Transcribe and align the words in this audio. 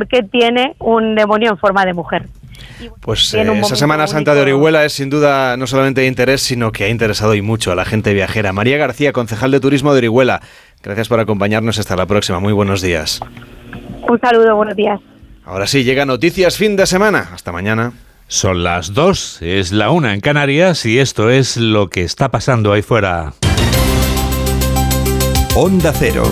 porque 0.00 0.22
tiene 0.22 0.74
un 0.78 1.14
demonio 1.14 1.50
en 1.50 1.58
forma 1.58 1.84
de 1.84 1.92
mujer. 1.92 2.26
Pues 3.00 3.34
eh, 3.34 3.42
esa 3.42 3.76
Semana 3.76 4.06
Santa 4.06 4.34
de 4.34 4.40
Orihuela 4.40 4.86
es 4.86 4.94
sin 4.94 5.10
duda 5.10 5.58
no 5.58 5.66
solamente 5.66 6.00
de 6.00 6.06
interés, 6.06 6.40
sino 6.40 6.72
que 6.72 6.84
ha 6.84 6.88
interesado 6.88 7.34
y 7.34 7.42
mucho 7.42 7.70
a 7.70 7.74
la 7.74 7.84
gente 7.84 8.14
viajera. 8.14 8.54
María 8.54 8.78
García, 8.78 9.12
concejal 9.12 9.50
de 9.50 9.60
Turismo 9.60 9.92
de 9.92 9.98
Orihuela, 9.98 10.40
gracias 10.82 11.08
por 11.08 11.20
acompañarnos. 11.20 11.78
Hasta 11.78 11.96
la 11.96 12.06
próxima. 12.06 12.40
Muy 12.40 12.54
buenos 12.54 12.80
días. 12.80 13.20
Un 14.08 14.18
saludo, 14.20 14.56
buenos 14.56 14.76
días. 14.76 14.98
Ahora 15.44 15.66
sí, 15.66 15.84
llega 15.84 16.06
Noticias 16.06 16.56
Fin 16.56 16.76
de 16.76 16.86
Semana. 16.86 17.28
Hasta 17.34 17.52
mañana. 17.52 17.92
Son 18.26 18.62
las 18.62 18.94
dos, 18.94 19.42
es 19.42 19.72
la 19.72 19.90
una 19.90 20.14
en 20.14 20.20
Canarias 20.20 20.86
y 20.86 21.00
esto 21.00 21.30
es 21.30 21.56
lo 21.56 21.90
que 21.90 22.04
está 22.04 22.30
pasando 22.30 22.72
ahí 22.72 22.80
fuera. 22.80 23.34
Onda 25.56 25.92
Cero. 25.92 26.22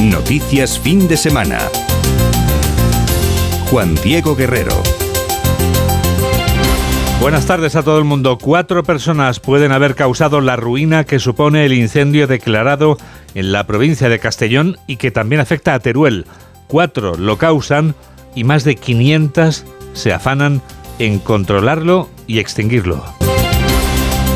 Noticias 0.00 0.78
Fin 0.78 1.08
de 1.08 1.16
Semana. 1.16 1.58
Juan 3.74 3.96
Diego 4.04 4.36
Guerrero. 4.36 4.80
Buenas 7.20 7.44
tardes 7.44 7.74
a 7.74 7.82
todo 7.82 7.98
el 7.98 8.04
mundo. 8.04 8.38
Cuatro 8.38 8.84
personas 8.84 9.40
pueden 9.40 9.72
haber 9.72 9.96
causado 9.96 10.40
la 10.40 10.54
ruina 10.54 11.02
que 11.02 11.18
supone 11.18 11.64
el 11.64 11.72
incendio 11.72 12.28
declarado 12.28 12.98
en 13.34 13.50
la 13.50 13.66
provincia 13.66 14.08
de 14.08 14.20
Castellón 14.20 14.76
y 14.86 14.94
que 14.94 15.10
también 15.10 15.40
afecta 15.40 15.74
a 15.74 15.80
Teruel. 15.80 16.24
Cuatro 16.68 17.16
lo 17.16 17.36
causan 17.36 17.96
y 18.36 18.44
más 18.44 18.62
de 18.62 18.76
500 18.76 19.64
se 19.92 20.12
afanan 20.12 20.62
en 21.00 21.18
controlarlo 21.18 22.08
y 22.28 22.38
extinguirlo. 22.38 23.04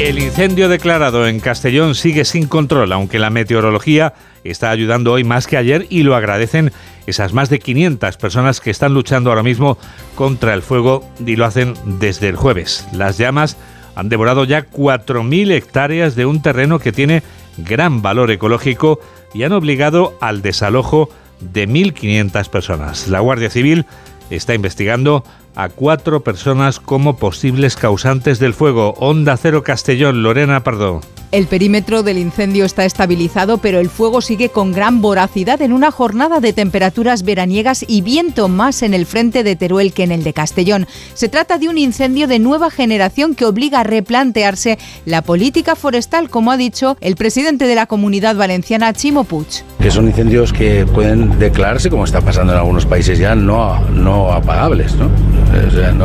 El 0.00 0.18
incendio 0.18 0.68
declarado 0.68 1.28
en 1.28 1.38
Castellón 1.38 1.94
sigue 1.94 2.24
sin 2.24 2.48
control, 2.48 2.90
aunque 2.90 3.20
la 3.20 3.30
meteorología 3.30 4.14
está 4.42 4.70
ayudando 4.70 5.12
hoy 5.12 5.22
más 5.22 5.46
que 5.46 5.56
ayer 5.56 5.86
y 5.90 6.02
lo 6.02 6.16
agradecen 6.16 6.72
esas 7.08 7.32
más 7.32 7.48
de 7.48 7.58
500 7.58 8.16
personas 8.18 8.60
que 8.60 8.70
están 8.70 8.94
luchando 8.94 9.30
ahora 9.30 9.42
mismo 9.42 9.78
contra 10.14 10.54
el 10.54 10.62
fuego 10.62 11.08
y 11.24 11.36
lo 11.36 11.46
hacen 11.46 11.74
desde 11.84 12.28
el 12.28 12.36
jueves. 12.36 12.86
Las 12.92 13.16
llamas 13.18 13.56
han 13.94 14.08
devorado 14.08 14.44
ya 14.44 14.68
4.000 14.68 15.52
hectáreas 15.52 16.14
de 16.14 16.26
un 16.26 16.42
terreno 16.42 16.78
que 16.78 16.92
tiene 16.92 17.22
gran 17.56 18.02
valor 18.02 18.30
ecológico 18.30 19.00
y 19.34 19.42
han 19.42 19.52
obligado 19.52 20.16
al 20.20 20.42
desalojo 20.42 21.08
de 21.40 21.68
1.500 21.68 22.48
personas. 22.48 23.08
La 23.08 23.20
Guardia 23.20 23.50
Civil 23.50 23.86
está 24.30 24.54
investigando 24.54 25.24
a 25.54 25.68
cuatro 25.70 26.20
personas 26.20 26.78
como 26.78 27.16
posibles 27.16 27.76
causantes 27.76 28.38
del 28.38 28.54
fuego. 28.54 28.94
Onda 28.98 29.36
Cero 29.36 29.62
Castellón, 29.62 30.22
Lorena 30.22 30.62
Pardo. 30.62 31.00
El 31.30 31.46
perímetro 31.46 32.02
del 32.02 32.16
incendio 32.16 32.64
está 32.64 32.86
estabilizado, 32.86 33.58
pero 33.58 33.80
el 33.80 33.90
fuego 33.90 34.22
sigue 34.22 34.48
con 34.48 34.72
gran 34.72 35.02
voracidad 35.02 35.60
en 35.60 35.74
una 35.74 35.90
jornada 35.90 36.40
de 36.40 36.54
temperaturas 36.54 37.22
veraniegas 37.22 37.84
y 37.86 38.00
viento 38.00 38.48
más 38.48 38.82
en 38.82 38.94
el 38.94 39.04
frente 39.04 39.42
de 39.42 39.54
Teruel 39.54 39.92
que 39.92 40.04
en 40.04 40.12
el 40.12 40.24
de 40.24 40.32
Castellón. 40.32 40.86
Se 41.12 41.28
trata 41.28 41.58
de 41.58 41.68
un 41.68 41.76
incendio 41.76 42.28
de 42.28 42.38
nueva 42.38 42.70
generación 42.70 43.34
que 43.34 43.44
obliga 43.44 43.80
a 43.80 43.84
replantearse 43.84 44.78
la 45.04 45.20
política 45.20 45.76
forestal, 45.76 46.30
como 46.30 46.50
ha 46.50 46.56
dicho 46.56 46.96
el 47.02 47.16
presidente 47.16 47.66
de 47.66 47.74
la 47.74 47.84
comunidad 47.84 48.34
valenciana, 48.34 48.94
Chimo 48.94 49.24
Puig. 49.24 49.64
Que 49.80 49.90
son 49.90 50.06
incendios 50.06 50.54
que 50.54 50.86
pueden 50.86 51.38
declararse, 51.38 51.90
como 51.90 52.04
está 52.04 52.22
pasando 52.22 52.54
en 52.54 52.58
algunos 52.58 52.86
países 52.86 53.18
ya, 53.18 53.34
no, 53.34 53.78
no 53.90 54.32
apagables, 54.32 54.94
¿no? 54.94 55.10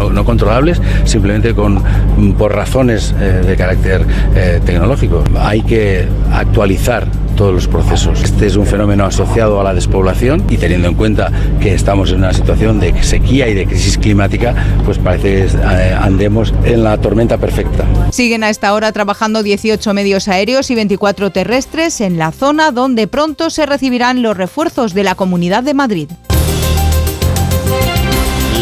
no, 0.09 0.25
controlables, 0.25 0.81
simplemente 1.05 1.53
con, 1.53 1.81
por 2.37 2.53
razones 2.53 3.15
eh, 3.19 3.41
de 3.45 3.55
carácter 3.55 4.05
eh, 4.35 4.59
tecnológico. 4.65 5.12
Hay 5.37 5.61
que 5.61 6.07
actualizar 6.31 7.07
todos 7.35 7.53
los 7.53 7.67
procesos. 7.67 8.21
Este 8.23 8.47
es 8.47 8.55
un 8.55 8.65
fenómeno 8.65 9.05
asociado 9.05 9.59
a 9.59 9.63
la 9.63 9.73
despoblación 9.73 10.43
y 10.49 10.57
teniendo 10.57 10.87
en 10.87 10.95
cuenta 10.95 11.31
que 11.59 11.73
estamos 11.73 12.11
en 12.11 12.19
una 12.19 12.33
situación 12.33 12.79
de 12.79 13.03
sequía 13.03 13.47
y 13.47 13.53
de 13.53 13.65
crisis 13.65 13.97
climática, 13.97 14.53
pues 14.85 14.97
parece 14.97 15.23
que 15.23 15.43
eh, 15.45 15.93
andemos 15.99 16.53
en 16.63 16.83
la 16.83 16.97
tormenta 16.97 17.37
perfecta. 17.37 17.85
Siguen 18.11 18.43
a 18.43 18.49
esta 18.49 18.73
hora 18.73 18.91
trabajando 18.91 19.43
18 19.43 19.93
medios 19.93 20.27
aéreos 20.27 20.69
y 20.69 20.75
24 20.75 21.31
terrestres 21.31 22.01
en 22.01 22.17
la 22.17 22.31
zona 22.31 22.71
donde 22.71 23.07
pronto 23.07 23.49
se 23.49 23.65
recibirán 23.65 24.21
los 24.21 24.37
refuerzos 24.37 24.93
de 24.93 25.03
la 25.03 25.15
Comunidad 25.15 25.63
de 25.63 25.73
Madrid. 25.73 26.09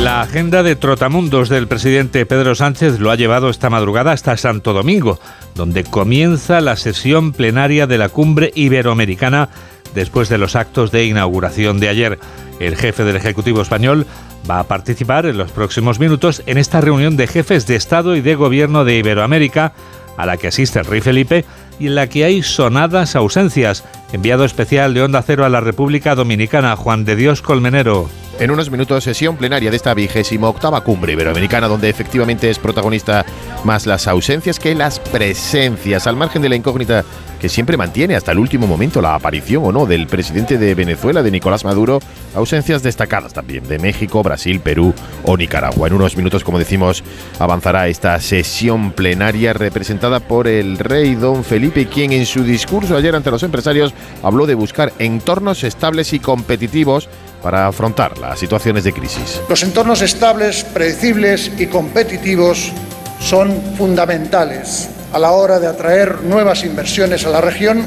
La 0.02 0.22
agenda 0.22 0.64
de 0.64 0.76
trotamundos 0.76 1.48
del 1.48 1.68
presidente 1.68 2.26
Pedro 2.26 2.56
Sánchez 2.56 3.00
lo 3.00 3.12
ha 3.12 3.16
llevado 3.16 3.52
esta 3.52 3.70
madrugada 3.70 4.14
hasta 4.14 4.36
Santo 4.36 4.74
Domingo, 4.74 5.20
donde 5.54 5.84
comienza 5.84 6.60
la 6.60 6.76
sesión 6.76 7.34
plenaria 7.34 7.86
de 7.86 8.00
la 8.00 8.10
cumbre 8.10 8.52
iberoamericana 8.56 9.50
después 9.94 10.28
de 10.28 10.40
los 10.40 10.56
actos 10.56 10.92
de 10.92 11.06
inauguración 11.06 11.80
de 11.80 11.90
ayer. 11.90 12.20
El 12.60 12.78
jefe 12.78 13.04
del 13.04 13.16
Ejecutivo 13.16 13.62
español 13.62 14.08
va 14.50 14.60
a 14.60 14.68
participar 14.68 15.28
en 15.28 15.38
los 15.38 15.52
próximos 15.52 16.00
minutos 16.00 16.42
en 16.48 16.58
esta 16.58 16.82
reunión 16.82 17.16
de 17.16 17.28
jefes 17.28 17.68
de 17.68 17.76
Estado 17.76 18.16
y 18.16 18.22
de 18.22 18.34
Gobierno 18.34 18.84
de 18.84 18.98
Iberoamérica, 18.98 19.74
a 20.18 20.26
la 20.26 20.38
que 20.38 20.48
asiste 20.48 20.80
el 20.80 20.86
rey 20.86 21.02
Felipe 21.02 21.46
y 21.80 21.86
en 21.86 21.96
la 21.96 22.08
que 22.08 22.26
hay 22.26 22.42
sonadas 22.42 23.16
ausencias. 23.16 23.84
Enviado 24.14 24.44
especial 24.44 24.94
de 24.94 25.04
Onda 25.04 25.22
Cero 25.22 25.46
a 25.46 25.50
la 25.50 25.62
República 25.62 26.16
Dominicana, 26.16 26.76
Juan 26.76 27.06
de 27.06 27.16
Dios 27.16 27.42
Colmenero 27.42 28.10
en 28.42 28.50
unos 28.50 28.72
minutos 28.72 29.04
sesión 29.04 29.38
plenaria 29.38 29.70
de 29.70 29.76
esta 29.76 29.94
vigésima 29.94 30.50
octava 30.50 30.82
cumbre 30.84 31.14
iberoamericana, 31.14 31.68
donde 31.68 31.90
efectivamente 31.90 32.50
es 32.50 32.58
protagonista 32.58 33.24
más 33.64 33.86
las 33.86 34.08
ausencias 34.08 34.58
que 34.58 34.74
las 34.74 35.00
presencias, 35.00 36.08
al 36.08 36.16
margen 36.16 36.42
de 36.42 36.50
la 36.50 36.56
incógnita 36.56 37.06
que 37.40 37.50
siempre 37.50 37.78
mantiene 37.78 38.16
hasta 38.16 38.32
el 38.32 38.40
último 38.40 38.68
momento 38.68 39.02
la 39.02 39.16
aparición 39.16 39.64
o 39.66 39.72
no 39.72 39.88
del 39.88 40.06
presidente 40.06 40.60
de 40.60 40.76
Venezuela, 40.76 41.24
de 41.24 41.32
Nicolás 41.32 41.66
Maduro, 41.66 42.00
ausencias 42.36 42.84
destacadas 42.84 43.34
también 43.34 43.68
de 43.68 43.80
México, 43.80 44.22
Brasil, 44.22 44.60
Perú 44.60 44.94
o 45.24 45.38
Nicaragua. 45.38 45.88
En 45.88 45.94
unos 45.94 46.16
minutos, 46.16 46.44
como 46.44 46.60
decimos, 46.60 47.04
avanzará 47.40 47.88
esta 47.88 48.20
sesión 48.20 48.92
plenaria 48.92 49.54
representada 49.54 50.20
por 50.20 50.48
el 50.48 50.78
rey 50.78 51.16
don 51.16 51.44
Felipe, 51.44 51.88
quien 51.88 52.12
en 52.12 52.28
su 52.28 52.44
discurso 52.44 52.96
ayer 52.96 53.16
ante 53.16 53.32
los 53.32 53.42
empresarios 53.42 53.94
habló 54.24 54.46
de 54.46 54.56
buscar 54.56 54.94
entornos 55.00 55.64
estables 55.64 56.14
y 56.14 56.20
competitivos 56.20 57.10
para 57.42 57.68
afrontar 57.68 58.18
las 58.18 58.40
situaciones 58.40 58.84
de 58.84 58.94
crisis. 58.94 59.42
Los 59.50 59.64
entornos 59.64 60.02
estables, 60.02 60.64
predecibles 60.64 61.52
y 61.58 61.68
competitivos 61.68 62.72
son 63.20 63.62
fundamentales 63.78 64.90
a 65.14 65.20
la 65.20 65.32
hora 65.32 65.60
de 65.60 65.68
atraer 65.68 66.22
nuevas 66.22 66.64
inversiones 66.64 67.26
a 67.26 67.30
la 67.30 67.42
región 67.42 67.86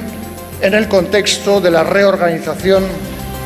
en 0.61 0.75
el 0.75 0.89
contexto 0.89 1.61
de 1.61 1.71
la 1.71 1.85
reorganización 1.85 2.85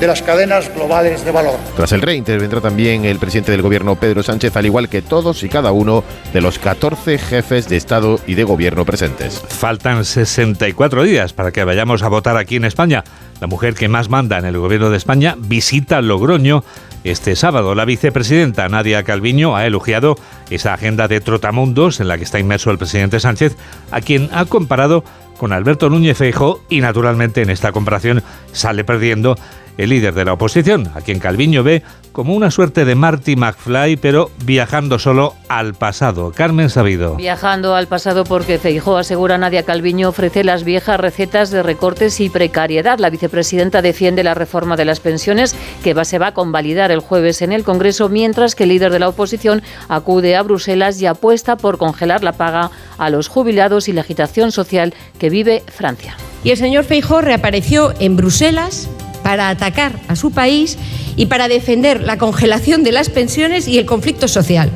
de 0.01 0.07
las 0.07 0.23
cadenas 0.23 0.73
globales 0.75 1.25
de 1.25 1.33
valor. 1.33 1.59
Tras 1.77 1.93
el 1.93 2.03
rey 2.03 2.17
intervendrá 2.17 2.61
también 2.61 3.05
el 3.05 3.19
presidente 3.19 3.53
del 3.53 3.63
gobierno 3.63 3.97
Pedro 3.97 4.23
Sánchez, 4.23 4.57
al 4.57 4.67
igual 4.67 4.89
que 4.89 5.03
todos 5.03 5.43
y 5.43 5.49
cada 5.49 5.73
uno 5.73 6.05
de 6.33 6.41
los 6.41 6.59
14 6.59 7.19
jefes 7.19 7.69
de 7.69 7.77
Estado 7.77 8.21
y 8.27 8.35
de 8.35 8.45
gobierno 8.45 8.85
presentes. 8.85 9.43
Faltan 9.49 10.05
64 10.05 11.03
días 11.03 11.33
para 11.33 11.51
que 11.51 11.65
vayamos 11.65 12.03
a 12.03 12.09
votar 12.09 12.37
aquí 12.37 12.57
en 12.57 12.65
España. 12.65 13.03
La 13.41 13.47
mujer 13.47 13.75
que 13.75 13.89
más 13.89 14.09
manda 14.09 14.39
en 14.39 14.45
el 14.45 14.59
gobierno 14.59 14.91
de 14.91 14.97
España 14.97 15.35
visita 15.37 16.01
Logroño 16.01 16.65
este 17.05 17.37
sábado. 17.37 17.75
La 17.75 17.85
vicepresidenta 17.85 18.69
Nadia 18.69 19.03
Calviño 19.03 19.57
ha 19.57 19.67
elogiado 19.67 20.17
esa 20.51 20.75
agenda 20.75 21.09
de 21.09 21.21
trotamundos 21.21 22.01
en 22.01 22.09
la 22.09 22.19
que 22.19 22.25
está 22.25 22.39
inmerso 22.39 22.71
el 22.71 22.79
presidente 22.79 23.21
Sánchez, 23.21 23.57
a 23.91 24.01
quien 24.01 24.29
ha 24.33 24.45
comparado 24.45 25.05
con 25.39 25.53
Alberto 25.53 25.89
Núñez 25.89 26.19
Feijóo 26.19 26.61
y 26.69 26.81
naturalmente 26.81 27.43
en 27.43 27.51
esta 27.51 27.73
comparación 27.73 28.23
sale 28.53 28.85
perdiendo 28.85 29.37
el 29.79 29.91
líder 29.91 30.13
de 30.13 30.25
la 30.25 30.35
oposición, 30.35 30.91
a 30.95 31.01
quien 31.01 31.21
Calviño 31.21 31.63
ve 31.63 31.83
como 32.13 32.35
una 32.35 32.51
suerte 32.51 32.85
de 32.85 32.97
Marty 32.97 33.37
McFly, 33.37 33.97
pero 33.97 34.31
viajando 34.45 34.99
solo 34.99 35.35
al 35.49 35.75
pasado. 35.75 36.33
Carmen 36.35 36.69
Sabido. 36.69 37.15
Viajando 37.15 37.77
al 37.77 37.87
pasado 37.87 38.25
porque 38.25 38.59
Feijó, 38.59 38.97
asegura 38.97 39.39
Nadia 39.39 39.63
Calviño, 39.63 40.09
ofrece 40.09 40.43
las 40.43 40.65
viejas 40.65 40.99
recetas 40.99 41.51
de 41.53 41.63
recortes 41.63 42.19
y 42.19 42.29
precariedad. 42.29 42.99
La 42.99 43.09
vicepresidenta 43.09 43.81
defiende 43.81 44.25
la 44.25 44.35
reforma 44.35 44.77
de 44.77 44.85
las 44.85 44.99
pensiones 44.99 45.55
que 45.85 45.95
va, 45.95 46.05
se 46.05 46.19
va 46.19 46.29
a 46.29 46.35
convalidar 46.35 46.91
el 46.91 46.99
jueves 46.99 47.41
en 47.41 47.53
el 47.53 47.63
Congreso, 47.63 48.09
mientras 48.09 48.57
que 48.57 48.65
el 48.65 48.71
líder 48.71 48.91
de 48.91 48.99
la 48.99 49.09
oposición 49.09 49.63
acude 49.89 50.35
a 50.35 50.43
Bruselas 50.43 51.01
y 51.01 51.07
apuesta 51.07 51.57
por 51.57 51.79
congelar 51.79 52.25
la 52.25 52.33
paga 52.33 52.73
a 52.99 53.11
los 53.11 53.29
jubilados 53.29 53.89
y 53.89 53.93
la 53.93 54.01
agitación 54.01 54.51
social 54.51 54.93
que 55.21 55.31
vive 55.31 55.63
Francia. 55.69 56.17
Y 56.43 56.51
el 56.51 56.57
señor 56.57 56.83
Feijó 56.83 57.21
reapareció 57.21 57.95
en 58.01 58.17
Bruselas 58.17 58.89
para 59.23 59.49
atacar 59.49 59.93
a 60.09 60.17
su 60.17 60.31
país 60.31 60.79
y 61.17 61.27
para 61.27 61.49
defender 61.49 62.03
la 62.03 62.19
congelación 62.19 62.85
de 62.85 62.93
las 62.93 63.11
pensiones 63.11 63.69
y 63.69 63.79
el 63.79 63.87
conflicto 63.87 64.29
social. 64.29 64.71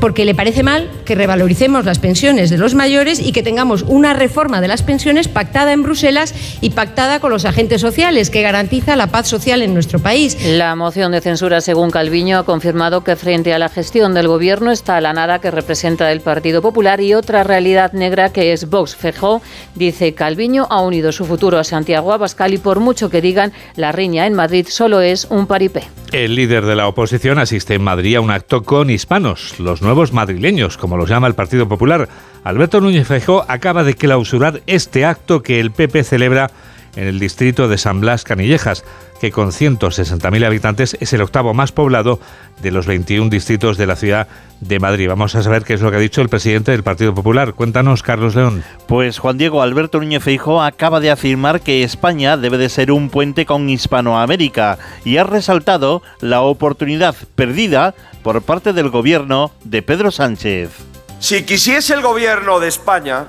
porque 0.00 0.24
le 0.24 0.34
parece 0.34 0.62
mal 0.62 0.90
que 1.04 1.14
revaloricemos 1.14 1.84
las 1.84 1.98
pensiones 1.98 2.48
de 2.48 2.56
los 2.58 2.74
mayores 2.74 3.20
y 3.20 3.32
que 3.32 3.42
tengamos 3.42 3.82
una 3.82 4.14
reforma 4.14 4.60
de 4.60 4.68
las 4.68 4.82
pensiones 4.82 5.28
pactada 5.28 5.72
en 5.72 5.82
Bruselas 5.82 6.34
y 6.60 6.70
pactada 6.70 7.20
con 7.20 7.30
los 7.30 7.44
agentes 7.44 7.82
sociales, 7.82 8.30
que 8.30 8.42
garantiza 8.42 8.96
la 8.96 9.08
paz 9.08 9.28
social 9.28 9.62
en 9.62 9.74
nuestro 9.74 9.98
país. 9.98 10.38
La 10.42 10.74
moción 10.74 11.12
de 11.12 11.20
censura, 11.20 11.60
según 11.60 11.90
Calviño, 11.90 12.38
ha 12.38 12.44
confirmado 12.44 13.04
que 13.04 13.16
frente 13.16 13.52
a 13.52 13.58
la 13.58 13.68
gestión 13.68 14.14
del 14.14 14.28
gobierno 14.28 14.72
está 14.72 15.00
la 15.00 15.12
nada 15.12 15.38
que 15.38 15.50
representa 15.50 16.10
el 16.10 16.20
Partido 16.20 16.62
Popular 16.62 17.00
y 17.00 17.14
otra 17.14 17.44
realidad 17.44 17.92
negra 17.92 18.32
que 18.32 18.52
es 18.52 18.70
Vox. 18.70 18.96
Fejó, 18.96 19.42
dice 19.74 20.14
Calviño, 20.14 20.66
ha 20.70 20.80
unido 20.80 21.12
su 21.12 21.26
futuro 21.26 21.58
a 21.58 21.64
Santiago 21.64 22.12
Abascal 22.12 22.54
y 22.54 22.58
por 22.58 22.80
mucho 22.80 23.10
que 23.10 23.20
digan, 23.20 23.52
la 23.76 23.92
riña 23.92 24.26
en 24.26 24.34
Madrid 24.34 24.66
solo 24.68 25.00
es 25.00 25.26
un 25.30 25.46
paripé. 25.46 25.84
El 26.12 26.34
líder 26.34 26.64
de 26.66 26.74
la 26.76 26.88
oposición 26.88 27.38
asiste 27.38 27.74
en 27.74 27.82
Madrid 27.82 28.16
a 28.16 28.20
un 28.20 28.30
acto 28.30 28.62
con 28.62 28.90
hispanos, 28.90 29.60
los 29.60 29.82
nuevos 29.82 30.12
madrileños, 30.12 30.76
como 30.76 30.96
los 30.96 31.08
llama 31.08 31.28
el 31.28 31.34
Partido 31.34 31.68
Popular. 31.68 32.08
Alberto 32.42 32.80
Núñez 32.80 33.06
Feijóo 33.06 33.44
acaba 33.48 33.84
de 33.84 33.94
clausurar 33.94 34.62
este 34.66 35.04
acto 35.04 35.42
que 35.42 35.60
el 35.60 35.70
PP 35.70 36.04
celebra 36.04 36.50
en 36.96 37.06
el 37.06 37.18
distrito 37.18 37.68
de 37.68 37.78
San 37.78 38.00
Blas 38.00 38.24
Canillejas, 38.24 38.84
que 39.20 39.30
con 39.30 39.50
160.000 39.50 40.46
habitantes 40.46 40.96
es 41.00 41.12
el 41.12 41.20
octavo 41.20 41.52
más 41.52 41.72
poblado 41.72 42.20
de 42.62 42.70
los 42.70 42.86
21 42.86 43.28
distritos 43.28 43.76
de 43.76 43.86
la 43.86 43.96
ciudad 43.96 44.28
de 44.60 44.78
Madrid. 44.78 45.08
Vamos 45.08 45.34
a 45.34 45.42
saber 45.42 45.64
qué 45.64 45.74
es 45.74 45.82
lo 45.82 45.90
que 45.90 45.98
ha 45.98 46.00
dicho 46.00 46.22
el 46.22 46.28
presidente 46.28 46.72
del 46.72 46.82
Partido 46.82 47.14
Popular. 47.14 47.54
Cuéntanos, 47.54 48.02
Carlos 48.02 48.34
León. 48.34 48.64
Pues 48.86 49.18
Juan 49.18 49.38
Diego 49.38 49.62
Alberto 49.62 49.98
Núñez 49.98 50.22
Feijóo 50.22 50.62
acaba 50.62 51.00
de 51.00 51.10
afirmar 51.10 51.60
que 51.60 51.82
España 51.82 52.36
debe 52.36 52.58
de 52.58 52.68
ser 52.68 52.90
un 52.92 53.10
puente 53.10 53.44
con 53.44 53.68
Hispanoamérica 53.68 54.78
y 55.04 55.18
ha 55.18 55.24
resaltado 55.24 56.02
la 56.20 56.40
oportunidad 56.40 57.14
perdida 57.34 57.94
por 58.22 58.42
parte 58.42 58.72
del 58.72 58.90
gobierno 58.90 59.52
de 59.64 59.82
Pedro 59.82 60.10
Sánchez. 60.10 60.70
Si 61.18 61.42
quisiese 61.44 61.92
el 61.92 62.00
gobierno 62.00 62.60
de 62.60 62.68
España, 62.68 63.26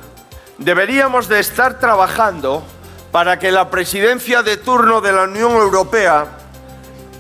deberíamos 0.58 1.28
de 1.28 1.40
estar 1.40 1.80
trabajando 1.80 2.64
para 3.12 3.38
que 3.40 3.52
la 3.52 3.70
presidencia 3.70 4.42
de 4.42 4.58
turno 4.58 5.02
de 5.02 5.12
la 5.12 5.24
Unión 5.24 5.52
Europea 5.52 6.38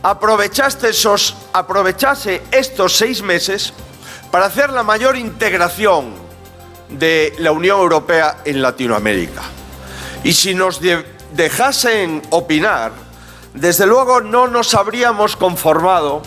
aprovechase, 0.03 0.91
estos 2.51 2.97
seis 2.97 3.21
meses 3.21 3.73
para 4.31 4.45
hacer 4.45 4.71
la 4.71 4.83
mayor 4.83 5.17
integración 5.17 6.13
de 6.89 7.33
la 7.39 7.51
Unión 7.51 7.79
Europea 7.79 8.37
en 8.45 8.61
Latinoamérica. 8.61 9.41
Y 10.23 10.33
si 10.33 10.53
nos 10.53 10.79
dejasen 11.33 12.21
opinar, 12.29 12.91
desde 13.53 13.85
luego 13.85 14.21
no 14.21 14.47
nos 14.47 14.73
habríamos 14.73 15.35
conformado 15.35 16.21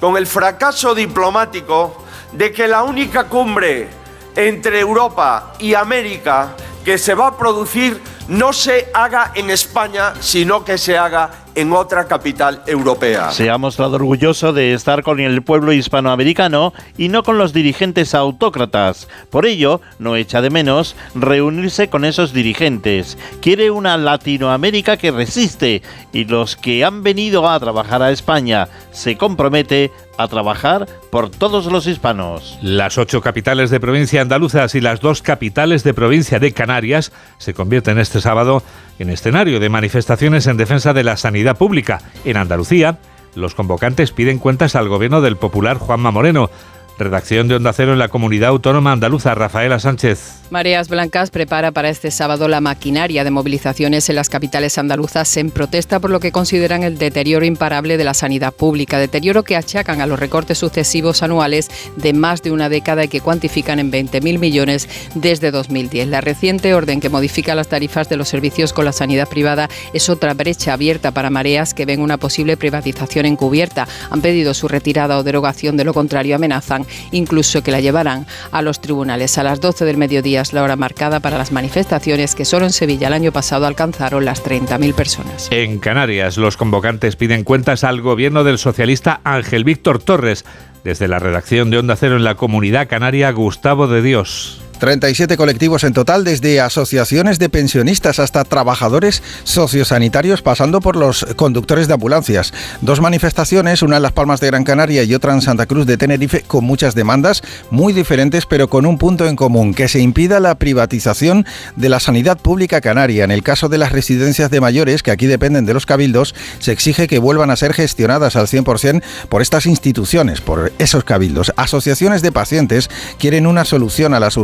con 0.00 0.16
el 0.16 0.26
fracaso 0.26 0.94
diplomático 0.94 2.04
de 2.32 2.52
que 2.52 2.66
la 2.66 2.82
única 2.82 3.24
cumbre 3.24 3.88
entre 4.34 4.80
Europa 4.80 5.54
y 5.60 5.74
América 5.74 6.56
que 6.84 6.98
se 6.98 7.14
va 7.14 7.28
a 7.28 7.38
producir 7.38 8.02
no 8.28 8.52
se 8.52 8.90
haga 8.94 9.32
en 9.34 9.50
España, 9.50 10.14
sino 10.20 10.64
que 10.64 10.78
se 10.78 10.96
haga 10.96 11.30
en 11.54 11.72
otra 11.72 12.06
capital 12.06 12.62
europea. 12.66 13.30
Se 13.30 13.50
ha 13.50 13.58
mostrado 13.58 13.96
orgulloso 13.96 14.52
de 14.52 14.74
estar 14.74 15.02
con 15.02 15.20
el 15.20 15.42
pueblo 15.42 15.72
hispanoamericano 15.72 16.72
y 16.96 17.08
no 17.08 17.22
con 17.22 17.38
los 17.38 17.52
dirigentes 17.52 18.14
autócratas. 18.14 19.08
Por 19.30 19.46
ello, 19.46 19.80
no 19.98 20.16
echa 20.16 20.40
de 20.40 20.50
menos 20.50 20.96
reunirse 21.14 21.88
con 21.88 22.04
esos 22.04 22.32
dirigentes. 22.32 23.18
Quiere 23.40 23.70
una 23.70 23.96
Latinoamérica 23.96 24.96
que 24.96 25.10
resiste 25.10 25.82
y 26.12 26.24
los 26.24 26.56
que 26.56 26.84
han 26.84 27.02
venido 27.02 27.48
a 27.48 27.58
trabajar 27.60 28.02
a 28.02 28.10
España 28.10 28.68
se 28.92 29.16
compromete 29.16 29.90
a 30.16 30.28
trabajar 30.28 30.86
por 31.10 31.30
todos 31.30 31.66
los 31.66 31.86
hispanos. 31.86 32.58
Las 32.62 32.98
ocho 32.98 33.20
capitales 33.20 33.70
de 33.70 33.80
provincia 33.80 34.20
andaluzas 34.20 34.74
y 34.74 34.80
las 34.80 35.00
dos 35.00 35.22
capitales 35.22 35.82
de 35.84 35.94
provincia 35.94 36.38
de 36.38 36.52
Canarias 36.52 37.12
se 37.38 37.54
convierten 37.54 37.98
este 37.98 38.20
sábado 38.20 38.62
en 38.98 39.10
escenario 39.10 39.60
de 39.60 39.68
manifestaciones 39.68 40.46
en 40.46 40.56
defensa 40.56 40.92
de 40.92 41.04
la 41.04 41.16
sanidad 41.16 41.56
pública. 41.56 42.00
En 42.24 42.36
Andalucía, 42.36 42.98
los 43.34 43.54
convocantes 43.54 44.12
piden 44.12 44.38
cuentas 44.38 44.76
al 44.76 44.88
gobierno 44.88 45.20
del 45.20 45.36
popular 45.36 45.78
Juanma 45.78 46.10
Moreno. 46.10 46.50
Redacción 46.96 47.48
de 47.48 47.56
Onda 47.56 47.72
Cero 47.72 47.92
en 47.92 47.98
la 47.98 48.08
comunidad 48.08 48.50
autónoma 48.50 48.92
andaluza, 48.92 49.34
Rafaela 49.34 49.80
Sánchez. 49.80 50.42
Mareas 50.50 50.88
Blancas 50.88 51.30
prepara 51.30 51.72
para 51.72 51.88
este 51.88 52.12
sábado 52.12 52.46
la 52.46 52.60
maquinaria 52.60 53.24
de 53.24 53.32
movilizaciones 53.32 54.08
en 54.08 54.14
las 54.14 54.28
capitales 54.28 54.78
andaluzas 54.78 55.36
en 55.36 55.50
protesta 55.50 55.98
por 55.98 56.10
lo 56.10 56.20
que 56.20 56.30
consideran 56.30 56.84
el 56.84 56.96
deterioro 56.96 57.44
imparable 57.44 57.96
de 57.96 58.04
la 58.04 58.14
sanidad 58.14 58.54
pública, 58.54 58.98
deterioro 58.98 59.42
que 59.42 59.56
achacan 59.56 60.00
a 60.00 60.06
los 60.06 60.20
recortes 60.20 60.58
sucesivos 60.58 61.24
anuales 61.24 61.68
de 61.96 62.12
más 62.12 62.42
de 62.42 62.52
una 62.52 62.68
década 62.68 63.02
y 63.02 63.08
que 63.08 63.20
cuantifican 63.20 63.80
en 63.80 63.90
20.000 63.90 64.38
millones 64.38 64.88
desde 65.16 65.50
2010. 65.50 66.06
La 66.06 66.20
reciente 66.20 66.74
orden 66.74 67.00
que 67.00 67.08
modifica 67.08 67.56
las 67.56 67.66
tarifas 67.66 68.08
de 68.08 68.16
los 68.16 68.28
servicios 68.28 68.72
con 68.72 68.84
la 68.84 68.92
sanidad 68.92 69.28
privada 69.28 69.68
es 69.92 70.08
otra 70.08 70.34
brecha 70.34 70.74
abierta 70.74 71.10
para 71.10 71.30
Mareas 71.30 71.74
que 71.74 71.86
ven 71.86 72.00
una 72.00 72.18
posible 72.18 72.56
privatización 72.56 73.26
encubierta. 73.26 73.88
Han 74.10 74.20
pedido 74.20 74.54
su 74.54 74.68
retirada 74.68 75.18
o 75.18 75.24
derogación, 75.24 75.76
de 75.76 75.84
lo 75.84 75.92
contrario 75.94 76.36
amenazan 76.36 76.83
incluso 77.12 77.62
que 77.62 77.70
la 77.70 77.80
llevaran 77.80 78.26
a 78.50 78.62
los 78.62 78.80
tribunales. 78.80 79.38
A 79.38 79.42
las 79.42 79.60
12 79.60 79.84
del 79.84 79.96
mediodía 79.96 80.42
es 80.42 80.52
la 80.52 80.62
hora 80.62 80.76
marcada 80.76 81.20
para 81.20 81.38
las 81.38 81.52
manifestaciones 81.52 82.34
que 82.34 82.44
solo 82.44 82.66
en 82.66 82.72
Sevilla 82.72 83.08
el 83.08 83.14
año 83.14 83.32
pasado 83.32 83.66
alcanzaron 83.66 84.24
las 84.24 84.44
30.000 84.44 84.94
personas. 84.94 85.48
En 85.50 85.78
Canarias, 85.78 86.36
los 86.36 86.56
convocantes 86.56 87.16
piden 87.16 87.44
cuentas 87.44 87.84
al 87.84 88.00
gobierno 88.00 88.44
del 88.44 88.58
socialista 88.58 89.20
Ángel 89.24 89.64
Víctor 89.64 90.02
Torres. 90.02 90.44
Desde 90.84 91.08
la 91.08 91.18
redacción 91.18 91.70
de 91.70 91.78
Onda 91.78 91.96
Cero 91.96 92.16
en 92.16 92.24
la 92.24 92.34
Comunidad 92.34 92.88
Canaria, 92.88 93.30
Gustavo 93.30 93.86
de 93.86 94.02
Dios. 94.02 94.60
37 94.78 95.36
colectivos 95.36 95.84
en 95.84 95.92
total, 95.92 96.24
desde 96.24 96.60
asociaciones 96.60 97.38
de 97.38 97.48
pensionistas 97.48 98.18
hasta 98.18 98.44
trabajadores 98.44 99.22
sociosanitarios, 99.44 100.42
pasando 100.42 100.80
por 100.80 100.96
los 100.96 101.26
conductores 101.36 101.88
de 101.88 101.94
ambulancias. 101.94 102.52
Dos 102.80 103.00
manifestaciones, 103.00 103.82
una 103.82 103.96
en 103.96 104.02
Las 104.02 104.12
Palmas 104.12 104.40
de 104.40 104.48
Gran 104.48 104.64
Canaria 104.64 105.02
y 105.04 105.14
otra 105.14 105.32
en 105.32 105.42
Santa 105.42 105.66
Cruz 105.66 105.86
de 105.86 105.96
Tenerife, 105.96 106.42
con 106.42 106.64
muchas 106.64 106.94
demandas 106.94 107.42
muy 107.70 107.92
diferentes, 107.92 108.46
pero 108.46 108.68
con 108.68 108.86
un 108.86 108.98
punto 108.98 109.26
en 109.26 109.36
común, 109.36 109.74
que 109.74 109.88
se 109.88 110.00
impida 110.00 110.40
la 110.40 110.56
privatización 110.56 111.46
de 111.76 111.88
la 111.88 112.00
sanidad 112.00 112.38
pública 112.38 112.80
canaria. 112.80 113.24
En 113.24 113.30
el 113.30 113.42
caso 113.42 113.68
de 113.68 113.78
las 113.78 113.92
residencias 113.92 114.50
de 114.50 114.60
mayores, 114.60 115.02
que 115.02 115.10
aquí 115.10 115.26
dependen 115.26 115.66
de 115.66 115.74
los 115.74 115.86
cabildos, 115.86 116.34
se 116.58 116.72
exige 116.72 117.06
que 117.06 117.18
vuelvan 117.18 117.50
a 117.50 117.56
ser 117.56 117.72
gestionadas 117.74 118.36
al 118.36 118.46
100% 118.46 119.02
por 119.28 119.42
estas 119.42 119.66
instituciones, 119.66 120.40
por 120.40 120.72
esos 120.78 121.04
cabildos. 121.04 121.52
Asociaciones 121.56 122.22
de 122.22 122.32
pacientes 122.32 122.90
quieren 123.18 123.46
una 123.46 123.64
solución 123.64 124.14
a 124.14 124.20
las 124.20 124.36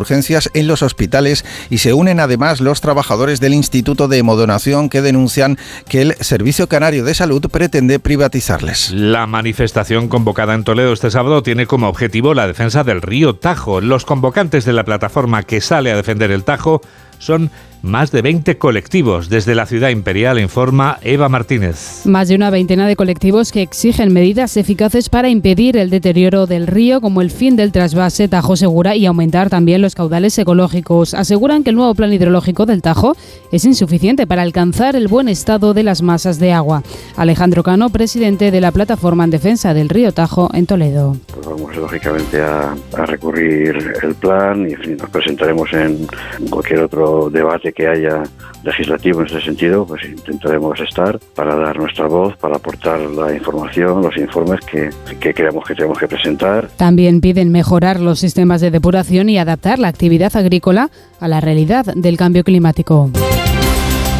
en 0.55 0.69
los 0.69 0.83
hospitales 0.83 1.45
y 1.71 1.79
se 1.79 1.93
unen 1.93 2.21
además 2.21 2.61
los 2.61 2.81
trabajadores 2.81 3.41
del 3.41 3.55
Instituto 3.55 4.07
de 4.07 4.19
Hemodonación 4.19 4.89
que 4.89 5.03
denuncian 5.03 5.59
que 5.89 6.03
el 6.03 6.15
Servicio 6.21 6.69
Canario 6.69 7.05
de 7.05 7.15
Salud 7.15 7.43
pretende 7.51 7.99
privatizarles. 7.99 8.93
La 8.93 9.27
manifestación 9.27 10.09
convocada 10.09 10.55
en 10.55 10.65
Toledo 10.65 10.93
este 10.93 11.11
sábado 11.11 11.43
tiene 11.43 11.67
como 11.67 11.89
objetivo 11.89 12.35
la 12.35 12.47
defensa 12.47 12.85
del 12.85 13.03
río 13.03 13.35
Tajo. 13.35 13.81
Los 13.81 14.05
convocantes 14.05 14.65
de 14.65 14.73
la 14.73 14.85
plataforma 14.85 15.43
que 15.43 15.61
sale 15.61 15.91
a 15.91 15.97
defender 15.97 16.31
el 16.31 16.45
Tajo 16.45 16.81
son 17.19 17.51
más 17.83 18.13
de 18.13 18.23
20 18.23 18.59
colectivos. 18.59 19.29
Desde 19.29 19.55
la 19.55 19.67
ciudad 19.67 19.91
imperial 19.91 20.39
informa 20.39 20.99
Eva 21.03 21.29
Martínez. 21.29 22.03
Más 22.05 22.29
de 22.29 22.35
una 22.35 22.51
veintena 22.51 22.87
de 22.87 22.97
colectivos 22.97 23.53
que 23.53 23.63
exigen 23.63 24.13
medidas 24.13 24.57
eficaces 24.57 25.09
para 25.09 25.29
impedir 25.29 25.77
el 25.77 25.91
deterioro 25.91 26.47
del 26.47 26.67
río, 26.67 27.01
como 27.01 27.23
el 27.23 27.31
fin 27.31 27.57
del 27.57 27.73
trasvase 27.73 28.29
Tajo 28.29 28.57
Segura 28.57 28.97
y 28.97 29.07
aumentar 29.07 29.51
también 29.51 29.83
los 29.83 29.95
caudales 29.95 30.39
ecológicos. 30.39 31.15
Aseguran 31.15 31.65
que 31.65 31.71
el 31.71 31.77
nuevo 31.77 31.95
plan 31.95 32.13
hidrológico 32.13 32.67
del 32.67 32.83
Tajo 32.83 33.17
es 33.53 33.65
insuficiente 33.65 34.27
para 34.27 34.43
alcanzar 34.43 34.97
el 34.97 35.09
buen 35.09 35.29
estado 35.29 35.75
de 35.75 35.83
las 35.83 36.03
masas 36.03 36.39
de 36.39 36.53
agua. 36.53 36.83
Alejandro 37.17 37.63
Cano, 37.63 37.91
presidente 37.91 38.51
de 38.51 38.61
la 38.61 38.73
plataforma 38.73 39.25
en 39.25 39.31
defensa 39.31 39.75
del 39.75 39.89
río 39.89 40.13
Tajo 40.13 40.51
en 40.53 40.67
Toledo. 40.67 41.17
Pues 41.33 41.47
vamos 41.47 41.77
lógicamente 41.77 42.41
a, 42.41 42.75
recurrir 43.07 43.95
el 44.03 44.15
plan 44.15 44.69
y 44.69 44.91
nos 44.91 45.11
presentaremos 45.11 45.73
en 45.73 46.07
cualquier 46.51 46.81
otro 46.81 47.31
debate 47.31 47.70
que 47.73 47.87
haya 47.87 48.23
legislativo 48.65 49.21
en 49.21 49.27
ese 49.27 49.41
sentido, 49.41 49.87
pues 49.87 50.05
intentaremos 50.05 50.79
estar 50.81 51.19
para 51.35 51.57
dar 51.57 51.79
nuestra 51.79 52.07
voz, 52.07 52.37
para 52.37 52.57
aportar 52.57 53.01
la 53.01 53.35
información, 53.35 54.03
los 54.03 54.17
informes 54.17 54.61
que, 54.61 54.91
que 55.19 55.35
creemos 55.35 55.65
que 55.65 55.75
tenemos 55.75 55.99
que 55.99 56.09
presentar. 56.09 56.69
También 56.77 57.21
piden 57.21 57.51
mejorar 57.51 58.01
los 58.01 58.19
sistemas 58.19 58.61
de 58.61 58.71
depuración 58.71 59.29
y 59.29 59.39
adaptar 59.39 59.79
la 59.79 59.89
actividad 59.89 60.37
agrícola 60.37 60.91
a 61.21 61.29
la 61.29 61.41
realidad 61.41 61.87
del 61.95 62.17
cambio 62.17 62.45
climático. 62.45 63.11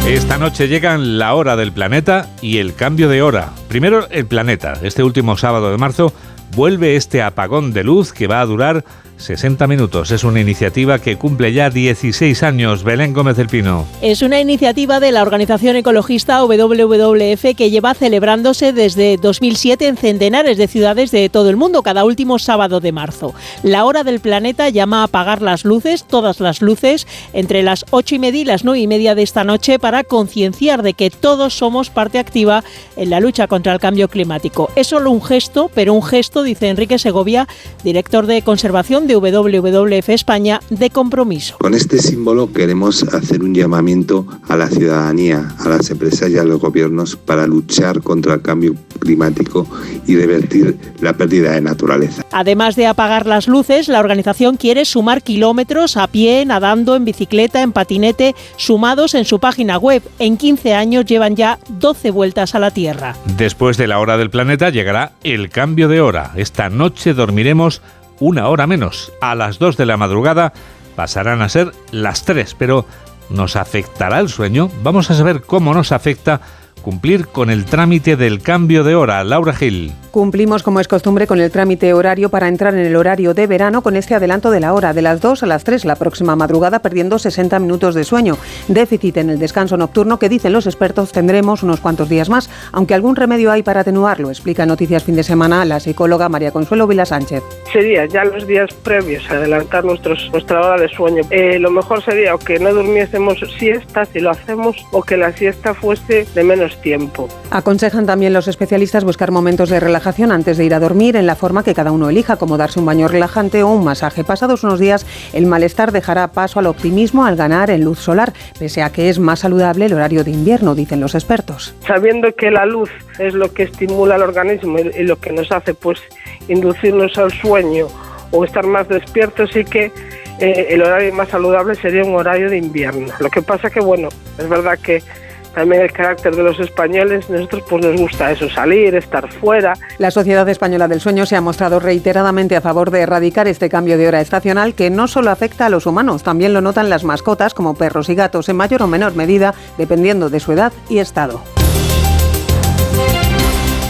Esta 0.07 0.39
noche 0.39 0.67
llegan 0.67 1.19
la 1.19 1.35
hora 1.35 1.55
del 1.55 1.71
planeta 1.71 2.27
y 2.41 2.57
el 2.57 2.73
cambio 2.73 3.07
de 3.07 3.21
hora. 3.21 3.51
Primero 3.67 4.09
el 4.09 4.25
planeta. 4.25 4.73
Este 4.81 5.03
último 5.03 5.37
sábado 5.37 5.71
de 5.71 5.77
marzo 5.77 6.11
vuelve 6.55 6.95
este 6.95 7.21
apagón 7.21 7.71
de 7.71 7.83
luz 7.83 8.11
que 8.11 8.27
va 8.27 8.41
a 8.41 8.45
durar 8.45 8.83
60 9.21 9.67
minutos. 9.67 10.11
Es 10.11 10.23
una 10.23 10.41
iniciativa 10.41 10.99
que 10.99 11.17
cumple 11.17 11.53
ya 11.53 11.69
16 11.69 12.43
años. 12.43 12.83
Belén 12.83 13.13
Gómez 13.13 13.37
del 13.37 13.47
Pino. 13.47 13.87
Es 14.01 14.21
una 14.21 14.41
iniciativa 14.41 14.99
de 14.99 15.11
la 15.11 15.21
organización 15.21 15.75
ecologista 15.75 16.43
WWF 16.43 17.55
que 17.55 17.69
lleva 17.69 17.93
celebrándose 17.93 18.73
desde 18.73 19.17
2007 19.17 19.87
en 19.87 19.97
centenares 19.97 20.57
de 20.57 20.67
ciudades 20.67 21.11
de 21.11 21.29
todo 21.29 21.49
el 21.49 21.57
mundo, 21.57 21.83
cada 21.83 22.05
último 22.05 22.39
sábado 22.39 22.79
de 22.79 22.91
marzo. 22.91 23.33
La 23.63 23.85
hora 23.85 24.03
del 24.03 24.19
planeta 24.19 24.69
llama 24.69 25.01
a 25.01 25.05
apagar 25.05 25.41
las 25.41 25.65
luces, 25.65 26.03
todas 26.03 26.39
las 26.39 26.61
luces, 26.61 27.07
entre 27.33 27.63
las 27.63 27.85
8 27.91 28.15
y 28.15 28.19
media 28.19 28.41
y 28.41 28.45
las 28.45 28.63
9 28.63 28.79
y 28.79 28.87
media 28.87 29.15
de 29.15 29.23
esta 29.23 29.43
noche 29.43 29.79
para 29.79 30.03
concienciar 30.03 30.83
de 30.83 30.93
que 30.93 31.09
todos 31.09 31.53
somos 31.53 31.89
parte 31.89 32.19
activa 32.19 32.63
en 32.95 33.09
la 33.09 33.19
lucha 33.19 33.47
contra 33.47 33.73
el 33.73 33.79
cambio 33.79 34.07
climático. 34.07 34.69
Es 34.75 34.87
solo 34.87 35.11
un 35.11 35.21
gesto, 35.21 35.69
pero 35.73 35.93
un 35.93 36.03
gesto, 36.03 36.43
dice 36.43 36.69
Enrique 36.69 36.99
Segovia, 36.99 37.47
director 37.83 38.25
de 38.25 38.41
conservación 38.41 39.07
de 39.07 39.10
WWF 39.15 40.09
España 40.09 40.59
de 40.69 40.89
compromiso. 40.89 41.57
Con 41.59 41.73
este 41.73 41.99
símbolo 41.99 42.51
queremos 42.51 43.03
hacer 43.03 43.43
un 43.43 43.53
llamamiento 43.53 44.25
a 44.47 44.55
la 44.55 44.67
ciudadanía, 44.67 45.47
a 45.59 45.69
las 45.69 45.89
empresas 45.89 46.29
y 46.29 46.37
a 46.37 46.43
los 46.43 46.59
gobiernos 46.59 47.15
para 47.15 47.47
luchar 47.47 48.01
contra 48.01 48.35
el 48.35 48.41
cambio 48.41 48.75
climático 48.99 49.67
y 50.07 50.15
revertir 50.15 50.77
la 51.01 51.13
pérdida 51.13 51.51
de 51.51 51.61
naturaleza. 51.61 52.23
Además 52.31 52.75
de 52.75 52.87
apagar 52.87 53.25
las 53.25 53.47
luces, 53.47 53.87
la 53.87 53.99
organización 53.99 54.57
quiere 54.57 54.85
sumar 54.85 55.21
kilómetros 55.21 55.97
a 55.97 56.07
pie, 56.07 56.45
nadando, 56.45 56.95
en 56.95 57.05
bicicleta, 57.05 57.61
en 57.61 57.71
patinete, 57.71 58.35
sumados 58.57 59.15
en 59.15 59.25
su 59.25 59.39
página 59.39 59.77
web. 59.77 60.01
En 60.19 60.37
15 60.37 60.73
años 60.73 61.05
llevan 61.05 61.35
ya 61.35 61.59
12 61.69 62.11
vueltas 62.11 62.55
a 62.55 62.59
la 62.59 62.71
Tierra. 62.71 63.15
Después 63.37 63.77
de 63.77 63.87
la 63.87 63.99
hora 63.99 64.17
del 64.17 64.29
planeta 64.29 64.69
llegará 64.69 65.13
el 65.23 65.49
cambio 65.49 65.87
de 65.87 66.01
hora. 66.01 66.31
Esta 66.35 66.69
noche 66.69 67.13
dormiremos 67.13 67.81
una 68.21 68.47
hora 68.47 68.67
menos. 68.67 69.11
A 69.19 69.35
las 69.35 69.59
2 69.59 69.75
de 69.75 69.85
la 69.85 69.97
madrugada 69.97 70.53
pasarán 70.95 71.41
a 71.41 71.49
ser 71.49 71.73
las 71.91 72.23
3, 72.23 72.55
pero 72.57 72.85
¿nos 73.29 73.57
afectará 73.57 74.19
el 74.19 74.29
sueño? 74.29 74.69
Vamos 74.83 75.11
a 75.11 75.15
saber 75.15 75.41
cómo 75.41 75.73
nos 75.73 75.91
afecta 75.91 76.39
cumplir 76.81 77.27
con 77.27 77.49
el 77.49 77.65
trámite 77.65 78.15
del 78.15 78.41
cambio 78.41 78.83
de 78.83 78.95
hora. 78.95 79.23
Laura 79.23 79.53
Gil. 79.53 79.93
Cumplimos, 80.11 80.61
como 80.61 80.81
es 80.81 80.89
costumbre, 80.89 81.25
con 81.25 81.39
el 81.39 81.51
trámite 81.51 81.93
horario 81.93 82.27
para 82.27 82.49
entrar 82.49 82.73
en 82.73 82.85
el 82.85 82.97
horario 82.97 83.33
de 83.33 83.47
verano 83.47 83.81
con 83.81 83.95
este 83.95 84.13
adelanto 84.13 84.51
de 84.51 84.59
la 84.59 84.73
hora, 84.73 84.93
de 84.93 85.01
las 85.01 85.21
2 85.21 85.43
a 85.43 85.45
las 85.45 85.63
3 85.63 85.85
la 85.85 85.95
próxima 85.95 86.35
madrugada, 86.35 86.79
perdiendo 86.79 87.17
60 87.17 87.57
minutos 87.59 87.95
de 87.95 88.03
sueño. 88.03 88.37
Déficit 88.67 89.17
en 89.17 89.29
el 89.29 89.39
descanso 89.39 89.77
nocturno 89.77 90.19
que, 90.19 90.27
dicen 90.27 90.51
los 90.51 90.67
expertos, 90.67 91.13
tendremos 91.13 91.63
unos 91.63 91.79
cuantos 91.79 92.09
días 92.09 92.29
más, 92.29 92.49
aunque 92.73 92.93
algún 92.93 93.15
remedio 93.15 93.51
hay 93.51 93.63
para 93.63 93.81
atenuarlo, 93.81 94.29
explica 94.29 94.65
Noticias 94.65 95.05
Fin 95.05 95.15
de 95.15 95.23
Semana 95.23 95.63
la 95.63 95.79
psicóloga 95.79 96.27
María 96.27 96.51
Consuelo 96.51 96.87
Vila 96.87 97.05
Sánchez. 97.05 97.41
Sería 97.71 98.05
ya 98.05 98.25
los 98.25 98.45
días 98.45 98.73
previos 98.83 99.23
a 99.31 99.35
adelantar 99.35 99.85
nuestros, 99.85 100.29
nuestra 100.33 100.59
hora 100.59 100.81
de 100.81 100.89
sueño. 100.89 101.23
Eh, 101.29 101.57
lo 101.57 101.71
mejor 101.71 102.03
sería 102.03 102.35
o 102.35 102.37
que 102.37 102.59
no 102.59 102.73
durmiésemos 102.73 103.39
siesta 103.57 104.03
si 104.05 104.19
lo 104.19 104.31
hacemos 104.31 104.75
o 104.91 105.03
que 105.03 105.15
la 105.15 105.31
siesta 105.31 105.73
fuese 105.73 106.25
de 106.35 106.43
menos 106.43 106.70
tiempo. 106.77 107.27
Aconsejan 107.49 108.05
también 108.05 108.33
los 108.33 108.47
especialistas 108.47 109.03
buscar 109.03 109.31
momentos 109.31 109.69
de 109.69 109.79
relajación 109.79 110.31
antes 110.31 110.57
de 110.57 110.65
ir 110.65 110.73
a 110.73 110.79
dormir 110.79 111.15
en 111.15 111.25
la 111.25 111.35
forma 111.35 111.63
que 111.63 111.73
cada 111.73 111.91
uno 111.91 112.09
elija, 112.09 112.37
como 112.37 112.57
darse 112.57 112.79
un 112.79 112.85
baño 112.85 113.07
relajante 113.07 113.63
o 113.63 113.69
un 113.69 113.83
masaje. 113.83 114.23
Pasados 114.23 114.63
unos 114.63 114.79
días, 114.79 115.05
el 115.33 115.45
malestar 115.45 115.91
dejará 115.91 116.29
paso 116.29 116.59
al 116.59 116.67
optimismo 116.67 117.25
al 117.25 117.35
ganar 117.35 117.69
en 117.69 117.83
luz 117.83 117.99
solar, 117.99 118.33
pese 118.59 118.83
a 118.83 118.91
que 118.91 119.09
es 119.09 119.19
más 119.19 119.39
saludable 119.39 119.85
el 119.85 119.93
horario 119.93 120.23
de 120.23 120.31
invierno, 120.31 120.75
dicen 120.75 120.99
los 120.99 121.15
expertos. 121.15 121.73
Sabiendo 121.85 122.33
que 122.35 122.51
la 122.51 122.65
luz 122.65 122.89
es 123.19 123.33
lo 123.33 123.51
que 123.53 123.63
estimula 123.63 124.15
el 124.15 124.21
organismo 124.21 124.77
y 124.79 125.03
lo 125.03 125.17
que 125.17 125.31
nos 125.31 125.51
hace 125.51 125.73
pues 125.73 125.99
inducirnos 126.47 127.17
al 127.17 127.31
sueño 127.31 127.87
o 128.31 128.45
estar 128.45 128.65
más 128.65 128.87
despiertos, 128.87 129.55
y 129.55 129.65
que 129.65 129.91
eh, 130.39 130.67
el 130.69 130.81
horario 130.81 131.13
más 131.13 131.29
saludable 131.29 131.75
sería 131.75 132.03
un 132.03 132.15
horario 132.15 132.49
de 132.49 132.57
invierno. 132.57 133.13
Lo 133.19 133.29
que 133.29 133.41
pasa 133.41 133.69
que, 133.69 133.81
bueno, 133.81 134.09
es 134.37 134.47
verdad 134.47 134.79
que 134.79 135.03
también 135.53 135.81
el 135.81 135.91
carácter 135.91 136.35
de 136.35 136.43
los 136.43 136.59
españoles, 136.59 137.29
nosotros 137.29 137.63
pues 137.69 137.85
nos 137.85 137.99
gusta 137.99 138.31
eso, 138.31 138.49
salir, 138.49 138.95
estar 138.95 139.31
fuera. 139.31 139.73
La 139.97 140.11
Sociedad 140.11 140.47
Española 140.47 140.87
del 140.87 141.01
Sueño 141.01 141.25
se 141.25 141.35
ha 141.35 141.41
mostrado 141.41 141.79
reiteradamente 141.79 142.55
a 142.55 142.61
favor 142.61 142.91
de 142.91 143.01
erradicar 143.01 143.47
este 143.47 143.69
cambio 143.69 143.97
de 143.97 144.07
hora 144.07 144.21
estacional 144.21 144.75
que 144.75 144.89
no 144.89 145.07
solo 145.07 145.31
afecta 145.31 145.65
a 145.65 145.69
los 145.69 145.85
humanos, 145.85 146.23
también 146.23 146.53
lo 146.53 146.61
notan 146.61 146.89
las 146.89 147.03
mascotas 147.03 147.53
como 147.53 147.75
perros 147.75 148.09
y 148.09 148.15
gatos 148.15 148.49
en 148.49 148.55
mayor 148.55 148.83
o 148.83 148.87
menor 148.87 149.15
medida, 149.15 149.53
dependiendo 149.77 150.29
de 150.29 150.39
su 150.39 150.51
edad 150.53 150.71
y 150.89 150.99
estado. 150.99 151.41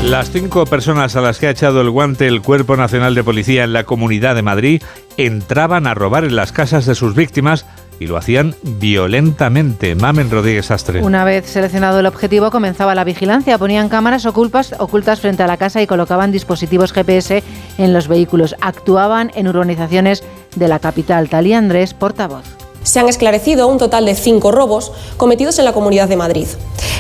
Las 0.04 0.32
cinco 0.32 0.66
personas 0.66 1.16
a 1.16 1.22
las 1.22 1.38
que 1.38 1.46
ha 1.46 1.52
echado 1.52 1.80
el 1.80 1.92
guante 1.92 2.28
el 2.28 2.42
Cuerpo 2.42 2.76
Nacional 2.76 3.14
de 3.14 3.24
Policía 3.24 3.64
en 3.64 3.72
la 3.72 3.84
Comunidad 3.84 4.34
de 4.34 4.42
Madrid 4.42 4.82
entraban 5.18 5.86
a 5.86 5.94
robar 5.94 6.26
en 6.26 6.36
las 6.36 6.52
casas 6.52 6.88
de 6.88 6.96
sus 6.96 7.14
víctimas 7.14 7.68
y 8.02 8.08
lo 8.08 8.18
hacían 8.18 8.56
violentamente. 8.64 9.94
Mamen 9.94 10.32
Rodríguez 10.32 10.72
Astre. 10.72 11.04
Una 11.04 11.24
vez 11.24 11.46
seleccionado 11.46 12.00
el 12.00 12.08
objetivo, 12.08 12.50
comenzaba 12.50 12.96
la 12.96 13.04
vigilancia. 13.04 13.60
Ponían 13.60 13.90
cámaras 13.90 14.26
ocultas, 14.26 14.74
ocultas 14.80 15.20
frente 15.20 15.44
a 15.44 15.48
la 15.48 15.58
casa 15.58 15.84
y 15.84 15.88
colocaban 15.88 16.32
dispositivos 16.32 16.94
GPS 16.94 17.44
en 17.78 17.94
los 17.94 18.08
vehículos. 18.08 18.56
Actuaban 18.60 19.32
en 19.36 19.48
urbanizaciones 19.48 20.24
de 20.56 20.68
la 20.68 20.80
capital. 20.80 21.30
Talía 21.30 21.60
Andrés, 21.60 21.94
portavoz. 21.94 22.44
Se 22.82 23.00
han 23.00 23.08
esclarecido 23.08 23.68
un 23.68 23.78
total 23.78 24.06
de 24.06 24.16
cinco 24.16 24.52
robos 24.52 24.92
cometidos 25.18 25.60
en 25.60 25.66
la 25.66 25.74
Comunidad 25.74 26.10
de 26.10 26.16
Madrid. 26.16 26.48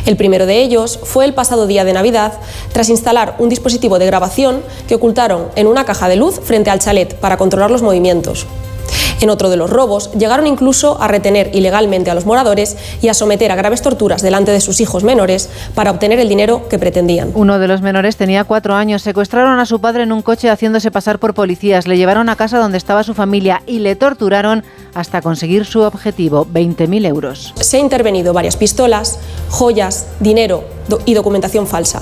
El 0.05 0.17
primero 0.17 0.46
de 0.46 0.62
ellos 0.62 1.00
fue 1.03 1.25
el 1.25 1.34
pasado 1.34 1.65
día 1.65 1.84
de 1.84 1.93
Navidad, 1.93 2.34
tras 2.74 2.89
instalar 2.89 3.38
un 3.39 3.50
dispositivo 3.50 3.98
de 3.98 4.05
grabación 4.05 4.62
que 4.88 4.93
ocultaron 4.93 5.48
en 5.55 5.65
una 5.65 5.84
caja 5.84 6.08
de 6.08 6.17
luz 6.17 6.39
frente 6.43 6.70
al 6.70 6.77
chalet 6.77 7.15
para 7.15 7.38
controlar 7.38 7.72
los 7.72 7.81
movimientos. 7.81 8.46
En 9.22 9.30
otro 9.30 9.51
de 9.51 9.58
los 9.58 9.70
robos, 9.70 10.12
llegaron 10.13 10.48
incluso 10.48 11.00
a 11.00 11.08
retener 11.08 11.51
ilegalmente 11.54 12.10
a 12.10 12.16
los 12.16 12.25
moradores 12.25 12.75
y 13.04 13.08
a 13.08 13.13
someter 13.13 13.51
a 13.51 13.56
graves 13.56 13.84
torturas 13.84 14.24
delante 14.24 14.51
de 14.51 14.60
sus 14.60 14.82
hijos 14.82 15.04
menores 15.04 15.48
para 15.75 15.92
obtener 15.92 16.20
el 16.20 16.28
dinero 16.28 16.68
que 16.68 16.80
pretendían. 16.80 17.32
Uno 17.36 17.60
de 17.60 17.68
los 17.68 17.84
menores 17.84 18.18
tenía 18.18 18.46
cuatro 18.46 18.74
años. 18.74 19.04
Secuestraron 19.04 19.60
a 19.60 19.68
su 19.68 19.80
padre 19.80 20.04
en 20.04 20.12
un 20.12 20.24
coche 20.24 20.50
haciéndose 20.50 20.90
pasar 20.90 21.20
por 21.20 21.36
policías. 21.36 21.86
Le 21.86 21.98
llevaron 21.98 22.30
a 22.30 22.36
casa 22.36 22.58
donde 22.58 22.80
estaba 22.80 23.04
su 23.04 23.13
familia 23.13 23.62
y 23.68 23.80
le 23.80 23.96
torturaron 23.96 24.63
hasta 24.96 25.22
conseguir 25.22 25.66
su 25.66 25.82
objetivo, 25.82 26.48
20.000 26.51 27.06
euros. 27.06 27.54
Se 27.62 27.78
ha 27.78 27.80
intervenido 27.80 28.34
varias 28.34 28.58
pistolas, 28.58 29.20
joyas, 29.50 30.08
dinero 30.20 30.63
y 31.06 31.13
documentación 31.13 31.68
falsa. 31.68 32.01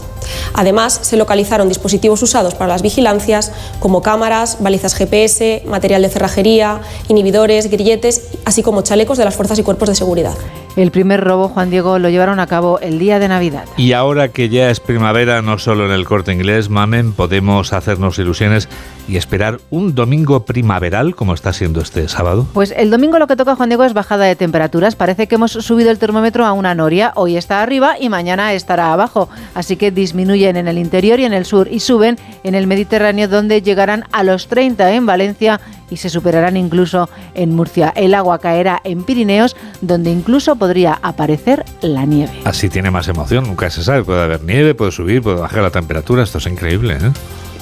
Además, 0.54 1.00
se 1.04 1.18
localizaron 1.18 1.70
dispositivos 1.70 2.22
usados 2.24 2.56
para 2.56 2.70
las 2.70 2.82
vigilancias 2.82 3.52
como 3.80 4.02
cámaras, 4.02 4.58
balizas 4.60 4.96
GPS, 4.96 5.64
material 5.66 6.02
de 6.02 6.10
cerrajería, 6.10 6.82
inhibidores, 7.10 7.70
grilletes, 7.70 8.30
así 8.46 8.64
como 8.64 8.82
chalecos 8.82 9.18
de 9.18 9.26
las 9.26 9.36
fuerzas 9.36 9.60
y 9.60 9.64
cuerpos 9.64 9.90
de 9.90 9.96
seguridad. 9.96 10.36
El 10.76 10.92
primer 10.92 11.22
robo, 11.22 11.50
Juan 11.50 11.70
Diego, 11.70 12.00
lo 12.00 12.10
llevaron 12.10 12.40
a 12.40 12.48
cabo 12.48 12.80
el 12.80 13.00
día 13.00 13.20
de 13.20 13.28
Navidad. 13.28 13.66
Y 13.76 13.92
ahora 13.94 14.30
que 14.30 14.48
ya 14.48 14.70
es 14.70 14.80
primavera, 14.80 15.42
no 15.42 15.58
solo 15.58 15.86
en 15.86 15.92
el 15.92 16.06
corte 16.06 16.32
inglés, 16.32 16.70
mamen, 16.70 17.12
podemos 17.12 17.74
hacernos 17.74 18.18
ilusiones 18.20 18.70
y 19.10 19.18
esperar 19.18 19.60
un 19.72 19.96
domingo 19.96 20.46
primaveral 20.46 21.16
como 21.16 21.34
está 21.34 21.52
siendo 21.52 21.82
este 21.82 22.08
sábado. 22.08 22.48
Pues 22.54 22.74
el 22.78 22.92
domingo 22.92 23.18
lo 23.18 23.28
que 23.28 23.36
toca, 23.36 23.56
Juan 23.56 23.70
Diego, 23.70 23.84
es 23.84 23.94
bajada 23.94 24.26
de 24.26 24.36
temperaturas. 24.36 24.96
Parece 24.96 25.28
que 25.28 25.36
hemos 25.36 25.52
subido 25.52 25.90
el 25.90 25.98
termómetro 25.98 26.46
a 26.46 26.54
una 26.54 26.76
noria. 26.76 27.12
Hoy 27.16 27.36
está 27.36 27.62
arriba 27.62 27.96
y 28.00 28.08
mañana 28.08 28.54
estará 28.54 28.94
abajo. 28.94 29.28
Así 29.56 29.76
que 29.76 29.92
disminuyen 29.92 30.56
en 30.56 30.68
el 30.68 30.78
interior 30.78 31.20
y 31.20 31.26
en 31.26 31.34
el 31.34 31.46
sur 31.46 31.68
y 31.70 31.80
suben 31.80 32.18
en 32.44 32.54
el 32.54 32.68
Mediterráneo, 32.68 33.28
donde 33.28 33.62
llegarán 33.64 34.06
a 34.12 34.24
los 34.24 34.48
30 34.48 34.94
en 34.94 35.06
Valencia 35.08 35.60
y 35.90 35.98
se 35.98 36.10
superarán 36.10 36.58
incluso 36.58 37.10
en 37.34 37.56
Murcia. 37.56 37.94
El 37.96 38.14
agua 38.14 38.40
caerá 38.40 38.82
en 38.84 39.04
Pirineos, 39.04 39.56
donde 39.82 40.12
incluso 40.12 40.56
podría 40.56 41.00
aparecer 41.02 41.66
la 41.82 42.06
nieve. 42.06 42.32
Así 42.46 42.70
tiene 42.70 42.92
más 42.92 43.08
emoción, 43.08 43.46
nunca 43.46 43.70
se 43.70 43.84
sabe. 43.84 44.04
Puede 44.04 44.22
haber 44.22 44.44
nieve, 44.44 44.76
puede 44.76 44.92
subir, 44.92 45.22
puede 45.22 45.38
bajar 45.38 45.64
la 45.64 45.72
temperatura. 45.72 46.24
Esto 46.24 46.38
es 46.38 46.48
increíble. 46.48 46.96
¿eh? 46.96 47.12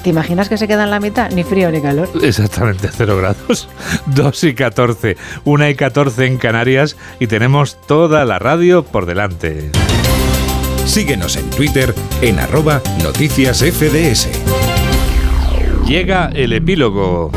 ¿Te 0.03 0.11
imaginas 0.11 0.47
que 0.47 0.57
se 0.57 0.67
queda 0.67 0.85
en 0.85 0.91
la 0.91 0.99
mitad? 0.99 1.31
Ni 1.31 1.43
frío 1.43 1.69
ni 1.71 1.81
calor. 1.81 2.09
Exactamente, 2.21 2.89
cero 2.91 3.17
grados. 3.17 3.67
2 4.07 4.43
y 4.45 4.53
14, 4.53 5.17
1 5.43 5.69
y 5.69 5.75
14 5.75 6.25
en 6.25 6.37
Canarias 6.37 6.95
y 7.19 7.27
tenemos 7.27 7.77
toda 7.87 8.23
la 8.25 8.39
radio 8.39 8.83
por 8.83 9.05
delante. 9.05 9.71
Síguenos 10.85 11.35
en 11.35 11.49
Twitter 11.49 11.93
en 12.21 12.39
arroba 12.39 12.81
noticias 13.03 13.59
FDS. 13.59 14.29
Llega 15.85 16.29
el 16.33 16.53
epílogo. 16.53 17.31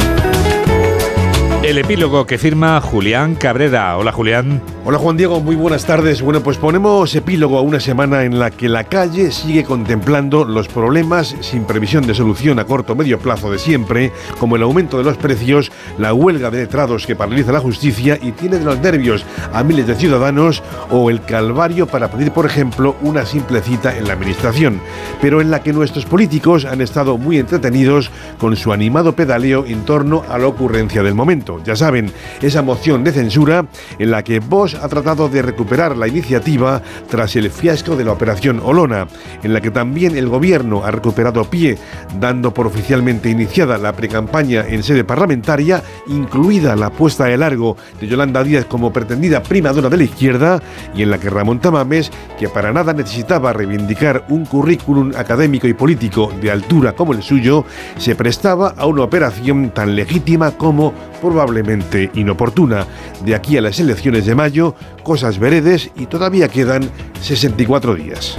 El 1.71 1.79
epílogo 1.79 2.27
que 2.27 2.37
firma 2.37 2.81
Julián 2.81 3.37
Cabrera. 3.37 3.97
Hola 3.97 4.11
Julián. 4.11 4.61
Hola 4.85 4.99
Juan 4.99 5.17
Diego, 5.17 5.41
muy 5.41 5.55
buenas 5.55 5.87
tardes. 5.87 6.21
Bueno, 6.21 6.43
pues 6.43 6.57
ponemos 6.57 7.15
epílogo 7.15 7.59
a 7.59 7.61
una 7.61 7.79
semana 7.79 8.25
en 8.25 8.41
la 8.41 8.50
que 8.50 8.69
la 8.69 8.85
calle 8.85 9.31
sigue 9.31 9.62
contemplando 9.62 10.45
los 10.45 10.67
problemas 10.67 11.37
sin 11.41 11.65
previsión 11.65 12.09
de 12.09 12.15
solución 12.15 12.59
a 12.59 12.65
corto 12.65 12.95
o 12.95 12.97
medio 12.97 13.21
plazo 13.21 13.53
de 13.53 13.61
siempre, 13.61 14.11
como 14.41 14.57
el 14.57 14.62
aumento 14.62 14.99
de 14.99 15.05
los 15.05 15.17
precios, 15.17 15.71
la 15.97 16.12
huelga 16.12 16.50
de 16.50 16.59
letrados 16.59 17.07
que 17.07 17.15
paraliza 17.15 17.53
la 17.53 17.61
justicia 17.61 18.19
y 18.21 18.33
tiene 18.33 18.59
de 18.59 18.65
los 18.65 18.81
nervios 18.81 19.25
a 19.53 19.62
miles 19.62 19.87
de 19.87 19.95
ciudadanos 19.95 20.65
o 20.91 21.09
el 21.09 21.23
calvario 21.23 21.87
para 21.87 22.11
pedir, 22.11 22.33
por 22.33 22.47
ejemplo, 22.47 22.97
una 23.00 23.25
simple 23.25 23.61
cita 23.61 23.97
en 23.97 24.09
la 24.09 24.15
administración, 24.15 24.81
pero 25.21 25.41
en 25.41 25.53
la 25.53 25.62
que 25.62 25.73
nuestros 25.73 26.05
políticos 26.05 26.65
han 26.65 26.81
estado 26.81 27.17
muy 27.17 27.39
entretenidos 27.39 28.11
con 28.39 28.57
su 28.57 28.73
animado 28.73 29.15
pedaleo 29.15 29.65
en 29.67 29.85
torno 29.85 30.25
a 30.29 30.37
la 30.37 30.49
ocurrencia 30.49 31.05
del 31.05 31.15
momento. 31.15 31.60
Ya 31.64 31.76
saben, 31.76 32.11
esa 32.40 32.62
moción 32.62 33.05
de 33.05 33.12
censura 33.12 33.67
en 33.99 34.11
la 34.11 34.25
que 34.25 34.40
Vox 34.40 34.75
ha 34.75 34.88
tratado 34.88 35.29
de 35.29 35.43
recuperar 35.43 35.97
la 35.97 36.09
iniciativa 36.09 36.83
tras 37.09 37.37
el 37.37 37.50
fiasco 37.50 37.97
de 37.97 38.05
la 38.05 38.12
operación 38.12 38.61
Olona, 38.64 39.07
en 39.43 39.52
la 39.52 39.61
que 39.61 39.71
también 39.71 40.17
el 40.17 40.29
gobierno 40.29 40.85
ha 40.85 40.90
recuperado 40.90 41.45
pie, 41.45 41.79
dando 42.19 42.55
por 42.55 42.67
oficialmente 42.67 43.31
iniciada 43.31 43.79
la 43.79 43.93
precampaña 43.93 44.64
en 44.67 44.83
sede 44.83 45.05
parlamentaria, 45.05 45.83
incluida 46.07 46.76
la 46.76 46.90
puesta 46.90 47.26
de 47.26 47.37
largo 47.37 47.76
de 48.00 48.07
Yolanda 48.07 48.43
Díaz 48.43 48.64
como 48.64 48.93
pretendida 48.93 49.43
primadora 49.43 49.88
de 49.88 49.97
la 49.97 50.05
izquierda, 50.05 50.62
y 50.95 51.02
en 51.02 51.11
la 51.11 51.19
que 51.19 51.31
Ramón 51.31 51.61
Tamames, 51.61 52.11
que 52.38 52.49
para 52.49 52.73
nada 52.73 52.93
necesitaba 52.93 53.52
reivindicar 53.52 54.25
un 54.29 54.47
currículum 54.47 55.12
académico 55.17 55.67
y 55.67 55.75
político 55.75 56.33
de 56.40 56.50
altura 56.50 56.93
como 56.95 57.12
el 57.12 57.23
suyo, 57.23 57.64
se 57.99 58.14
prestaba 58.14 58.75
a 58.76 58.87
una 58.87 59.02
operación 59.02 59.71
tan 59.71 59.95
legítima 59.95 60.52
como 60.52 60.93
probablemente 61.40 62.11
inoportuna. 62.16 62.87
De 63.25 63.35
aquí 63.35 63.56
a 63.56 63.62
las 63.62 63.80
elecciones 63.80 64.26
de 64.26 64.35
mayo, 64.35 64.75
cosas 65.02 65.38
veredes 65.38 65.90
y 65.97 66.04
todavía 66.04 66.49
quedan 66.49 66.90
64 67.23 67.94
días. 67.94 68.37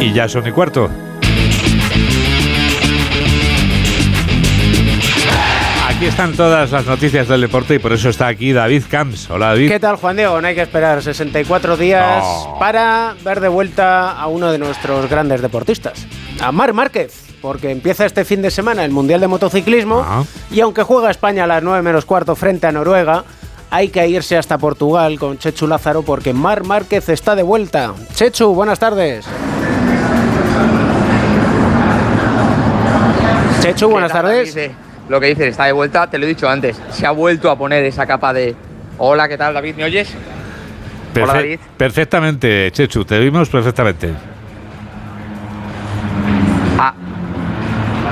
Y 0.00 0.10
ya 0.14 0.26
son 0.26 0.46
y 0.46 0.52
cuarto. 0.52 0.88
Aquí 5.88 6.06
están 6.06 6.32
todas 6.34 6.70
las 6.72 6.86
noticias 6.86 7.28
del 7.28 7.42
deporte 7.42 7.74
y 7.74 7.78
por 7.78 7.92
eso 7.92 8.08
está 8.08 8.26
aquí 8.28 8.52
David 8.52 8.84
Camps. 8.90 9.28
Hola 9.30 9.48
David. 9.48 9.68
¿Qué 9.68 9.80
tal 9.80 9.96
Juan 9.96 10.16
Diego? 10.16 10.40
No 10.40 10.46
hay 10.48 10.54
que 10.54 10.62
esperar 10.62 11.02
64 11.02 11.76
días 11.76 12.22
No. 12.22 12.56
para 12.58 13.14
ver 13.22 13.40
de 13.40 13.48
vuelta 13.48 14.12
a 14.12 14.26
uno 14.28 14.50
de 14.50 14.58
nuestros 14.58 15.10
grandes 15.10 15.42
deportistas, 15.42 16.06
a 16.40 16.52
Mar 16.52 16.72
Márquez, 16.72 17.25
porque 17.46 17.70
empieza 17.70 18.04
este 18.04 18.24
fin 18.24 18.42
de 18.42 18.50
semana 18.50 18.84
el 18.84 18.90
Mundial 18.90 19.20
de 19.20 19.28
Motociclismo 19.28 20.04
y 20.50 20.58
aunque 20.58 20.82
juega 20.82 21.12
España 21.12 21.44
a 21.44 21.46
las 21.46 21.62
9 21.62 21.80
menos 21.80 22.04
cuarto 22.04 22.34
frente 22.34 22.66
a 22.66 22.72
Noruega, 22.72 23.22
hay 23.70 23.88
que 23.88 24.04
irse 24.08 24.36
hasta 24.36 24.58
Portugal 24.58 25.16
con 25.16 25.38
Chechu 25.38 25.68
Lázaro 25.68 26.02
porque 26.02 26.32
Mar 26.32 26.64
Márquez 26.64 27.08
está 27.08 27.36
de 27.36 27.44
vuelta. 27.44 27.94
Chechu, 28.16 28.52
buenas 28.52 28.80
tardes. 28.80 29.26
Chechu, 33.60 33.90
buenas 33.90 34.10
¿Qué 34.10 34.18
tal, 34.18 34.26
tardes. 34.26 34.70
Lo 35.08 35.20
que 35.20 35.26
dices, 35.28 35.46
está 35.46 35.66
de 35.66 35.72
vuelta, 35.72 36.10
te 36.10 36.18
lo 36.18 36.24
he 36.24 36.28
dicho 36.28 36.48
antes. 36.48 36.76
Se 36.90 37.06
ha 37.06 37.12
vuelto 37.12 37.48
a 37.48 37.56
poner 37.56 37.84
esa 37.84 38.08
capa 38.08 38.32
de. 38.32 38.56
Hola, 38.98 39.28
¿qué 39.28 39.38
tal, 39.38 39.54
David? 39.54 39.76
¿Me 39.76 39.84
oyes? 39.84 40.12
Hola, 41.14 41.34
David. 41.34 41.60
Perfectamente, 41.76 42.72
Chechu, 42.72 43.04
te 43.04 43.20
vimos 43.20 43.48
perfectamente. 43.48 44.35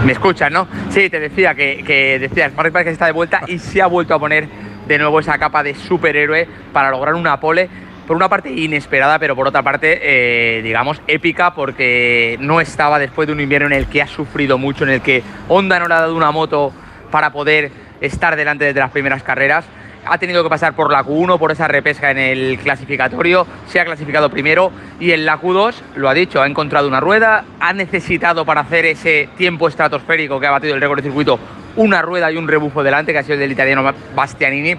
Me 0.04 0.12
escuchas, 0.12 0.50
¿no? 0.50 0.68
Sí, 0.90 1.08
te 1.08 1.18
decía 1.18 1.54
que, 1.54 1.82
que 1.84 2.18
decías, 2.18 2.52
Mark 2.54 2.73
Márquez 2.73 2.92
está 2.92 3.06
de 3.06 3.12
vuelta 3.12 3.42
y 3.46 3.58
se 3.58 3.80
ha 3.80 3.87
vuelto 3.87 4.14
a 4.14 4.18
poner 4.18 4.49
de 4.87 4.99
nuevo 4.99 5.18
esa 5.20 5.38
capa 5.38 5.62
de 5.62 5.75
superhéroe 5.75 6.46
para 6.73 6.90
lograr 6.90 7.14
una 7.14 7.40
pole. 7.40 7.68
Por 8.06 8.16
una 8.16 8.28
parte 8.28 8.50
inesperada, 8.52 9.18
pero 9.18 9.34
por 9.34 9.49
otra 9.49 9.62
parte, 9.62 9.99
eh, 10.02 10.61
digamos, 10.62 11.00
épica, 11.06 11.54
porque 11.54 12.37
no 12.38 12.61
estaba 12.61 12.99
después 12.99 13.26
de 13.26 13.32
un 13.32 13.40
invierno 13.40 13.68
en 13.68 13.73
el 13.73 13.87
que 13.87 14.02
ha 14.02 14.06
sufrido 14.06 14.58
mucho, 14.58 14.84
en 14.84 14.90
el 14.90 15.00
que 15.00 15.23
Honda 15.49 15.78
no 15.78 15.88
le 15.88 15.94
ha 15.94 16.00
dado 16.00 16.14
una 16.14 16.30
moto 16.30 16.70
para 17.11 17.30
poder 17.30 17.70
estar 18.02 18.37
delante 18.37 18.75
de 18.75 18.78
las 18.78 18.90
primeras 18.90 19.23
carreras. 19.23 19.64
Ha 20.06 20.18
tenido 20.18 20.42
que 20.42 20.49
pasar 20.49 20.75
por 20.75 20.92
la 20.92 21.02
Q1, 21.04 21.38
por 21.38 21.50
esa 21.52 21.68
repesca 21.68 22.11
en 22.11 22.18
el 22.18 22.58
clasificatorio, 22.58 23.46
se 23.66 23.80
ha 23.80 23.84
clasificado 23.84 24.30
primero 24.30 24.70
y 25.00 25.12
en 25.12 25.25
la 25.25 25.40
Q2, 25.40 25.75
lo 25.96 26.08
ha 26.08 26.14
dicho, 26.14 26.42
ha 26.42 26.46
encontrado 26.46 26.88
una 26.88 27.00
rueda, 27.00 27.44
ha 27.61 27.73
necesitado 27.73 28.44
para 28.44 28.62
hacer 28.62 28.84
ese 28.87 29.28
tiempo 29.37 29.68
estratosférico 29.68 30.38
que 30.38 30.46
ha 30.46 30.50
batido 30.50 30.75
el 30.75 30.80
récord 30.80 30.99
de 30.99 31.04
circuito 31.04 31.38
una 31.76 32.02
rueda 32.02 32.30
y 32.30 32.37
un 32.37 32.49
rebufo 32.49 32.82
delante, 32.82 33.12
que 33.12 33.18
ha 33.18 33.23
sido 33.23 33.34
el 33.34 33.40
del 33.40 33.52
italiano 33.52 33.92
Bastianini, 34.14 34.76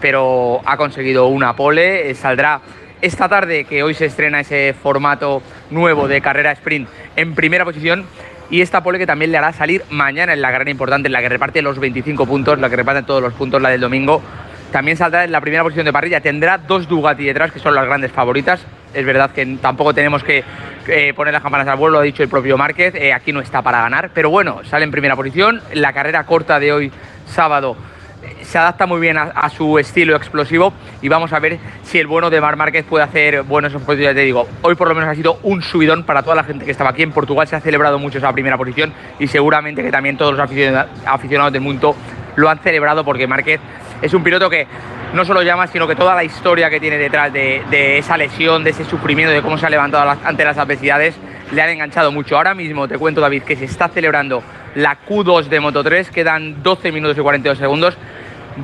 pero 0.00 0.60
ha 0.64 0.76
conseguido 0.76 1.26
una 1.26 1.54
pole, 1.54 2.10
eh, 2.10 2.14
saldrá 2.14 2.60
esta 3.00 3.28
tarde, 3.28 3.64
que 3.64 3.82
hoy 3.82 3.94
se 3.94 4.06
estrena 4.06 4.40
ese 4.40 4.74
formato 4.74 5.42
nuevo 5.70 6.08
de 6.08 6.20
carrera 6.20 6.52
sprint 6.52 6.88
en 7.16 7.34
primera 7.34 7.64
posición. 7.64 8.04
Y 8.50 8.62
esta 8.62 8.82
pole 8.82 8.98
que 8.98 9.06
también 9.06 9.30
le 9.30 9.36
hará 9.36 9.52
salir 9.52 9.84
mañana 9.90 10.32
en 10.32 10.40
la 10.40 10.50
carrera 10.50 10.70
importante, 10.70 11.08
en 11.08 11.12
la 11.12 11.20
que 11.20 11.28
reparte 11.28 11.60
los 11.60 11.78
25 11.78 12.26
puntos, 12.26 12.58
la 12.58 12.70
que 12.70 12.76
reparte 12.76 13.02
todos 13.02 13.22
los 13.22 13.34
puntos, 13.34 13.60
la 13.60 13.68
del 13.68 13.82
domingo. 13.82 14.22
También 14.72 14.96
saldrá 14.96 15.24
en 15.24 15.32
la 15.32 15.40
primera 15.40 15.62
posición 15.62 15.86
de 15.86 15.92
parrilla. 15.92 16.20
Tendrá 16.20 16.58
dos 16.58 16.86
Ducati 16.88 17.24
detrás, 17.24 17.52
que 17.52 17.58
son 17.58 17.74
las 17.74 17.86
grandes 17.86 18.12
favoritas. 18.12 18.60
Es 18.92 19.04
verdad 19.04 19.30
que 19.30 19.44
tampoco 19.60 19.94
tenemos 19.94 20.22
que 20.22 20.44
eh, 20.86 21.12
poner 21.14 21.32
las 21.32 21.42
campanas 21.42 21.68
al 21.68 21.76
vuelo, 21.76 21.94
lo 21.94 22.00
ha 22.00 22.02
dicho 22.02 22.22
el 22.22 22.28
propio 22.28 22.56
Márquez. 22.58 22.94
eh, 22.94 23.12
aquí 23.12 23.32
no 23.32 23.40
está 23.40 23.62
para 23.62 23.80
ganar. 23.82 24.10
Pero 24.14 24.30
bueno, 24.30 24.60
sale 24.64 24.84
en 24.84 24.90
primera 24.90 25.16
posición. 25.16 25.62
La 25.72 25.92
carrera 25.92 26.24
corta 26.24 26.58
de 26.60 26.72
hoy, 26.72 26.92
sábado, 27.26 27.76
eh, 28.22 28.44
se 28.44 28.58
adapta 28.58 28.84
muy 28.86 29.00
bien 29.00 29.16
a, 29.16 29.48
su 29.50 29.78
estilo 29.78 30.16
explosivo 30.16 30.72
y 31.00 31.08
vamos 31.08 31.32
a 31.32 31.38
ver 31.38 31.58
si 31.82 31.98
el 31.98 32.06
bueno 32.06 32.28
de 32.30 32.40
Mar 32.40 32.56
Márquez 32.56 32.84
puede 32.84 33.04
hacer 33.04 33.42
buenos 33.42 33.74
objetivos. 33.74 34.02
Ya 34.04 34.14
te 34.14 34.20
digo, 34.20 34.48
hoy 34.62 34.74
por 34.74 34.88
lo 34.88 34.94
menos 34.94 35.08
ha 35.08 35.14
sido 35.14 35.38
un 35.44 35.62
subidón 35.62 36.04
para 36.04 36.22
toda 36.22 36.36
la 36.36 36.44
gente 36.44 36.64
que 36.66 36.70
estaba 36.72 36.90
aquí. 36.90 37.02
En 37.02 37.12
Portugal 37.12 37.46
se 37.48 37.56
ha 37.56 37.60
celebrado 37.60 37.98
mucho 37.98 38.18
esa 38.18 38.32
primera 38.32 38.56
posición 38.58 38.92
y 39.18 39.28
seguramente 39.28 39.82
que 39.82 39.90
también 39.90 40.16
todos 40.18 40.32
los 40.36 40.40
aficiona- 40.40 40.88
aficionados 41.06 41.52
del 41.52 41.62
mundo 41.62 41.94
lo 42.36 42.48
han 42.50 42.58
celebrado 42.58 43.04
porque 43.04 43.26
Márquez 43.26 43.60
es 44.02 44.14
un 44.14 44.22
piloto 44.22 44.48
que 44.48 44.66
no 45.12 45.24
solo 45.24 45.42
llama, 45.42 45.66
sino 45.66 45.86
que 45.86 45.96
toda 45.96 46.14
la 46.14 46.24
historia 46.24 46.70
que 46.70 46.80
tiene 46.80 46.98
detrás 46.98 47.32
de, 47.32 47.98
esa 47.98 48.16
lesión, 48.16 48.62
de 48.64 48.70
ese 48.70 48.84
sufrimiento, 48.84 49.32
de 49.32 49.42
cómo 49.42 49.58
se 49.58 49.66
ha 49.66 49.70
levantado 49.70 50.16
ante 50.24 50.44
las 50.44 50.58
adversidades, 50.58 51.16
le 51.52 51.62
han 51.62 51.70
enganchado 51.70 52.12
mucho. 52.12 52.36
Ahora 52.36 52.54
mismo 52.54 52.86
te 52.86 52.98
cuento, 52.98 53.20
David, 53.20 53.42
que 53.42 53.56
se 53.56 53.64
está 53.64 53.88
celebrando 53.88 54.42
la 54.74 54.98
Q2 55.08 55.44
de 55.44 55.60
Moto 55.60 55.82
3, 55.82 56.10
quedan 56.10 56.62
12 56.62 56.92
minutos 56.92 57.16
y 57.16 57.20
42 57.20 57.58
segundos. 57.58 57.96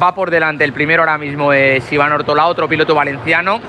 Va 0.01 0.15
por 0.15 0.31
delante 0.31 0.65
el 0.65 0.73
primero 0.73 1.03
ahora 1.03 1.19
mismo 1.19 1.53
es 1.53 1.91
Iván 1.93 2.13
Ortola, 2.13 2.47
otro 2.47 2.69
piloto 2.69 2.95
valenciano. 2.95 3.61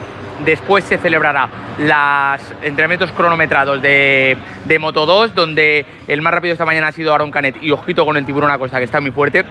Después 0.44 0.84
se 0.84 0.98
celebrará 0.98 1.48
los 1.78 2.42
entrenamientos 2.62 3.12
cronometrados 3.14 3.82
de, 3.82 4.38
de 4.66 4.80
Moto 4.80 5.06
2, 5.06 5.34
donde 5.34 5.86
el 6.08 6.22
más 6.22 6.34
rápido 6.34 6.52
esta 6.52 6.66
mañana 6.66 6.88
ha 6.88 6.92
sido 6.92 7.14
Aaron 7.14 7.32
Canet 7.32 7.56
y 7.62 7.72
ojito 7.72 8.06
con 8.06 8.18
el 8.18 8.26
tiburón 8.26 8.52
Acosta, 8.52 8.80
que 8.80 8.84
está 8.84 9.00
muy 9.00 9.12
fuerte. 9.12 9.46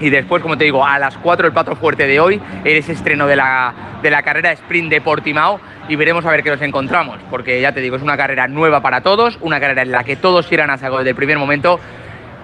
Y 0.00 0.10
después, 0.10 0.42
como 0.42 0.58
te 0.58 0.64
digo, 0.64 0.84
a 0.84 0.98
las 0.98 1.16
4 1.18 1.46
el 1.46 1.52
plato 1.52 1.76
fuerte 1.76 2.06
de 2.06 2.20
hoy, 2.20 2.40
es 2.64 2.88
estreno 2.88 3.26
de 3.26 3.36
la, 3.36 3.72
de 4.02 4.10
la 4.10 4.22
carrera 4.22 4.52
sprint 4.52 4.90
de 4.90 5.00
Portimao 5.00 5.60
y 5.88 5.96
veremos 5.96 6.24
a 6.24 6.30
ver 6.30 6.42
qué 6.42 6.50
nos 6.50 6.62
encontramos, 6.62 7.18
porque 7.30 7.60
ya 7.60 7.72
te 7.72 7.80
digo, 7.80 7.96
es 7.96 8.02
una 8.02 8.16
carrera 8.16 8.48
nueva 8.48 8.80
para 8.80 9.02
todos, 9.02 9.38
una 9.40 9.60
carrera 9.60 9.82
en 9.82 9.92
la 9.92 10.04
que 10.04 10.16
todos 10.16 10.50
irán 10.50 10.70
a 10.70 10.78
saco 10.78 10.98
desde 10.98 11.10
el 11.10 11.16
primer 11.16 11.38
momento 11.38 11.78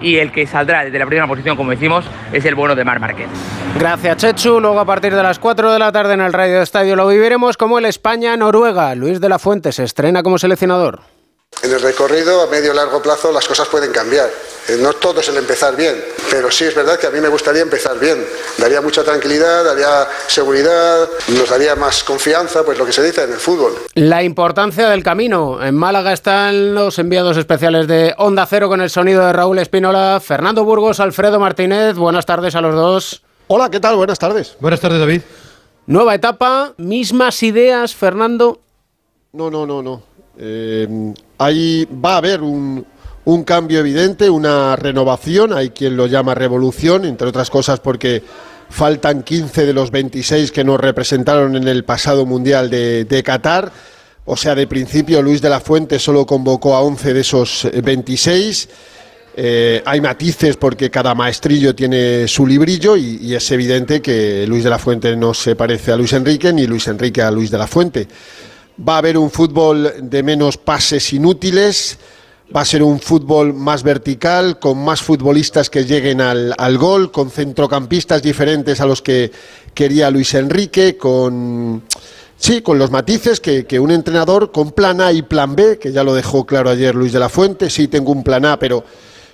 y 0.01 0.17
el 0.17 0.31
que 0.31 0.47
saldrá 0.47 0.83
desde 0.83 0.97
la 0.99 1.05
primera 1.05 1.27
posición, 1.27 1.55
como 1.55 1.71
decimos, 1.71 2.05
es 2.33 2.43
el 2.45 2.55
bueno 2.55 2.75
de 2.75 2.83
Mar 2.83 2.99
Márquez. 2.99 3.27
Gracias, 3.79 4.17
Chechu. 4.17 4.59
Luego, 4.59 4.79
a 4.79 4.85
partir 4.85 5.15
de 5.15 5.23
las 5.23 5.39
4 5.39 5.71
de 5.71 5.79
la 5.79 5.91
tarde 5.91 6.15
en 6.15 6.21
el 6.21 6.33
Radio 6.33 6.61
Estadio, 6.61 6.95
lo 6.95 7.07
viviremos 7.07 7.57
como 7.57 7.79
el 7.79 7.85
España-Noruega. 7.85 8.95
Luis 8.95 9.21
de 9.21 9.29
la 9.29 9.39
Fuente 9.39 9.71
se 9.71 9.83
estrena 9.83 10.23
como 10.23 10.37
seleccionador. 10.37 11.10
En 11.63 11.71
el 11.71 11.79
recorrido 11.81 12.41
a 12.41 12.47
medio 12.47 12.73
largo 12.73 13.01
plazo 13.03 13.31
las 13.31 13.47
cosas 13.47 13.67
pueden 13.67 13.91
cambiar. 13.91 14.29
Eh, 14.67 14.77
No 14.81 14.93
todo 14.93 15.19
es 15.19 15.29
el 15.29 15.37
empezar 15.37 15.75
bien, 15.75 15.95
pero 16.31 16.49
sí 16.49 16.63
es 16.63 16.73
verdad 16.73 16.97
que 16.97 17.05
a 17.05 17.11
mí 17.11 17.19
me 17.19 17.27
gustaría 17.27 17.61
empezar 17.61 17.99
bien. 17.99 18.25
Daría 18.57 18.81
mucha 18.81 19.03
tranquilidad, 19.03 19.63
daría 19.63 20.07
seguridad, 20.27 21.07
nos 21.27 21.49
daría 21.49 21.75
más 21.75 22.03
confianza, 22.03 22.63
pues 22.63 22.79
lo 22.79 22.85
que 22.85 22.91
se 22.93 23.03
dice 23.03 23.23
en 23.25 23.33
el 23.33 23.37
fútbol. 23.37 23.73
La 23.93 24.23
importancia 24.23 24.89
del 24.89 25.03
camino. 25.03 25.63
En 25.63 25.75
Málaga 25.75 26.13
están 26.13 26.73
los 26.73 26.97
enviados 26.97 27.37
especiales 27.37 27.85
de 27.87 28.15
Onda 28.17 28.47
Cero 28.47 28.67
con 28.67 28.81
el 28.81 28.89
sonido 28.89 29.23
de 29.27 29.33
Raúl 29.33 29.59
Espínola, 29.59 30.19
Fernando 30.23 30.63
Burgos, 30.63 30.99
Alfredo 30.99 31.39
Martínez. 31.39 31.95
Buenas 31.95 32.25
tardes 32.25 32.55
a 32.55 32.61
los 32.61 32.73
dos. 32.73 33.21
Hola, 33.47 33.69
¿qué 33.69 33.79
tal? 33.79 33.97
Buenas 33.97 34.17
tardes. 34.17 34.55
Buenas 34.59 34.79
tardes, 34.79 34.99
David. 34.99 35.21
Nueva 35.85 36.15
etapa, 36.15 36.73
mismas 36.77 37.43
ideas, 37.43 37.93
Fernando. 37.93 38.61
No, 39.33 39.49
no, 39.51 39.65
no, 39.67 39.81
no. 39.83 40.03
Eh, 40.37 41.13
va 41.39 42.13
a 42.13 42.17
haber 42.17 42.41
un, 42.41 42.85
un 43.25 43.43
cambio 43.43 43.79
evidente, 43.79 44.29
una 44.29 44.75
renovación. 44.75 45.53
Hay 45.53 45.69
quien 45.69 45.97
lo 45.97 46.07
llama 46.07 46.35
revolución, 46.35 47.05
entre 47.05 47.27
otras 47.27 47.49
cosas 47.49 47.79
porque 47.79 48.23
faltan 48.69 49.23
15 49.23 49.65
de 49.65 49.73
los 49.73 49.91
26 49.91 50.51
que 50.51 50.63
nos 50.63 50.79
representaron 50.79 51.55
en 51.55 51.67
el 51.67 51.83
pasado 51.83 52.25
Mundial 52.25 52.69
de, 52.69 53.05
de 53.05 53.23
Qatar. 53.23 53.71
O 54.25 54.37
sea, 54.37 54.55
de 54.55 54.67
principio 54.67 55.21
Luis 55.21 55.41
de 55.41 55.49
la 55.49 55.59
Fuente 55.59 55.99
solo 55.99 56.25
convocó 56.25 56.75
a 56.75 56.81
11 56.81 57.13
de 57.13 57.19
esos 57.19 57.65
eh, 57.65 57.81
26. 57.81 58.69
Eh, 59.33 59.81
hay 59.85 60.01
matices 60.01 60.57
porque 60.57 60.91
cada 60.91 61.15
maestrillo 61.15 61.73
tiene 61.73 62.27
su 62.27 62.45
librillo 62.45 62.97
y, 62.97 63.33
es 63.33 63.49
evidente 63.51 64.01
que 64.01 64.45
Luis 64.45 64.63
de 64.63 64.69
la 64.69 64.77
Fuente 64.77 65.15
no 65.15 65.33
se 65.33 65.55
parece 65.55 65.93
a 65.93 65.95
Luis 65.95 66.11
Enrique 66.13 66.51
ni 66.51 66.67
Luis 66.67 66.87
Enrique 66.87 67.21
a 67.21 67.31
Luis 67.31 67.49
de 67.49 67.57
la 67.57 67.67
Fuente. 67.67 68.07
Va 68.87 68.95
a 68.95 68.97
haber 68.97 69.17
un 69.17 69.29
fútbol 69.29 69.93
de 70.01 70.23
menos 70.23 70.57
pases 70.57 71.13
inútiles, 71.13 71.99
va 72.55 72.61
a 72.61 72.65
ser 72.65 72.83
un 72.83 72.99
fútbol 72.99 73.53
más 73.53 73.83
vertical, 73.83 74.59
con 74.59 74.83
más 74.83 75.01
futbolistas 75.01 75.69
que 75.69 75.85
lleguen 75.85 76.19
al, 76.19 76.55
al 76.57 76.77
gol, 76.77 77.11
con 77.11 77.29
centrocampistas 77.29 78.21
diferentes 78.21 78.81
a 78.81 78.85
los 78.85 79.01
que 79.01 79.31
quería 79.73 80.09
Luis 80.09 80.33
Enrique, 80.33 80.97
con... 80.97 81.83
Sí, 82.37 82.63
con 82.63 82.79
los 82.79 82.89
matices 82.89 83.39
que, 83.39 83.67
que, 83.67 83.79
un 83.79 83.91
entrenador 83.91 84.51
con 84.51 84.71
plan 84.71 84.99
A 84.99 85.11
y 85.11 85.21
plan 85.21 85.55
B, 85.55 85.77
que 85.77 85.91
ya 85.91 86.03
lo 86.03 86.15
dejó 86.15 86.47
claro 86.47 86.71
ayer 86.71 86.95
Luis 86.95 87.13
de 87.13 87.19
la 87.19 87.29
Fuente, 87.29 87.69
sí 87.69 87.87
tengo 87.87 88.11
un 88.11 88.23
plan 88.23 88.45
A, 88.45 88.57
pero 88.57 88.83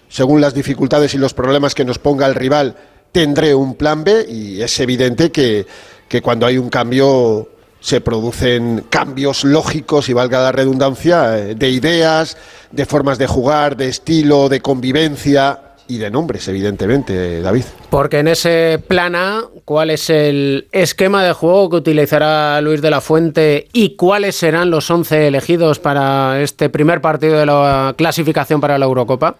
según 0.10 0.42
las 0.42 0.54
dificultades 0.54 1.14
y 1.14 1.18
los 1.18 1.34
problemas 1.34 1.74
que 1.74 1.86
nos 1.86 2.00
ponga 2.00 2.28
el 2.28 2.36
rival, 2.36 2.76
tendré 3.14 3.56
un 3.56 3.76
plan 3.76 4.04
B 4.04 4.26
y 4.30 4.62
es 4.62 4.78
evidente 4.82 5.32
que, 5.32 5.66
que 6.10 6.22
cuando 6.22 6.46
hay 6.46 6.58
un 6.58 6.70
cambio 6.70 7.48
se 7.88 8.02
producen 8.02 8.84
cambios 8.90 9.46
lógicos 9.46 10.10
y 10.10 10.14
valga 10.14 10.42
la 10.42 10.52
redundancia 10.52 11.22
de 11.30 11.70
ideas, 11.70 12.36
de 12.70 12.86
formas 12.86 13.18
de 13.18 13.28
jugar, 13.28 13.78
de 13.78 13.88
estilo, 13.88 14.50
de 14.50 14.60
convivencia 14.60 15.76
y 15.88 15.98
de 15.98 16.12
nombres, 16.12 16.46
evidentemente, 16.50 17.40
David. 17.40 17.64
Porque 17.90 18.20
en 18.20 18.28
ese 18.28 18.84
plan 18.86 19.16
A, 19.16 19.44
¿cuál 19.64 19.90
es 19.92 20.10
el 20.10 20.68
esquema 20.74 21.24
de 21.24 21.32
juego 21.32 21.70
que 21.70 21.76
utilizará 21.78 22.60
Luis 22.60 22.82
de 22.82 22.92
la 22.92 23.00
Fuente 23.00 23.70
y 23.72 23.96
cuáles 23.96 24.36
serán 24.36 24.70
los 24.70 24.92
11 24.92 25.30
elegidos 25.30 25.80
para 25.80 26.42
este 26.42 26.68
primer 26.68 27.00
partido 27.00 27.38
de 27.38 27.46
la 27.46 27.96
clasificación 27.98 28.60
para 28.60 28.78
la 28.78 28.86
Eurocopa? 28.86 29.38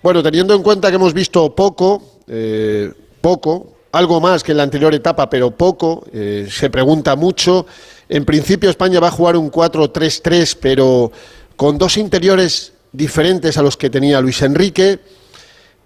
Bueno, 0.00 0.22
teniendo 0.22 0.54
en 0.54 0.62
cuenta 0.62 0.90
que 0.90 0.94
hemos 0.94 1.12
visto 1.12 1.56
poco, 1.56 2.00
eh, 2.28 2.92
poco, 3.20 3.79
algo 3.92 4.20
más 4.20 4.42
que 4.42 4.52
en 4.52 4.58
la 4.58 4.64
anterior 4.64 4.94
etapa, 4.94 5.28
pero 5.28 5.50
poco, 5.50 6.04
eh, 6.12 6.48
se 6.50 6.70
pregunta 6.70 7.16
mucho. 7.16 7.66
En 8.08 8.24
principio 8.24 8.70
España 8.70 9.00
va 9.00 9.08
a 9.08 9.12
jugar 9.12 9.36
un 9.36 9.50
4-3-3, 9.50 10.56
pero 10.60 11.10
con 11.56 11.78
dos 11.78 11.96
interiores 11.96 12.72
diferentes 12.92 13.56
a 13.58 13.62
los 13.62 13.76
que 13.76 13.90
tenía 13.90 14.20
Luis 14.20 14.42
Enrique. 14.42 14.98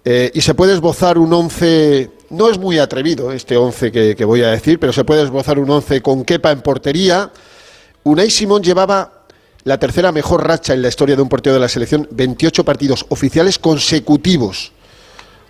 Eh, 0.07 0.31
y 0.35 0.41
se 0.41 0.53
puede 0.53 0.73
esbozar 0.73 1.17
un 1.17 1.33
11, 1.33 2.11
no 2.29 2.49
es 2.49 2.59
muy 2.59 2.77
atrevido 2.77 3.31
este 3.31 3.57
11 3.57 3.91
que, 4.15 4.25
voy 4.25 4.43
a 4.43 4.51
decir, 4.51 4.79
pero 4.79 4.93
se 4.93 5.03
puede 5.03 5.23
esbozar 5.23 5.57
un 5.57 5.69
11 5.69 6.01
con 6.01 6.23
Kepa 6.23 6.51
en 6.51 6.61
portería. 6.61 7.31
Unai 8.03 8.29
Simón 8.29 8.61
llevaba 8.61 9.25
la 9.63 9.79
tercera 9.79 10.11
mejor 10.11 10.47
racha 10.47 10.73
en 10.75 10.83
la 10.83 10.89
historia 10.89 11.15
de 11.15 11.23
un 11.23 11.29
portero 11.29 11.55
de 11.55 11.59
la 11.59 11.69
selección, 11.69 12.07
28 12.11 12.63
partidos 12.63 13.03
oficiales 13.09 13.57
consecutivos. 13.57 14.73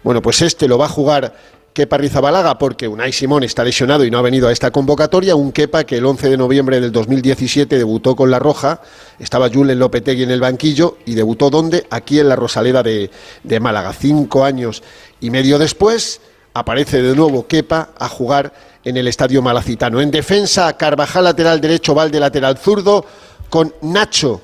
Bueno, 0.04 0.22
pues 0.22 0.42
este 0.42 0.70
lo 0.70 0.78
va 0.78 0.86
a 0.86 0.90
jugar 0.90 1.36
Kepa 1.76 1.98
Rizabalaga 1.98 2.58
porque 2.58 2.88
Unai 2.88 3.12
Simón 3.12 3.44
está 3.44 3.62
lesionado 3.62 4.06
y 4.06 4.10
no 4.10 4.18
ha 4.18 4.22
venido 4.22 4.48
a 4.48 4.54
esta 4.54 4.72
convocatoria, 4.72 5.36
un 5.36 5.52
Kepa 5.52 5.84
que 5.84 5.98
el 5.98 6.06
11 6.06 6.30
de 6.30 6.38
noviembre 6.38 6.80
del 6.80 6.94
2017 6.94 7.78
debutó 7.78 8.16
con 8.16 8.32
La 8.32 8.40
Roja, 8.40 8.80
estaba 9.20 9.50
Julen 9.50 9.78
Lopetegui 9.78 10.24
en 10.24 10.32
el 10.32 10.40
banquillo 10.40 11.00
y 11.06 11.16
debutó 11.16 11.50
¿dónde? 11.50 11.86
Aquí 11.90 12.18
en 12.18 12.30
la 12.30 12.38
Rosaleda 12.38 12.82
de, 12.82 13.12
de 13.44 13.60
Málaga. 13.60 13.92
Cinco 13.92 14.46
años 14.46 14.84
y 15.20 15.30
medio 15.30 15.60
después 15.60 16.22
aparece 16.54 17.02
de 17.02 17.14
nuevo 17.14 17.46
Kepa 17.46 17.90
a 18.00 18.08
jugar 18.08 18.54
en 18.86 18.96
el 18.96 19.10
Estadio 19.10 19.42
Malacitano. 19.42 20.00
En 20.00 20.12
defensa, 20.12 20.78
Carvajal 20.78 21.26
lateral 21.26 21.60
derecho, 21.60 21.94
Valde 21.94 22.22
lateral 22.22 22.58
zurdo, 22.58 23.06
con 23.50 23.74
Nacho 23.82 24.40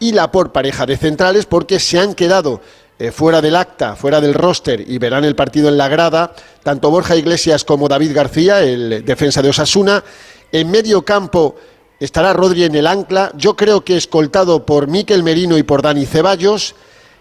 y 0.00 0.12
la 0.12 0.30
por 0.30 0.52
pareja 0.52 0.84
de 0.84 0.98
centrales 0.98 1.46
porque 1.46 1.80
se 1.80 1.98
han 1.98 2.12
quedado 2.12 2.60
eh, 2.98 3.10
fuera 3.10 3.40
del 3.40 3.56
acta, 3.56 3.96
fuera 3.96 4.20
del 4.20 4.34
roster 4.34 4.84
y 4.88 4.98
verán 4.98 5.24
el 5.24 5.34
partido 5.34 5.68
en 5.68 5.76
la 5.76 5.88
grada, 5.88 6.32
tanto 6.62 6.90
Borja 6.90 7.16
Iglesias 7.16 7.64
como 7.64 7.88
David 7.88 8.14
García, 8.14 8.60
el 8.60 9.04
defensa 9.04 9.42
de 9.42 9.48
Osasuna. 9.48 10.04
En 10.52 10.70
medio 10.70 11.04
campo 11.04 11.56
estará 11.98 12.32
Rodri 12.32 12.64
en 12.64 12.76
el 12.76 12.86
ancla, 12.86 13.32
yo 13.36 13.56
creo 13.56 13.84
que 13.84 13.96
escoltado 13.96 14.64
por 14.64 14.86
Miquel 14.86 15.24
Merino 15.24 15.58
y 15.58 15.64
por 15.64 15.82
Dani 15.82 16.06
Ceballos. 16.06 16.76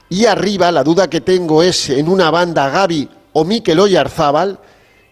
Y 0.10 0.28
arriba 0.28 0.72
la 0.72 0.84
duda 0.84 1.10
que 1.10 1.22
tengo 1.22 1.64
es 1.64 1.90
en 1.90 2.08
una 2.08 2.30
banda 2.30 2.70
Gaby 2.70 3.10
o 3.34 3.44
Miquel 3.44 3.80
Oyarzábal 3.80 4.60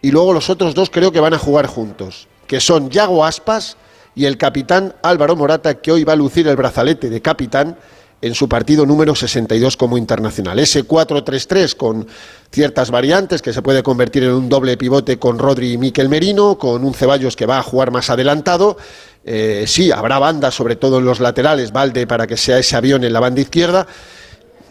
y 0.01 0.11
luego 0.11 0.33
los 0.33 0.49
otros 0.49 0.75
dos 0.75 0.89
creo 0.89 1.11
que 1.11 1.19
van 1.19 1.33
a 1.33 1.39
jugar 1.39 1.65
juntos, 1.65 2.27
que 2.45 2.59
son 2.59 2.89
Yago 2.89 3.25
Aspas 3.25 3.77
y 4.13 4.25
el 4.25 4.37
capitán 4.37 4.93
Álvaro 5.01 5.35
Morata, 5.35 5.75
que 5.75 5.91
hoy 5.91 6.03
va 6.03 6.13
a 6.13 6.17
lucir 6.17 6.47
el 6.47 6.55
brazalete 6.55 7.09
de 7.09 7.21
capitán 7.21 7.77
en 8.21 8.35
su 8.35 8.47
partido 8.47 8.85
número 8.85 9.15
62 9.15 9.77
como 9.77 9.97
internacional. 9.97 10.59
Ese 10.59 10.85
4-3-3 10.87 11.75
con 11.75 12.07
ciertas 12.51 12.91
variantes 12.91 13.41
que 13.41 13.53
se 13.53 13.61
puede 13.61 13.81
convertir 13.81 14.23
en 14.23 14.31
un 14.31 14.49
doble 14.49 14.77
pivote 14.77 15.17
con 15.17 15.39
Rodri 15.39 15.73
y 15.73 15.77
Miquel 15.77 16.09
Merino, 16.09 16.57
con 16.57 16.83
un 16.83 16.93
Ceballos 16.93 17.35
que 17.35 17.45
va 17.45 17.57
a 17.57 17.63
jugar 17.63 17.91
más 17.91 18.09
adelantado. 18.09 18.77
Eh, 19.25 19.65
sí, 19.67 19.91
habrá 19.91 20.19
bandas, 20.19 20.53
sobre 20.53 20.75
todo 20.75 20.99
en 20.99 21.05
los 21.05 21.19
laterales, 21.19 21.71
Valde 21.71 22.05
para 22.07 22.27
que 22.27 22.37
sea 22.37 22.59
ese 22.59 22.75
avión 22.75 23.03
en 23.03 23.13
la 23.13 23.19
banda 23.19 23.41
izquierda. 23.41 23.87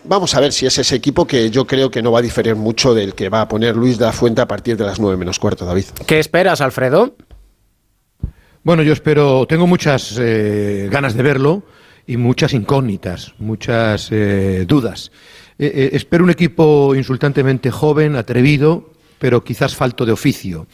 Vamos 0.04 0.34
a 0.34 0.40
ver 0.40 0.52
si 0.52 0.64
es 0.64 0.78
ese 0.78 0.96
equipo 0.96 1.26
que 1.26 1.50
yo 1.50 1.66
creo 1.66 1.90
que 1.90 2.02
no 2.02 2.10
va 2.10 2.20
a 2.20 2.22
diferir 2.22 2.56
mucho 2.56 2.94
del 2.94 3.14
que 3.14 3.28
va 3.28 3.42
a 3.42 3.48
poner 3.48 3.76
Luis 3.76 3.98
de 3.98 4.06
la 4.06 4.12
Fuente 4.12 4.40
a 4.40 4.48
partir 4.48 4.76
de 4.76 4.84
las 4.84 4.98
9 4.98 5.16
menos 5.16 5.38
cuarto, 5.38 5.66
David. 5.66 5.84
¿Qué 6.06 6.18
esperas, 6.18 6.60
Alfredo? 6.60 7.16
Bueno, 8.62 8.82
yo 8.82 8.92
espero, 8.92 9.46
tengo 9.46 9.66
muchas 9.66 10.16
eh, 10.18 10.88
ganas 10.90 11.14
de 11.14 11.22
verlo 11.22 11.62
y 12.10 12.16
muchas 12.16 12.54
incógnitas, 12.54 13.34
muchas 13.38 14.08
eh, 14.10 14.64
dudas. 14.66 15.12
Eh, 15.60 15.70
eh, 15.72 15.90
espero 15.92 16.24
un 16.24 16.30
equipo 16.30 16.96
insultantemente 16.96 17.70
joven, 17.70 18.16
atrevido, 18.16 18.90
pero 19.20 19.44
quizás 19.44 19.76
falto 19.76 20.06
de 20.06 20.12
oficio. 20.12 20.66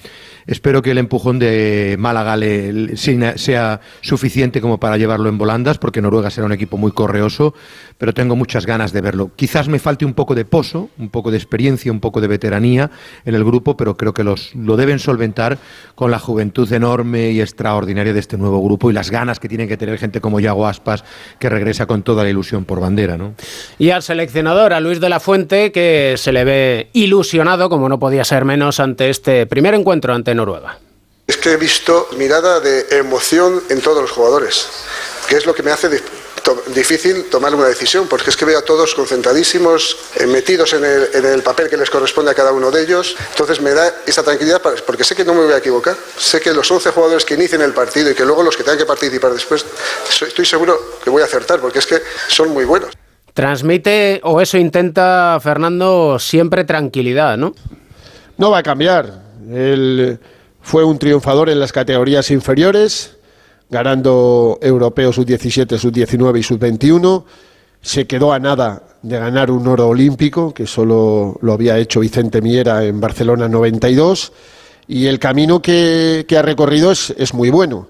Espero 0.47 0.81
que 0.81 0.93
el 0.93 0.99
empujón 0.99 1.41
de 1.41 1.97
Málaga 1.99 2.37
le, 2.37 2.97
sea, 2.97 3.81
suficiente 4.01 4.61
como 4.61 4.79
para 4.79 4.97
llevarlo 4.97 5.29
en 5.29 5.37
volandas, 5.37 5.79
porque 5.79 6.01
Noruega 6.01 6.31
será 6.31 6.47
un 6.47 6.53
equipo 6.53 6.77
muy 6.77 6.93
correoso, 6.93 7.53
pero 7.99 8.15
tengo 8.15 8.37
muchas 8.37 8.65
ganas 8.65 8.93
de 8.93 9.01
verlo. 9.01 9.33
Quizás 9.35 9.67
me 9.67 9.81
falte 9.81 10.05
un 10.05 10.15
poco 10.15 10.37
de 10.37 10.45
pozo, 10.45 10.89
un 10.99 11.09
poco 11.09 11.33
de 11.33 11.37
experiencia, 11.37 11.91
un 11.91 11.99
poco 11.99 12.21
de 12.21 12.29
veteranía 12.29 12.93
en 13.25 13.35
el 13.35 13.45
grupo, 13.45 13.77
pero 13.77 13.97
creo 13.97 14.15
que 14.15 14.23
los, 14.23 14.55
lo 14.55 14.77
deben 14.77 15.01
solventar 15.01 15.59
con 15.97 16.13
la 16.13 16.21
juventud 16.21 16.73
enorme 16.73 17.33
y 17.33 17.41
extraordinaria 17.41 18.13
de 18.13 18.21
este 18.21 18.39
nuevo 18.39 18.63
grupo 18.63 18.89
y 18.89 18.95
las 18.95 19.11
ganas 19.11 19.41
que 19.41 19.49
tienen 19.49 19.67
que 19.67 19.77
tener 19.77 19.99
gente 19.99 20.21
como 20.21 20.39
Yago 20.39 20.69
Aspas, 20.69 21.03
que 21.41 21.49
regresa 21.49 21.87
con 21.87 22.05
toda 22.05 22.23
la 22.23 22.31
ilusión 22.31 22.65
por 22.65 22.79
bandera. 22.79 23.17
¿no? 23.17 23.35
Y 23.79 23.91
al 23.91 24.05
seleccionador, 24.05 24.73
a 24.73 24.79
Luis 24.79 25.01
de 25.01 25.09
la 25.09 25.19
Fuente, 25.19 25.73
que 25.73 26.15
se 26.17 26.31
le 26.31 26.45
ve 26.45 26.91
ilusionado, 26.93 27.69
como 27.69 27.89
no 27.89 27.99
podía 27.99 28.25
ser 28.25 28.36
menos, 28.45 28.81
ante 28.81 29.11
este 29.11 29.47
primer 29.47 29.75
encuentro 29.75 30.15
ante 30.15 30.35
Noruega. 30.35 30.79
Es 31.27 31.37
que 31.37 31.53
he 31.53 31.57
visto 31.57 32.09
mirada 32.17 32.61
de 32.61 32.87
emoción 32.91 33.63
en 33.69 33.81
todos 33.81 34.01
los 34.01 34.11
jugadores, 34.13 34.69
que 35.29 35.37
es 35.37 35.47
lo 35.47 35.55
que 35.55 35.63
me 35.63 35.73
hace 35.73 35.89
difícil 36.75 37.25
tomar 37.25 37.55
una 37.55 37.67
decisión, 37.67 38.07
porque 38.09 38.31
es 38.31 38.37
que 38.37 38.45
veo 38.45 38.59
a 38.59 38.63
todos 38.63 38.95
concentradísimos, 38.95 39.97
eh, 40.17 40.27
metidos 40.27 40.73
en 40.75 40.85
el, 40.85 41.09
en 41.13 41.25
el, 41.25 41.43
papel 41.43 41.69
que 41.69 41.77
les 41.77 41.91
corresponde 41.91 42.31
a 42.31 42.35
cada 42.35 42.53
uno 42.53 42.71
de 42.71 42.83
ellos. 42.83 43.17
Entonces 43.31 43.61
me 43.61 43.73
da 43.73 43.93
esa 44.07 44.23
tranquilidad, 44.23 44.63
porque 44.87 45.05
sé 45.05 45.15
que 45.15 45.25
no 45.25 45.35
me 45.35 45.45
voy 45.45 45.53
a 45.53 45.59
equivocar. 45.59 45.97
Sé 46.17 46.41
que 46.41 46.53
los 46.53 46.71
11 46.71 46.91
jugadores 46.91 47.25
que 47.25 47.35
inicien 47.35 47.63
el 47.63 47.73
partido 47.73 48.11
y 48.11 48.15
que 48.15 48.25
luego 48.25 48.43
los 48.43 48.57
que 48.57 48.63
tengan 48.63 48.79
que 48.79 48.87
participar 48.87 49.33
después, 49.33 49.65
estoy 50.09 50.47
seguro 50.47 50.79
que 51.03 51.11
voy 51.11 51.23
a 51.23 51.25
acertar, 51.25 51.61
porque 51.61 51.81
es 51.81 51.87
que 51.87 52.01
son 52.29 52.51
muy 52.51 52.65
buenos. 52.65 52.91
Transmite, 53.35 54.21
o 54.25 54.41
eso 54.41 54.57
intenta 54.57 55.39
Fernando, 55.43 56.19
siempre 56.19 56.65
tranquilidad, 56.65 57.37
¿no? 57.37 57.55
No 58.39 58.51
va 58.51 58.59
a 58.59 58.63
cambiar. 58.63 59.23
Él 59.51 60.19
fue 60.61 60.85
un 60.85 60.99
triunfador 60.99 61.49
en 61.49 61.61
las 61.61 61.73
categorías 61.73 62.31
inferiores, 62.31 63.17
ganando 63.71 64.59
europeo 64.61 65.13
sub-17, 65.13 65.79
sub-19 65.79 66.39
y 66.39 66.43
sub-21. 66.43 67.25
Se 67.81 68.07
quedó 68.07 68.33
a 68.33 68.39
nada 68.39 68.83
de 69.03 69.19
ganar 69.19 69.51
un 69.51 69.67
oro 69.69 69.89
olímpico, 69.89 70.53
que 70.53 70.67
solo 70.67 71.39
lo 71.41 71.53
había 71.53 71.79
hecho 71.79 72.01
Vicente 72.01 72.43
Miera 72.43 72.85
en 72.85 73.01
Barcelona 73.01 73.49
92. 73.49 74.33
Y 74.89 75.07
el 75.07 75.19
camino 75.19 75.63
que, 75.63 76.27
ha 76.37 76.43
recorrido 76.43 76.91
es, 76.93 77.15
es, 77.17 77.33
muy 77.33 77.51
bueno. 77.51 77.89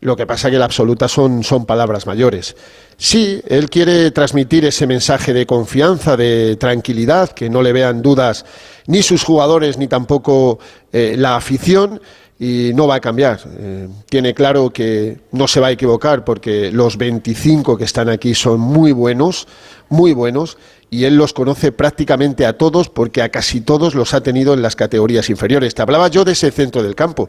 Lo 0.00 0.16
que 0.16 0.26
pasa 0.26 0.50
que 0.50 0.58
la 0.58 0.64
absoluta 0.64 1.08
son 1.08 1.42
palabras 1.66 2.06
mayores. 2.06 2.56
Sí, 2.96 3.40
él 3.48 3.70
quiere 3.70 4.10
transmitir 4.10 4.64
ese 4.64 4.86
mensaje 4.86 5.32
de 5.32 5.46
confianza, 5.46 6.16
de 6.16 6.56
tranquilidad, 6.56 7.30
que 7.30 7.50
no 7.50 7.62
le 7.62 7.72
vean 7.72 8.02
dudas 8.02 8.44
ni 8.88 9.02
sus 9.02 9.22
jugadores 9.22 9.78
ni 9.78 9.86
tampoco 9.86 10.58
eh, 10.92 11.14
la 11.16 11.36
afición 11.36 12.00
y 12.40 12.72
no 12.74 12.86
va 12.86 12.96
a 12.96 13.00
cambiar. 13.00 13.40
Eh, 13.58 13.88
tiene 14.08 14.32
claro 14.32 14.70
que 14.70 15.18
no 15.32 15.46
se 15.46 15.60
va 15.60 15.68
a 15.68 15.70
equivocar 15.72 16.24
porque 16.24 16.72
los 16.72 16.96
25 16.96 17.76
que 17.76 17.84
están 17.84 18.08
aquí 18.08 18.34
son 18.34 18.60
muy 18.60 18.92
buenos, 18.92 19.46
muy 19.90 20.14
buenos, 20.14 20.56
y 20.90 21.04
él 21.04 21.16
los 21.16 21.34
conoce 21.34 21.70
prácticamente 21.70 22.46
a 22.46 22.56
todos 22.56 22.88
porque 22.88 23.20
a 23.20 23.28
casi 23.28 23.60
todos 23.60 23.94
los 23.94 24.14
ha 24.14 24.22
tenido 24.22 24.54
en 24.54 24.62
las 24.62 24.74
categorías 24.74 25.28
inferiores. 25.28 25.74
Te 25.74 25.82
hablaba 25.82 26.08
yo 26.08 26.24
de 26.24 26.32
ese 26.32 26.50
centro 26.50 26.82
del 26.82 26.94
campo. 26.94 27.28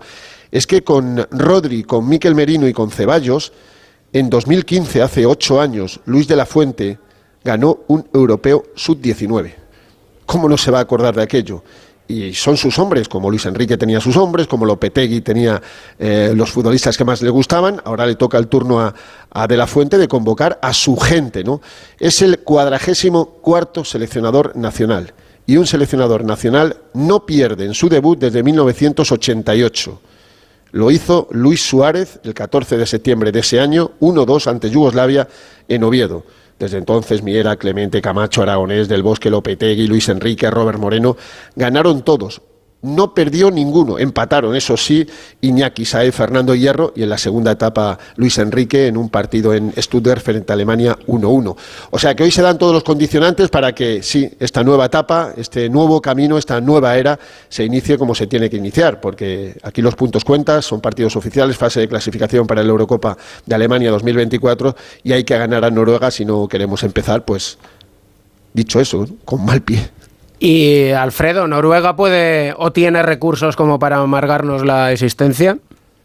Es 0.51 0.65
que 0.65 0.81
con 0.83 1.27
Rodri, 1.29 1.83
con 1.83 2.07
Miquel 2.07 2.35
Merino 2.35 2.69
y 2.69 2.73
con 2.73 2.89
Ceballos, 2.89 3.51
en 4.13 4.29
2015, 4.29 5.01
hace 5.01 5.25
ocho 5.25 5.59
años, 5.59 5.99
Luis 6.05 6.27
de 6.27 6.37
la 6.37 6.45
Fuente 6.45 6.99
ganó 7.43 7.81
un 7.87 8.07
europeo 8.13 8.63
sub-19. 8.75 9.68
¿Cómo 10.29 10.47
no 10.47 10.57
se 10.57 10.69
va 10.69 10.77
a 10.77 10.81
acordar 10.81 11.15
de 11.15 11.23
aquello? 11.23 11.63
y 12.07 12.33
son 12.33 12.57
sus 12.57 12.79
hombres, 12.79 13.07
como 13.07 13.29
Luis 13.29 13.45
Enrique 13.45 13.77
tenía 13.77 14.01
sus 14.01 14.17
hombres, 14.17 14.47
como 14.47 14.65
Lopetegui 14.65 15.21
tenía 15.21 15.61
eh, 15.99 16.33
los 16.35 16.49
futbolistas 16.49 16.97
que 16.97 17.05
más 17.05 17.21
le 17.21 17.29
gustaban, 17.29 17.79
ahora 17.85 18.07
le 18.07 18.15
toca 18.15 18.39
el 18.39 18.47
turno 18.47 18.79
a, 18.79 18.95
a, 19.29 19.45
De 19.45 19.55
La 19.55 19.67
Fuente 19.67 19.99
de 19.99 20.07
convocar 20.07 20.57
a 20.63 20.73
su 20.73 20.97
gente, 20.97 21.43
¿no? 21.43 21.61
Es 21.99 22.23
el 22.23 22.39
cuadragésimo 22.39 23.25
cuarto 23.43 23.85
seleccionador 23.85 24.55
nacional, 24.55 25.13
y 25.45 25.57
un 25.57 25.67
seleccionador 25.67 26.25
nacional 26.25 26.77
no 26.95 27.27
pierde 27.27 27.65
en 27.65 27.75
su 27.75 27.89
debut 27.89 28.17
desde 28.17 28.41
1988. 28.41 30.01
Lo 30.71 30.89
hizo 30.89 31.27
Luis 31.29 31.61
Suárez 31.61 32.19
el 32.23 32.33
14 32.33 32.77
de 32.77 32.87
septiembre 32.87 33.31
de 33.31 33.41
ese 33.41 33.59
año, 33.59 33.91
1-2 33.99 34.47
ante 34.47 34.71
Yugoslavia 34.71 35.27
en 35.67 35.83
Oviedo. 35.83 36.23
Desde 36.59 36.77
entonces, 36.77 37.23
Miera, 37.23 37.55
Clemente, 37.55 38.01
Camacho, 38.01 38.41
Aragonés, 38.41 38.89
Del 38.89 39.01
Bosque, 39.01 39.29
Lopetegui, 39.29 39.87
Luis 39.87 40.09
Enrique, 40.09 40.51
Robert 40.51 40.77
Moreno, 40.77 41.15
ganaron 41.55 42.03
todos, 42.03 42.41
no 42.81 43.13
perdió 43.13 43.51
ninguno, 43.51 43.99
empataron, 43.99 44.55
eso 44.55 44.77
sí, 44.77 45.05
Iñaki 45.41 45.83
Saez, 45.83 46.15
Fernando 46.15 46.55
Hierro 46.55 46.93
y 46.95 47.03
en 47.03 47.09
la 47.09 47.17
segunda 47.17 47.51
etapa 47.51 47.99
Luis 48.15 48.37
Enrique 48.37 48.87
en 48.87 48.95
un 48.95 49.09
partido 49.09 49.53
en 49.53 49.73
Stuttgart 49.77 50.21
frente 50.21 50.53
a 50.53 50.55
Alemania 50.55 50.97
1-1. 51.07 51.55
O 51.91 51.99
sea 51.99 52.15
que 52.15 52.23
hoy 52.23 52.31
se 52.31 52.41
dan 52.41 52.57
todos 52.57 52.73
los 52.73 52.83
condicionantes 52.83 53.49
para 53.49 53.73
que 53.73 54.01
sí, 54.01 54.31
esta 54.39 54.63
nueva 54.63 54.85
etapa, 54.85 55.33
este 55.35 55.69
nuevo 55.69 56.01
camino, 56.01 56.37
esta 56.37 56.61
nueva 56.61 56.95
era 56.97 57.19
se 57.49 57.65
inicie 57.65 57.97
como 57.97 58.15
se 58.15 58.27
tiene 58.27 58.49
que 58.49 58.57
iniciar, 58.57 59.01
porque 59.01 59.57
aquí 59.63 59.81
los 59.81 59.95
puntos 59.95 60.23
cuentas, 60.23 60.65
son 60.65 60.79
partidos 60.79 61.15
oficiales, 61.15 61.57
fase 61.57 61.81
de 61.81 61.89
clasificación 61.89 62.47
para 62.47 62.63
la 62.63 62.69
Eurocopa 62.69 63.17
de 63.45 63.55
Alemania 63.55 63.91
2024 63.91 64.75
y 65.03 65.11
hay 65.11 65.23
que 65.25 65.37
ganar 65.37 65.65
a 65.65 65.69
Noruega 65.69 66.11
si 66.11 66.23
no 66.23 66.47
queremos 66.47 66.83
empezar, 66.83 67.25
pues 67.25 67.57
dicho 68.53 68.79
eso, 68.79 69.05
con 69.25 69.43
mal 69.43 69.61
pie. 69.61 69.98
Y 70.39 70.91
Alfredo, 70.91 71.47
¿Noruega 71.47 71.97
puede 71.97 72.53
o 72.57 72.71
tiene 72.71 73.03
recursos 73.03 73.57
como 73.57 73.77
para 73.77 73.97
amargarnos 73.97 74.65
la 74.65 74.91
existencia? 74.93 75.57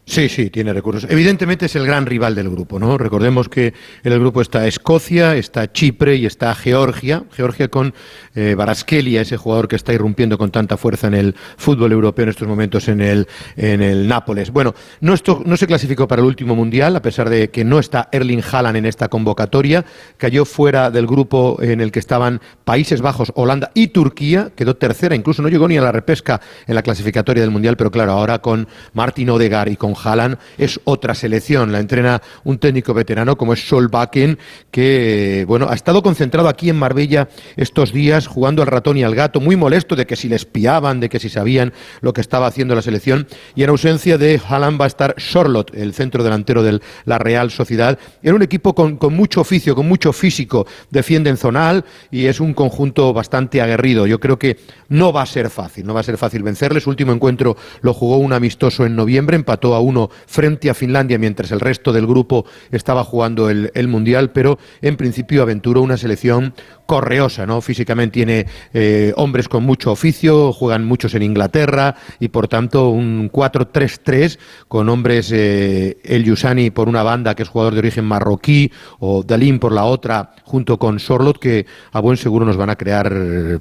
Sí, 0.07 0.29
sí, 0.29 0.51
tiene 0.51 0.71
recursos. 0.71 1.09
Evidentemente 1.09 1.65
es 1.65 1.75
el 1.75 1.85
gran 1.87 2.05
rival 2.05 2.35
del 2.35 2.47
grupo, 2.47 2.77
¿no? 2.77 2.95
Recordemos 2.95 3.49
que 3.49 3.73
en 4.03 4.13
el 4.13 4.19
grupo 4.19 4.39
está 4.39 4.67
Escocia, 4.67 5.35
está 5.35 5.71
Chipre 5.71 6.15
y 6.15 6.27
está 6.27 6.53
Georgia. 6.53 7.23
Georgia 7.31 7.69
con 7.69 7.91
eh, 8.35 8.55
ese 8.85 9.37
jugador 9.37 9.67
que 9.67 9.75
está 9.75 9.93
irrumpiendo 9.93 10.37
con 10.37 10.51
tanta 10.51 10.77
fuerza 10.77 11.07
en 11.07 11.15
el 11.15 11.35
fútbol 11.57 11.91
europeo 11.91 12.23
en 12.23 12.29
estos 12.29 12.47
momentos 12.47 12.87
en 12.87 13.01
el, 13.01 13.27
en 13.57 13.81
el 13.81 14.07
Nápoles. 14.07 14.51
Bueno, 14.51 14.75
no, 15.01 15.15
esto, 15.15 15.41
no 15.43 15.57
se 15.57 15.65
clasificó 15.65 16.07
para 16.07 16.21
el 16.21 16.27
último 16.27 16.55
mundial, 16.55 16.95
a 16.95 17.01
pesar 17.01 17.27
de 17.27 17.49
que 17.49 17.65
no 17.65 17.79
está 17.79 18.07
Erling 18.11 18.43
Haaland 18.43 18.77
en 18.77 18.85
esta 18.85 19.07
convocatoria. 19.07 19.85
Cayó 20.17 20.45
fuera 20.45 20.91
del 20.91 21.07
grupo 21.07 21.57
en 21.63 21.81
el 21.81 21.91
que 21.91 21.99
estaban 21.99 22.41
Países 22.63 23.01
Bajos, 23.01 23.31
Holanda 23.35 23.71
y 23.73 23.87
Turquía. 23.87 24.51
Quedó 24.55 24.75
tercera, 24.75 25.15
incluso 25.15 25.41
no 25.41 25.49
llegó 25.49 25.67
ni 25.67 25.79
a 25.79 25.81
la 25.81 25.91
repesca 25.91 26.39
en 26.67 26.75
la 26.75 26.83
clasificatoria 26.83 27.41
del 27.41 27.51
mundial, 27.51 27.75
pero 27.75 27.89
claro, 27.89 28.11
ahora 28.11 28.37
con 28.39 28.67
Martin 28.93 29.31
Odegar 29.31 29.67
y 29.67 29.75
con 29.75 29.94
Haaland 30.01 30.37
es 30.57 30.79
otra 30.83 31.15
selección. 31.15 31.71
La 31.71 31.79
entrena 31.79 32.21
un 32.43 32.57
técnico 32.57 32.93
veterano 32.93 33.37
como 33.37 33.53
es 33.53 33.67
Solbakken, 33.67 34.37
que 34.71 35.45
bueno, 35.47 35.67
ha 35.69 35.75
estado 35.75 36.03
concentrado 36.03 36.47
aquí 36.47 36.69
en 36.69 36.77
Marbella 36.77 37.29
estos 37.55 37.93
días 37.93 38.27
jugando 38.27 38.61
al 38.61 38.67
ratón 38.67 38.97
y 38.97 39.03
al 39.03 39.15
gato, 39.15 39.39
muy 39.39 39.55
molesto 39.55 39.95
de 39.95 40.05
que 40.05 40.15
si 40.15 40.29
le 40.29 40.35
espiaban, 40.35 40.99
de 40.99 41.09
que 41.09 41.19
si 41.19 41.29
sabían 41.29 41.73
lo 42.01 42.13
que 42.13 42.21
estaba 42.21 42.47
haciendo 42.47 42.75
la 42.75 42.81
selección. 42.81 43.27
Y 43.55 43.63
en 43.63 43.69
ausencia 43.69 44.17
de 44.17 44.41
Haaland 44.47 44.79
va 44.79 44.85
a 44.85 44.87
estar 44.87 45.15
Charlotte, 45.15 45.71
el 45.75 45.93
centro 45.93 46.23
delantero 46.23 46.63
de 46.63 46.79
la 47.05 47.17
Real 47.17 47.51
Sociedad. 47.51 47.97
Era 48.21 48.35
un 48.35 48.41
equipo 48.41 48.75
con, 48.75 48.97
mucho 49.13 49.41
oficio, 49.41 49.75
con 49.75 49.87
mucho 49.87 50.13
físico, 50.13 50.67
defiende 50.89 51.29
en 51.29 51.37
zonal 51.37 51.85
y 52.11 52.25
es 52.25 52.39
un 52.39 52.53
conjunto 52.53 53.13
bastante 53.13 53.61
aguerrido. 53.61 54.07
Yo 54.07 54.19
creo 54.19 54.39
que 54.39 54.57
no 54.89 55.13
va 55.13 55.21
a 55.21 55.25
ser 55.25 55.49
fácil, 55.49 55.85
no 55.85 55.93
va 55.93 56.01
a 56.01 56.03
ser 56.03 56.17
fácil 56.17 56.43
vencerles. 56.43 56.83
Su 56.83 56.89
último 56.89 57.11
encuentro 57.11 57.55
lo 57.81 57.93
jugó 57.93 58.17
un 58.17 58.33
amistoso 58.33 58.85
en 58.85 58.95
noviembre, 58.95 59.35
empató 59.35 59.75
a 59.75 59.79
uno 59.85 60.09
frente 60.25 60.69
a 60.69 60.73
Finlandia 60.73 61.17
mientras 61.17 61.51
el 61.51 61.59
resto 61.59 61.93
del 61.93 62.07
grupo 62.07 62.45
estaba 62.71 63.03
jugando 63.03 63.49
el, 63.49 63.71
el 63.73 63.87
Mundial, 63.87 64.31
pero 64.31 64.57
en 64.81 64.97
principio 64.97 65.41
aventuró 65.41 65.81
una 65.81 65.97
selección 65.97 66.53
correosa, 66.85 67.45
¿no? 67.45 67.61
Físicamente 67.61 68.15
tiene 68.15 68.45
eh, 68.73 69.13
hombres 69.17 69.49
con 69.49 69.63
mucho 69.63 69.91
oficio, 69.91 70.53
juegan 70.53 70.85
muchos 70.85 71.13
en 71.15 71.23
Inglaterra 71.23 71.95
y 72.19 72.29
por 72.29 72.47
tanto 72.47 72.89
un 72.89 73.29
4-3-3 73.31 74.39
con 74.67 74.87
hombres, 74.89 75.31
eh, 75.33 75.97
el 76.03 76.23
Yusani 76.23 76.69
por 76.69 76.87
una 76.87 77.03
banda 77.03 77.35
que 77.35 77.43
es 77.43 77.49
jugador 77.49 77.73
de 77.73 77.79
origen 77.79 78.05
marroquí 78.05 78.71
o 78.99 79.23
Dalín 79.23 79.59
por 79.59 79.71
la 79.71 79.85
otra 79.85 80.31
junto 80.43 80.77
con 80.77 80.99
Sorlot 80.99 81.39
que 81.39 81.65
a 81.91 81.99
buen 81.99 82.17
seguro 82.17 82.45
nos 82.45 82.57
van 82.57 82.69
a 82.69 82.75
crear 82.75 83.11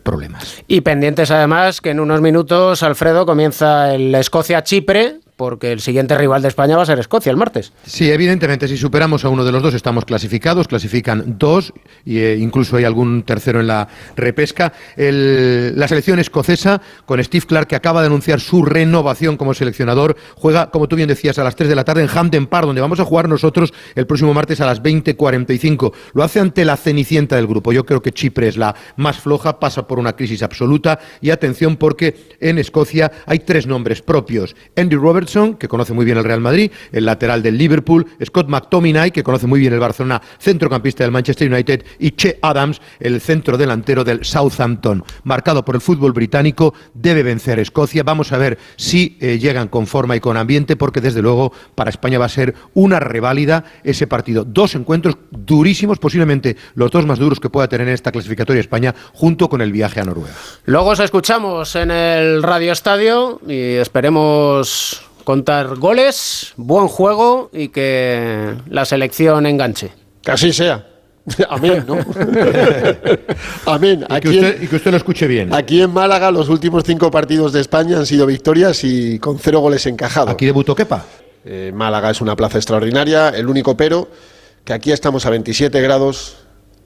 problemas. 0.03 0.63
Y 0.69 0.83
pendientes 0.83 1.31
además 1.31 1.81
que 1.81 1.91
en 1.91 2.01
unos 2.01 2.21
minutos 2.21 2.83
Alfredo 2.83 3.27
comienza 3.27 3.95
el 3.95 4.15
Escocia-Chipre 4.15 5.24
porque 5.37 5.73
el 5.73 5.81
siguiente 5.81 6.16
rival 6.16 6.42
de 6.42 6.49
España 6.49 6.77
va 6.77 6.83
a 6.83 6.87
ser 6.87 6.99
Escocia 6.99 7.31
el 7.31 7.37
martes. 7.37 7.73
Sí, 7.87 8.11
evidentemente, 8.11 8.68
si 8.68 8.77
superamos 8.77 9.25
a 9.25 9.29
uno 9.29 9.44
de 9.44 9.53
los 9.53 9.62
dos 9.62 9.75
estamos 9.75 10.05
clasificados, 10.05 10.68
clasifican 10.68 11.37
dos, 11.38 11.73
e 12.07 12.37
incluso 12.40 12.77
hay 12.77 12.85
algún 12.85 13.25
tercero 13.25 13.61
en 13.61 13.66
la 13.66 13.88
repesca. 14.16 14.73
El, 14.97 15.79
la 15.79 15.88
selección 15.88 16.18
escocesa, 16.18 16.81
con 17.07 17.23
Steve 17.23 17.47
Clark, 17.47 17.68
que 17.68 17.77
acaba 17.77 18.01
de 18.01 18.07
anunciar 18.07 18.40
su 18.40 18.64
renovación 18.64 19.37
como 19.37 19.55
seleccionador, 19.55 20.16
juega, 20.37 20.70
como 20.70 20.88
tú 20.88 20.97
bien 20.97 21.09
decías, 21.09 21.38
a 21.38 21.44
las 21.44 21.57
3 21.57 21.68
de 21.68 21.75
la 21.75 21.85
tarde 21.85 22.03
en 22.03 22.09
Hampden 22.09 22.47
Park, 22.47 22.66
donde 22.66 22.81
vamos 22.81 23.01
a 23.01 23.05
jugar 23.05 23.29
nosotros 23.29 23.73
el 23.94 24.07
próximo 24.07 24.35
martes 24.35 24.61
a 24.61 24.66
las 24.66 24.83
20.45. 24.83 25.92
Lo 26.12 26.23
hace 26.23 26.40
ante 26.40 26.64
la 26.64 26.77
cenicienta 26.77 27.37
del 27.37 27.47
grupo. 27.47 27.73
Yo 27.73 27.85
creo 27.85 28.03
que 28.03 28.12
Chipre 28.12 28.49
es 28.49 28.57
la 28.57 28.75
más 28.97 29.18
floja, 29.18 29.59
pasa 29.59 29.87
por 29.87 29.99
una 29.99 30.14
crisis 30.14 30.42
absoluta 30.42 30.99
y 31.20 31.31
atención 31.31 31.77
porque 31.77 32.37
en 32.40 32.59
Escocia 32.59 33.11
hay 33.27 33.40
tres 33.40 33.66
nombres 33.66 34.03
propios. 34.03 34.55
Andy 34.77 34.97
Roberts, 34.97 35.24
que 35.59 35.69
conoce 35.69 35.93
muy 35.93 36.05
bien 36.05 36.19
el 36.19 36.25
Real 36.25 36.41
Madrid, 36.41 36.71
el 36.93 37.07
lateral 37.07 37.43
del 37.43 37.57
Liverpool, 37.57 38.07
Scott 38.25 38.49
McTominay, 38.49 39.11
que 39.11 39.23
conoce 39.23 39.47
muy 39.47 39.61
bien 39.61 39.73
el 39.73 39.81
Barcelona, 39.81 40.21
centrocampista 40.39 41.05
del 41.05 41.13
Manchester 41.13 41.53
United, 41.53 41.85
y 41.99 42.11
Che 42.13 42.39
Adams, 42.43 42.81
el 43.01 43.21
centro 43.21 43.57
delantero 43.57 44.05
del 44.05 44.25
Southampton. 44.25 45.03
Marcado 45.25 45.65
por 45.65 45.75
el 45.75 45.81
fútbol 45.81 46.13
británico, 46.13 46.75
debe 46.93 47.23
vencer 47.23 47.59
Escocia. 47.59 48.03
Vamos 48.03 48.33
a 48.33 48.39
ver 48.39 48.59
si 48.77 49.17
eh, 49.21 49.39
llegan 49.39 49.69
con 49.69 49.87
forma 49.87 50.17
y 50.17 50.21
con 50.21 50.37
ambiente, 50.37 50.77
porque 50.77 51.01
desde 51.01 51.23
luego 51.23 51.53
para 51.75 51.91
España 51.91 52.19
va 52.19 52.27
a 52.27 52.29
ser 52.29 52.55
una 52.75 53.01
reválida 53.01 53.65
ese 53.83 54.07
partido. 54.07 54.45
Dos 54.45 54.75
encuentros 54.75 55.17
durísimos, 55.31 55.99
posiblemente 55.99 56.57
los 56.75 56.91
dos 56.91 57.07
más 57.07 57.19
duros 57.19 57.41
que 57.41 57.51
pueda 57.51 57.69
tener 57.69 57.89
esta 57.89 58.13
clasificatoria 58.13 58.61
España, 58.61 58.95
junto 59.13 59.49
con 59.49 59.61
el 59.61 59.73
viaje 59.73 60.01
a 60.01 60.05
Noruega. 60.05 60.35
Luego 60.67 60.91
os 60.91 61.01
escuchamos 61.01 61.75
en 61.77 61.91
el 61.91 62.43
Radio 62.43 62.73
Estadio 62.73 63.41
y 63.47 63.75
esperemos 63.75 65.03
contar 65.25 65.77
goles, 65.77 66.53
buen 66.57 66.89
juego 66.89 67.51
y 67.53 67.69
que 67.69 68.55
la 68.69 68.85
selección 68.85 69.47
enganche. 69.47 69.93
Que 70.23 70.31
así 70.31 70.53
sea. 70.53 70.87
Amén, 71.49 71.85
¿no? 71.87 71.99
Amén. 73.67 74.05
Y 74.09 74.21
que, 74.21 74.29
usted, 74.29 74.63
y 74.63 74.67
que, 74.67 74.77
usted, 74.77 74.91
lo 74.91 74.97
escuche 74.99 75.27
bien. 75.27 75.55
Aquí 75.55 75.81
en 75.81 75.91
Málaga 75.91 76.31
los 76.31 76.49
últimos 76.49 76.85
cinco 76.85 77.11
partidos 77.11 77.53
de 77.53 77.61
España 77.61 77.99
han 77.99 78.07
sido 78.07 78.27
victorias 78.27 78.85
y 78.85 79.19
con 79.19 79.39
cero 79.39 79.61
goles 79.61 79.87
encajados. 79.87 80.31
¿Aquí 80.31 80.45
debutó 80.45 80.75
Kepa? 80.75 81.05
Eh, 81.45 81.73
Málaga 81.75 82.11
es 82.11 82.21
una 82.21 82.37
plaza 82.37 82.59
extraordinaria. 82.59 83.31
El 83.31 83.49
único 83.49 83.77
pero, 83.77 84.09
que 84.65 84.73
aquí 84.75 84.93
estamos 84.93 85.25
a 85.25 85.31
27 85.31 85.81
grados 85.81 86.37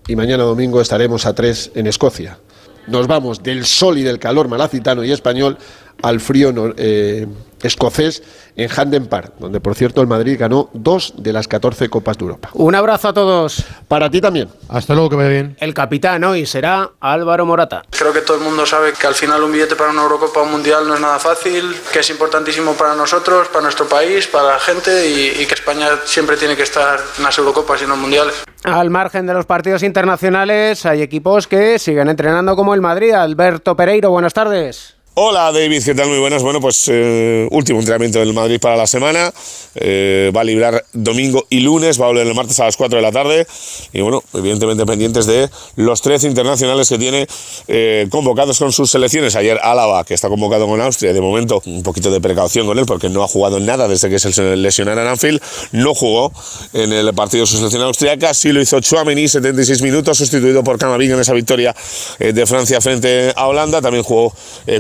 y 0.07 0.15
mañana 0.15 0.45
domingo 0.45 0.81
estaremos 0.81 1.27
a 1.27 1.35
3 1.35 1.73
en 1.75 1.87
Escocia. 1.87 2.39
Nos 2.87 3.07
vamos 3.07 3.43
del 3.43 3.67
sol 3.67 3.99
y 3.99 4.03
del 4.03 4.19
calor 4.19 4.49
malacitano 4.49 5.05
y 5.05 5.13
español 5.13 5.59
al 6.03 6.21
frío 6.21 6.53
eh, 6.77 7.27
escocés 7.63 8.23
en 8.57 8.69
Handen 8.77 9.07
Park, 9.07 9.35
donde 9.39 9.61
por 9.61 9.75
cierto 9.75 10.01
el 10.01 10.07
Madrid 10.07 10.37
ganó 10.39 10.69
dos 10.73 11.15
de 11.17 11.33
las 11.33 11.49
14 11.49 11.89
Copas 11.89 12.19
de 12.19 12.25
Europa. 12.25 12.51
Un 12.55 12.75
abrazo 12.75 13.09
a 13.09 13.13
todos. 13.13 13.65
Para 13.87 14.11
ti 14.11 14.21
también. 14.21 14.49
Hasta 14.69 14.95
luego, 14.95 15.11
que 15.11 15.17
vaya 15.17 15.29
bien. 15.29 15.57
El 15.61 15.75
capitán 15.75 16.25
hoy 16.25 16.45
será 16.47 16.91
Álvaro 17.01 17.47
Morata. 17.47 17.85
Creo 17.91 18.13
que 18.13 18.21
todo 18.21 18.37
el 18.37 18.43
mundo 18.43 18.67
sabe 18.67 18.93
que 18.93 19.07
al 19.07 19.15
final 19.15 19.43
un 19.43 19.53
billete 19.53 19.77
para 19.77 19.91
una 19.91 20.03
Eurocopa 20.03 20.41
o 20.41 20.45
un 20.45 20.53
Mundial 20.53 20.87
no 20.89 20.95
es 20.95 21.01
nada 21.01 21.19
fácil, 21.19 21.75
que 21.93 22.01
es 22.01 22.11
importantísimo 22.11 22.73
para 22.73 22.95
nosotros, 22.95 23.49
para 23.49 23.63
nuestro 23.63 23.87
país, 23.87 24.27
para 24.27 24.49
la 24.49 24.59
gente 24.59 25.09
y, 25.09 25.43
y 25.43 25.47
que 25.47 25.55
España 25.55 25.89
siempre 26.05 26.37
tiene 26.37 26.57
que 26.57 26.63
estar 26.65 26.99
en 27.17 27.25
las 27.25 27.39
Eurocopas 27.39 27.81
y 27.81 27.85
en 27.85 27.91
los 27.91 27.99
Mundiales. 27.99 28.35
Al 28.65 28.91
margen 28.91 29.27
de 29.27 29.35
los 29.35 29.47
partidos 29.47 29.83
internacionales, 29.83 30.85
hay 30.85 31.03
equipos 31.03 31.47
que 31.47 31.79
siguen 31.79 32.09
entrenando 32.09 32.57
como 32.57 32.75
el 32.75 32.81
Madrid. 32.81 33.13
Alberto 33.13 33.77
Pereiro, 33.77 34.11
buenas 34.11 34.35
tardes. 34.35 34.98
Hola 35.21 35.51
David, 35.51 35.83
¿qué 35.85 35.97
tal? 35.97 36.09
Muy 36.09 36.21
buenas. 36.21 36.45
Bueno, 36.45 36.61
pues 36.61 36.87
eh, 36.87 37.49
último 37.51 37.81
entrenamiento 37.81 38.21
del 38.21 38.33
Madrid 38.33 38.61
para 38.61 38.77
la 38.77 38.87
semana. 38.87 39.33
Eh, 39.75 40.31
va 40.35 40.43
a 40.43 40.45
librar 40.45 40.85
domingo 40.93 41.45
y 41.51 41.59
lunes, 41.59 42.01
va 42.01 42.05
a 42.05 42.09
volver 42.11 42.25
el 42.25 42.37
martes 42.37 42.61
a 42.61 42.67
las 42.67 42.77
4 42.77 42.99
de 42.99 43.03
la 43.03 43.11
tarde. 43.11 43.45
Y 43.93 44.01
bueno, 44.01 44.23
evidentemente 44.33 44.87
pendientes 44.87 45.27
de 45.27 45.51
los 45.75 46.03
13 46.03 46.29
internacionales 46.29 46.89
que 46.89 46.99
tiene 46.99 47.27
eh, 47.67 48.07
convocados 48.11 48.61
con 48.61 48.71
sus 48.71 48.93
selecciones. 48.93 49.35
Ayer 49.35 49.59
Álava, 49.61 50.05
que 50.05 50.15
está 50.15 50.29
convocado 50.29 50.69
con 50.69 50.81
Austria, 50.81 51.13
de 51.13 51.21
momento 51.21 51.61
un 51.67 51.83
poquito 51.83 52.13
de 52.13 52.21
precaución 52.21 52.69
con 52.69 52.79
él 52.79 52.87
porque 52.87 53.09
no 53.09 53.25
ha 53.25 53.29
jugado 53.29 53.59
nada 53.59 53.89
desde 53.89 54.09
que 54.09 54.21
se 54.21 54.57
lesionara 54.57 55.03
en 55.03 55.09
Anfield. 55.09 55.43
No 55.73 55.97
jugó 55.97 56.33
en 56.73 56.93
el 56.93 57.13
partido 57.13 57.43
de 57.43 57.49
su 57.49 57.57
selección 57.57 57.83
austriaca, 57.83 58.33
sí 58.35 58.53
lo 58.53 58.61
hizo 58.63 58.79
Chouameni, 58.79 59.27
76 59.27 59.83
minutos, 59.83 60.17
sustituido 60.17 60.63
por 60.63 60.79
Camavinga 60.79 61.15
en 61.15 61.23
esa 61.23 61.33
victoria 61.33 61.75
de 62.21 62.47
Francia 62.47 62.81
frente 62.81 63.33
a 63.35 63.49
Holanda. 63.49 63.83
También 63.83 64.05
jugó 64.05 64.33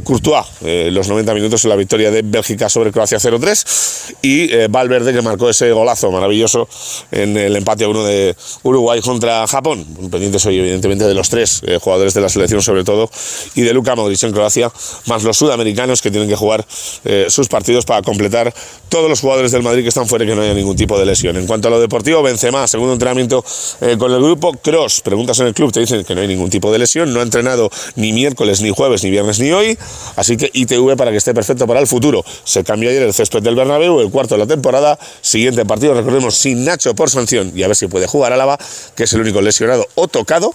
Courtois 0.04 0.27
eh, 0.60 0.90
los 0.92 1.08
90 1.08 1.32
minutos 1.32 1.64
en 1.64 1.70
la 1.70 1.76
victoria 1.76 2.10
de 2.10 2.20
Bélgica 2.22 2.68
sobre 2.68 2.92
Croacia 2.92 3.18
0-3 3.18 4.14
y 4.20 4.52
eh, 4.52 4.68
Valverde 4.68 5.14
que 5.14 5.22
marcó 5.22 5.48
ese 5.48 5.70
golazo 5.72 6.10
maravilloso 6.10 6.68
en 7.10 7.36
el 7.36 7.56
empate 7.56 7.84
a 7.84 7.88
uno 7.88 8.04
de 8.04 8.36
Uruguay 8.62 9.00
contra 9.00 9.46
Japón. 9.46 9.86
Pendientes 10.10 10.44
hoy 10.44 10.58
evidentemente 10.58 11.04
de 11.04 11.14
los 11.14 11.30
tres 11.30 11.62
eh, 11.66 11.78
jugadores 11.80 12.12
de 12.12 12.20
la 12.20 12.28
selección 12.28 12.60
sobre 12.60 12.84
todo 12.84 13.10
y 13.54 13.62
de 13.62 13.72
Luka 13.72 13.94
Modric 13.96 14.22
en 14.24 14.32
Croacia, 14.32 14.70
más 15.06 15.24
los 15.24 15.38
sudamericanos 15.38 16.02
que 16.02 16.10
tienen 16.10 16.28
que 16.28 16.36
jugar 16.36 16.66
sus 17.28 17.48
partidos 17.48 17.84
para 17.84 18.02
completar 18.02 18.52
todos 18.88 19.08
los 19.08 19.20
jugadores 19.20 19.52
del 19.52 19.62
Madrid 19.62 19.82
que 19.82 19.88
están 19.88 20.06
fuera 20.06 20.24
y 20.24 20.28
que 20.28 20.34
no 20.34 20.42
haya 20.42 20.54
ningún 20.54 20.76
tipo 20.76 20.98
de 20.98 21.06
lesión. 21.06 21.36
En 21.36 21.46
cuanto 21.46 21.68
a 21.68 21.70
lo 21.70 21.80
deportivo, 21.80 22.22
Benzema, 22.22 22.66
segundo 22.66 22.92
entrenamiento 22.92 23.44
con 23.98 24.12
el 24.12 24.20
grupo, 24.20 24.52
Cross, 24.52 25.00
preguntas 25.00 25.38
en 25.40 25.46
el 25.46 25.54
club, 25.54 25.72
te 25.72 25.80
dicen 25.80 26.04
que 26.04 26.14
no 26.14 26.20
hay 26.20 26.28
ningún 26.28 26.50
tipo 26.50 26.70
de 26.70 26.78
lesión, 26.78 27.12
no 27.12 27.20
ha 27.20 27.22
entrenado 27.22 27.70
ni 27.96 28.12
miércoles, 28.12 28.60
ni 28.60 28.70
jueves, 28.70 29.04
ni 29.04 29.10
viernes, 29.10 29.38
ni 29.40 29.52
hoy, 29.52 29.78
Así 30.18 30.36
que 30.36 30.50
ITV 30.52 30.96
para 30.96 31.12
que 31.12 31.16
esté 31.16 31.32
perfecto 31.32 31.66
para 31.66 31.78
el 31.78 31.86
futuro. 31.86 32.24
Se 32.42 32.64
cambió 32.64 32.90
ayer 32.90 33.02
el 33.02 33.14
césped 33.14 33.40
del 33.40 33.54
Bernabéu, 33.54 34.00
el 34.00 34.10
cuarto 34.10 34.34
de 34.34 34.40
la 34.40 34.46
temporada. 34.46 34.98
Siguiente 35.20 35.64
partido, 35.64 35.94
recordemos, 35.94 36.34
sin 36.34 36.64
Nacho 36.64 36.92
por 36.94 37.08
sanción 37.08 37.52
y 37.54 37.62
a 37.62 37.68
ver 37.68 37.76
si 37.76 37.86
puede 37.86 38.08
jugar 38.08 38.32
Álava, 38.32 38.58
que 38.96 39.04
es 39.04 39.12
el 39.12 39.20
único 39.20 39.40
lesionado 39.40 39.86
o 39.94 40.08
tocado 40.08 40.52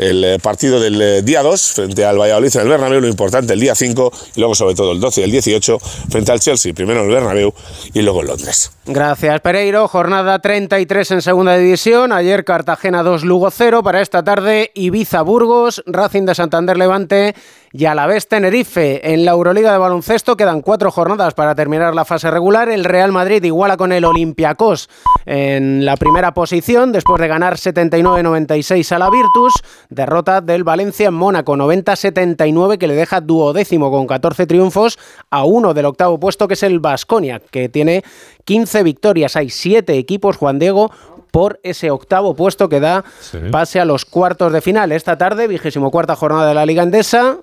el 0.00 0.24
eh, 0.24 0.38
partido 0.38 0.80
del 0.80 1.00
eh, 1.00 1.22
día 1.22 1.42
2 1.42 1.72
frente 1.72 2.04
al 2.04 2.18
Valladolid 2.18 2.54
en 2.54 2.62
el 2.62 2.68
Bernabéu, 2.68 3.00
lo 3.00 3.08
importante 3.08 3.52
el 3.52 3.60
día 3.60 3.74
5 3.74 4.12
y 4.34 4.40
luego 4.40 4.54
sobre 4.54 4.74
todo 4.74 4.92
el 4.92 5.00
12 5.00 5.20
y 5.20 5.24
el 5.24 5.30
18 5.30 5.78
frente 6.10 6.32
al 6.32 6.40
Chelsea, 6.40 6.72
primero 6.72 7.00
en 7.00 7.06
el 7.06 7.12
Bernabéu 7.12 7.52
y 7.92 8.02
luego 8.02 8.22
en 8.22 8.28
Londres. 8.28 8.72
Gracias 8.86 9.40
Pereiro, 9.40 9.88
jornada 9.88 10.38
33 10.38 11.10
en 11.10 11.22
segunda 11.22 11.56
división, 11.56 12.12
ayer 12.12 12.44
Cartagena 12.44 13.02
2, 13.02 13.24
Lugo 13.24 13.50
0, 13.50 13.82
para 13.82 14.00
esta 14.00 14.22
tarde 14.22 14.70
Ibiza 14.74 15.22
Burgos, 15.22 15.82
Racing 15.86 16.24
de 16.24 16.34
Santander 16.34 16.78
Levante 16.78 17.34
y 17.72 17.84
a 17.84 17.94
la 17.94 18.06
vez 18.06 18.26
Tenerife. 18.26 19.12
En 19.12 19.24
la 19.24 19.32
Euroliga 19.32 19.72
de 19.72 19.78
baloncesto 19.78 20.36
quedan 20.36 20.60
cuatro 20.60 20.90
jornadas 20.90 21.34
para 21.34 21.54
terminar 21.54 21.94
la 21.94 22.04
fase 22.04 22.30
regular. 22.30 22.68
El 22.68 22.84
Real 22.84 23.12
Madrid 23.12 23.42
iguala 23.44 23.76
con 23.76 23.92
el 23.92 24.04
Olympiacos 24.04 24.88
en 25.26 25.84
la 25.84 25.96
primera 25.96 26.34
posición 26.34 26.92
después 26.92 27.20
de 27.20 27.28
ganar 27.28 27.56
79-96 27.56 28.92
a 28.92 28.98
la 28.98 29.10
Virtus. 29.10 29.54
Derrota 29.88 30.40
del 30.40 30.64
Valencia 30.64 31.08
en 31.08 31.14
Mónaco 31.14 31.56
90-79 31.56 32.78
que 32.78 32.88
le 32.88 32.94
deja 32.94 33.20
duodécimo 33.20 33.90
con 33.90 34.06
14 34.06 34.46
triunfos 34.46 34.98
a 35.30 35.44
uno 35.44 35.74
del 35.74 35.86
octavo 35.86 36.18
puesto 36.18 36.48
que 36.48 36.54
es 36.54 36.62
el 36.62 36.80
Vasconia 36.80 37.40
que 37.50 37.68
tiene 37.68 38.02
15 38.44 38.82
victorias. 38.82 39.36
Hay 39.36 39.50
siete 39.50 39.96
equipos, 39.96 40.36
Juan 40.36 40.58
Diego, 40.58 40.90
por 41.30 41.60
ese 41.62 41.92
octavo 41.92 42.34
puesto 42.34 42.68
que 42.68 42.80
da 42.80 43.04
pase 43.52 43.78
a 43.78 43.84
los 43.84 44.04
cuartos 44.04 44.52
de 44.52 44.60
final. 44.60 44.90
Esta 44.90 45.16
tarde, 45.16 45.46
vigésimo 45.46 45.92
cuarta 45.92 46.16
jornada 46.16 46.48
de 46.48 46.54
la 46.54 46.66
Liga 46.66 46.82
Endesa, 46.82 47.38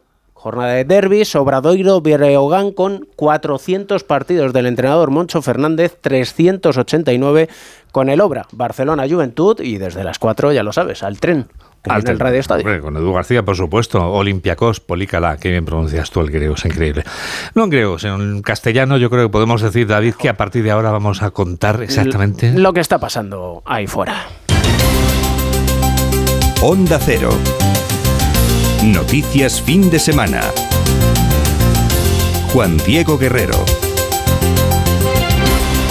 Jornada 0.47 0.75
de 0.75 0.85
derbis, 0.85 1.35
Obradoiro, 1.35 1.99
Breogán 1.99 2.71
con 2.71 3.05
400 3.17 4.05
partidos 4.05 4.53
del 4.53 4.67
entrenador 4.67 5.11
Moncho 5.11 5.41
Fernández, 5.41 5.97
389 5.99 7.49
con 7.91 8.07
el 8.07 8.21
Obra, 8.21 8.47
Barcelona 8.53 9.05
Juventud 9.09 9.59
y 9.59 9.77
desde 9.77 10.05
las 10.05 10.19
4 10.19 10.53
ya 10.53 10.63
lo 10.63 10.71
sabes, 10.71 11.03
al 11.03 11.19
tren. 11.19 11.47
Al 11.83 12.07
el 12.09 12.17
Radio 12.17 12.39
Estadio. 12.39 12.81
con 12.81 12.95
Edu 12.95 13.13
García, 13.13 13.43
por 13.43 13.57
supuesto. 13.57 14.09
Olympiacos, 14.09 14.79
Polícala, 14.79 15.35
qué 15.35 15.51
bien 15.51 15.65
pronuncias 15.65 16.11
tú 16.11 16.21
el 16.21 16.31
griego, 16.31 16.55
es 16.55 16.63
increíble. 16.63 17.03
No 17.53 17.65
en 17.65 17.69
griego, 17.69 17.99
sino 17.99 18.15
en 18.15 18.41
castellano 18.41 18.97
yo 18.97 19.09
creo 19.09 19.23
que 19.27 19.31
podemos 19.31 19.61
decir, 19.61 19.85
David, 19.85 20.15
que 20.15 20.29
a 20.29 20.37
partir 20.37 20.63
de 20.63 20.71
ahora 20.71 20.91
vamos 20.91 21.21
a 21.23 21.31
contar 21.31 21.83
exactamente... 21.83 22.53
Lo 22.53 22.71
que 22.71 22.79
está 22.79 22.99
pasando 22.99 23.63
ahí 23.65 23.85
fuera. 23.85 24.27
Onda 26.61 26.99
Cero. 26.99 27.31
Noticias 28.87 29.61
fin 29.61 29.89
de 29.89 29.99
semana. 29.99 30.39
Juan 32.53 32.77
Diego 32.85 33.17
Guerrero. 33.17 33.65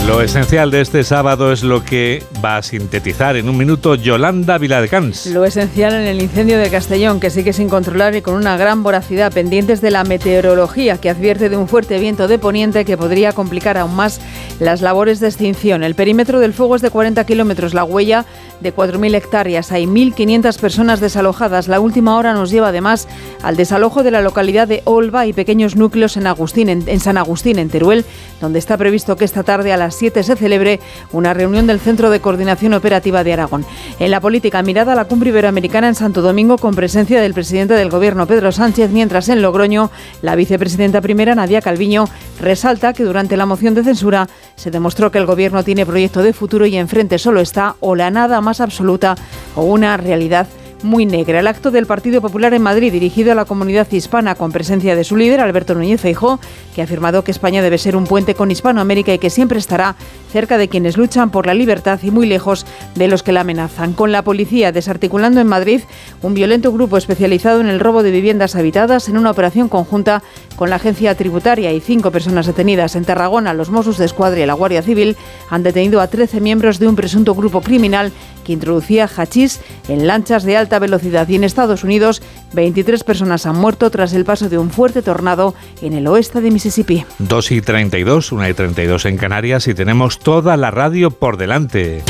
Lo 0.07 0.23
esencial 0.23 0.71
de 0.71 0.81
este 0.81 1.03
sábado 1.03 1.53
es 1.53 1.63
lo 1.65 1.85
que 1.85 2.23
va 2.43 2.59
a 2.59 2.63
sintetizar 2.63 3.37
en 3.37 3.49
un 3.49 3.57
minuto 3.57 3.97
Yolanda 3.97 4.57
Viladecans. 4.57 5.27
Lo 5.27 5.45
esencial 5.45 5.95
en 5.95 6.07
el 6.07 6.23
incendio 6.23 6.59
de 6.59 6.71
Castellón, 6.71 7.19
que 7.19 7.29
sigue 7.29 7.53
sin 7.53 7.69
controlar 7.69 8.15
y 8.15 8.23
con 8.23 8.35
una 8.35 8.57
gran 8.57 8.85
voracidad, 8.85 9.33
pendientes 9.33 9.81
de 9.81 9.91
la 9.91 10.05
meteorología, 10.05 10.99
que 10.99 11.11
advierte 11.11 11.49
de 11.49 11.57
un 11.57 11.67
fuerte 11.67 11.99
viento 11.99 12.29
de 12.29 12.39
poniente 12.39 12.85
que 12.85 12.97
podría 12.97 13.33
complicar 13.33 13.77
aún 13.77 13.97
más 13.97 14.21
las 14.61 14.81
labores 14.81 15.19
de 15.19 15.27
extinción. 15.27 15.83
El 15.83 15.97
perímetro 15.97 16.39
del 16.39 16.55
fuego 16.55 16.77
es 16.77 16.83
de 16.83 16.91
40 16.91 17.27
kilómetros, 17.27 17.75
la 17.75 17.83
huella 17.83 18.25
de 18.61 18.75
4.000 18.75 19.15
hectáreas. 19.15 19.73
Hay 19.73 19.87
1.500 19.87 20.59
personas 20.59 21.01
desalojadas. 21.01 21.69
La 21.69 21.81
última 21.81 22.17
hora 22.17 22.33
nos 22.33 22.51
lleva 22.51 22.69
además 22.69 23.09
al 23.43 23.57
desalojo 23.57 24.03
de 24.03 24.11
la 24.11 24.23
localidad 24.23 24.69
de 24.69 24.83
Olva 24.85 25.27
y 25.27 25.33
pequeños 25.33 25.77
núcleos 25.77 26.17
en, 26.17 26.27
Agustín, 26.27 26.69
en 26.69 27.01
San 27.01 27.19
Agustín, 27.19 27.59
en 27.59 27.69
Teruel, 27.69 28.05
donde 28.41 28.59
está 28.59 28.77
previsto 28.77 29.17
que 29.17 29.25
esta 29.25 29.43
tarde 29.43 29.73
a 29.73 29.77
las 29.77 29.95
7 29.95 30.23
se 30.23 30.37
celebre 30.37 30.81
una 31.13 31.35
reunión 31.35 31.67
del 31.67 31.81
Centro 31.81 32.11
de 32.11 32.21
Coordinación 32.21 32.75
Operativa 32.75 33.25
de 33.25 33.33
Aragón. 33.33 33.65
En 33.99 34.11
la 34.11 34.21
política, 34.21 34.63
mirada 34.63 34.93
a 34.93 34.97
la 34.97 35.07
cumbre 35.07 35.31
iberoamericana 35.31 35.89
en 35.89 35.95
Santo 35.95 36.23
Domingo 36.23 36.59
con 36.59 36.75
presencia 36.75 37.21
del 37.21 37.35
presidente 37.35 37.75
del 37.75 37.91
Gobierno, 37.91 38.27
Pedro 38.27 38.53
Sánchez, 38.53 38.91
mientras 38.91 39.29
en 39.29 39.43
Logroño, 39.43 39.91
la 40.23 40.37
vicepresidenta 40.37 41.01
primera, 41.01 41.35
Nadia 41.35 41.61
Calviño, 41.61 42.09
resalta 42.41 42.93
que 42.93 43.05
durante 43.05 43.37
la 43.37 43.47
moción 43.47 43.75
de 43.75 43.85
censura 43.85 44.29
se 44.57 44.71
demostró 44.71 45.11
que 45.11 45.19
el 45.19 45.27
Gobierno 45.27 45.63
tiene 45.63 45.87
proyecto 45.87 46.23
de 46.23 46.33
futuro 46.33 46.67
y 46.67 46.77
enfrente 46.77 47.19
solo 47.19 47.41
está 47.41 47.77
o 47.81 47.95
la 47.95 48.11
nada 48.11 48.41
más 48.41 48.61
absoluta 48.61 49.15
o 49.55 49.63
una 49.63 49.97
realidad 49.97 50.49
muy 50.83 51.07
negra. 51.07 51.41
El 51.41 51.47
acto 51.47 51.71
del 51.71 51.87
Partido 51.87 52.21
Popular 52.21 52.55
en 52.55 52.63
Madrid, 52.63 52.93
dirigido 52.93 53.33
a 53.33 53.35
la 53.35 53.45
comunidad 53.45 53.91
hispana 53.91 54.35
con 54.35 54.53
presencia 54.53 54.95
de 54.95 55.05
su 55.05 55.17
líder, 55.17 55.41
Alberto 55.41 55.75
Núñez 55.75 56.01
Feijó, 56.01 56.39
que 56.75 56.81
ha 56.81 56.85
afirmado 56.85 57.25
que 57.25 57.31
España 57.31 57.63
debe 57.63 57.79
ser 57.79 57.97
un 57.97 58.05
puente 58.05 58.35
con 58.35 58.51
Hispanoamérica 58.51 59.13
y 59.13 59.19
que 59.19 59.31
siempre 59.31 59.59
estará 59.59 59.97
cerca 60.31 60.59
de 60.59 60.69
quienes 60.69 60.97
luchan 60.97 61.31
por 61.31 61.47
la 61.47 61.55
libertad 61.55 61.99
y 62.03 62.11
muy 62.11 62.27
lejos 62.27 62.67
de 62.95 63.09
los 63.09 63.23
que 63.23 63.33
la 63.33 63.41
amenazan. 63.41 63.95
Con 63.95 64.13
la 64.13 64.23
policía 64.23 64.73
desarticulando 64.73 65.41
en 65.41 65.47
Madrid 65.47 65.81
un 66.23 66.35
violento 66.35 66.73
grupo 66.73 66.97
especializado 66.97 67.61
en 67.61 67.69
el 67.69 67.81
robo 67.81 68.03
de 68.03 68.11
viviendas 68.11 68.55
habitadas 68.55 69.09
en 69.09 69.17
una 69.17 69.31
operación 69.31 69.69
conjunta 69.69 70.23
con 70.57 70.71
la 70.71 70.77
agencia 70.77 71.15
tributaria 71.15 71.73
y 71.73 71.81
cinco 71.81 72.11
personas 72.11 72.47
detenidas 72.47 72.97
en 72.97 73.05
Tarragona, 73.05 73.55
los 73.55 73.71
Mossos 73.71 73.99
de 73.99 74.07
Escuadra 74.07 74.41
y 74.41 74.47
la 74.47 74.55
Guardia 74.55 74.83
Civil 74.83 75.17
han 75.51 75.63
detenido 75.63 76.01
a 76.01 76.09
13 76.09 76.41
miembros 76.41 76.79
de 76.79 76.89
un 76.89 76.97
presunto 76.97 77.35
grupo 77.35 77.61
criminal 77.61 78.13
que 78.45 78.53
introducía 78.53 79.09
hachís 79.15 79.61
en 79.89 80.07
lanchas 80.07 80.45
de 80.45 80.57
alta 80.57 80.79
velocidad. 80.79 81.29
Y 81.29 81.37
en 81.37 81.45
Estados 81.45 81.85
Unidos, 81.85 82.23
23 82.55 83.05
personas 83.05 83.47
han 83.47 83.57
muerto 83.57 83.91
tras 83.91 84.13
el 84.15 84.25
paso 84.25 84.49
de 84.49 84.59
un 84.59 84.71
fuerte 84.71 85.03
tornado 85.03 85.55
en 85.83 85.93
el 85.93 86.07
oeste 86.07 86.41
de 86.41 86.51
Mississippi. 86.51 87.05
2 87.19 87.51
y 87.53 87.61
32, 87.61 88.33
1 88.33 88.49
y 88.49 88.55
32 88.55 89.05
en 89.05 89.17
Canarias 89.17 89.69
y 89.69 89.75
tenemos 89.75 90.19
toda 90.19 90.57
la 90.57 90.71
radio 90.71 91.11
por 91.11 91.37
delante. 91.37 92.03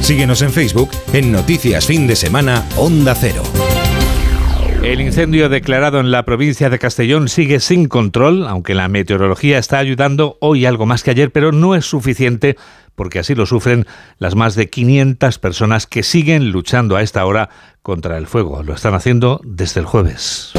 Síguenos 0.00 0.42
en 0.42 0.52
Facebook 0.52 0.90
en 1.12 1.32
Noticias 1.32 1.86
Fin 1.86 2.06
de 2.06 2.14
Semana 2.14 2.66
Onda 2.76 3.14
Cero. 3.14 3.42
El 4.84 5.00
incendio 5.00 5.48
declarado 5.48 5.98
en 5.98 6.10
la 6.10 6.26
provincia 6.26 6.68
de 6.68 6.78
Castellón 6.78 7.28
sigue 7.28 7.58
sin 7.60 7.88
control, 7.88 8.46
aunque 8.46 8.74
la 8.74 8.86
meteorología 8.88 9.56
está 9.56 9.78
ayudando 9.78 10.36
hoy 10.42 10.66
algo 10.66 10.84
más 10.84 11.02
que 11.02 11.10
ayer, 11.10 11.32
pero 11.32 11.52
no 11.52 11.74
es 11.74 11.86
suficiente 11.86 12.56
porque 12.94 13.18
así 13.18 13.34
lo 13.34 13.46
sufren 13.46 13.86
las 14.18 14.34
más 14.34 14.54
de 14.56 14.68
500 14.68 15.38
personas 15.38 15.86
que 15.86 16.02
siguen 16.02 16.50
luchando 16.50 16.96
a 16.96 17.02
esta 17.02 17.24
hora 17.24 17.48
contra 17.82 18.18
el 18.18 18.26
fuego. 18.26 18.62
Lo 18.62 18.74
están 18.74 18.92
haciendo 18.92 19.40
desde 19.42 19.80
el 19.80 19.86
jueves. 19.86 20.52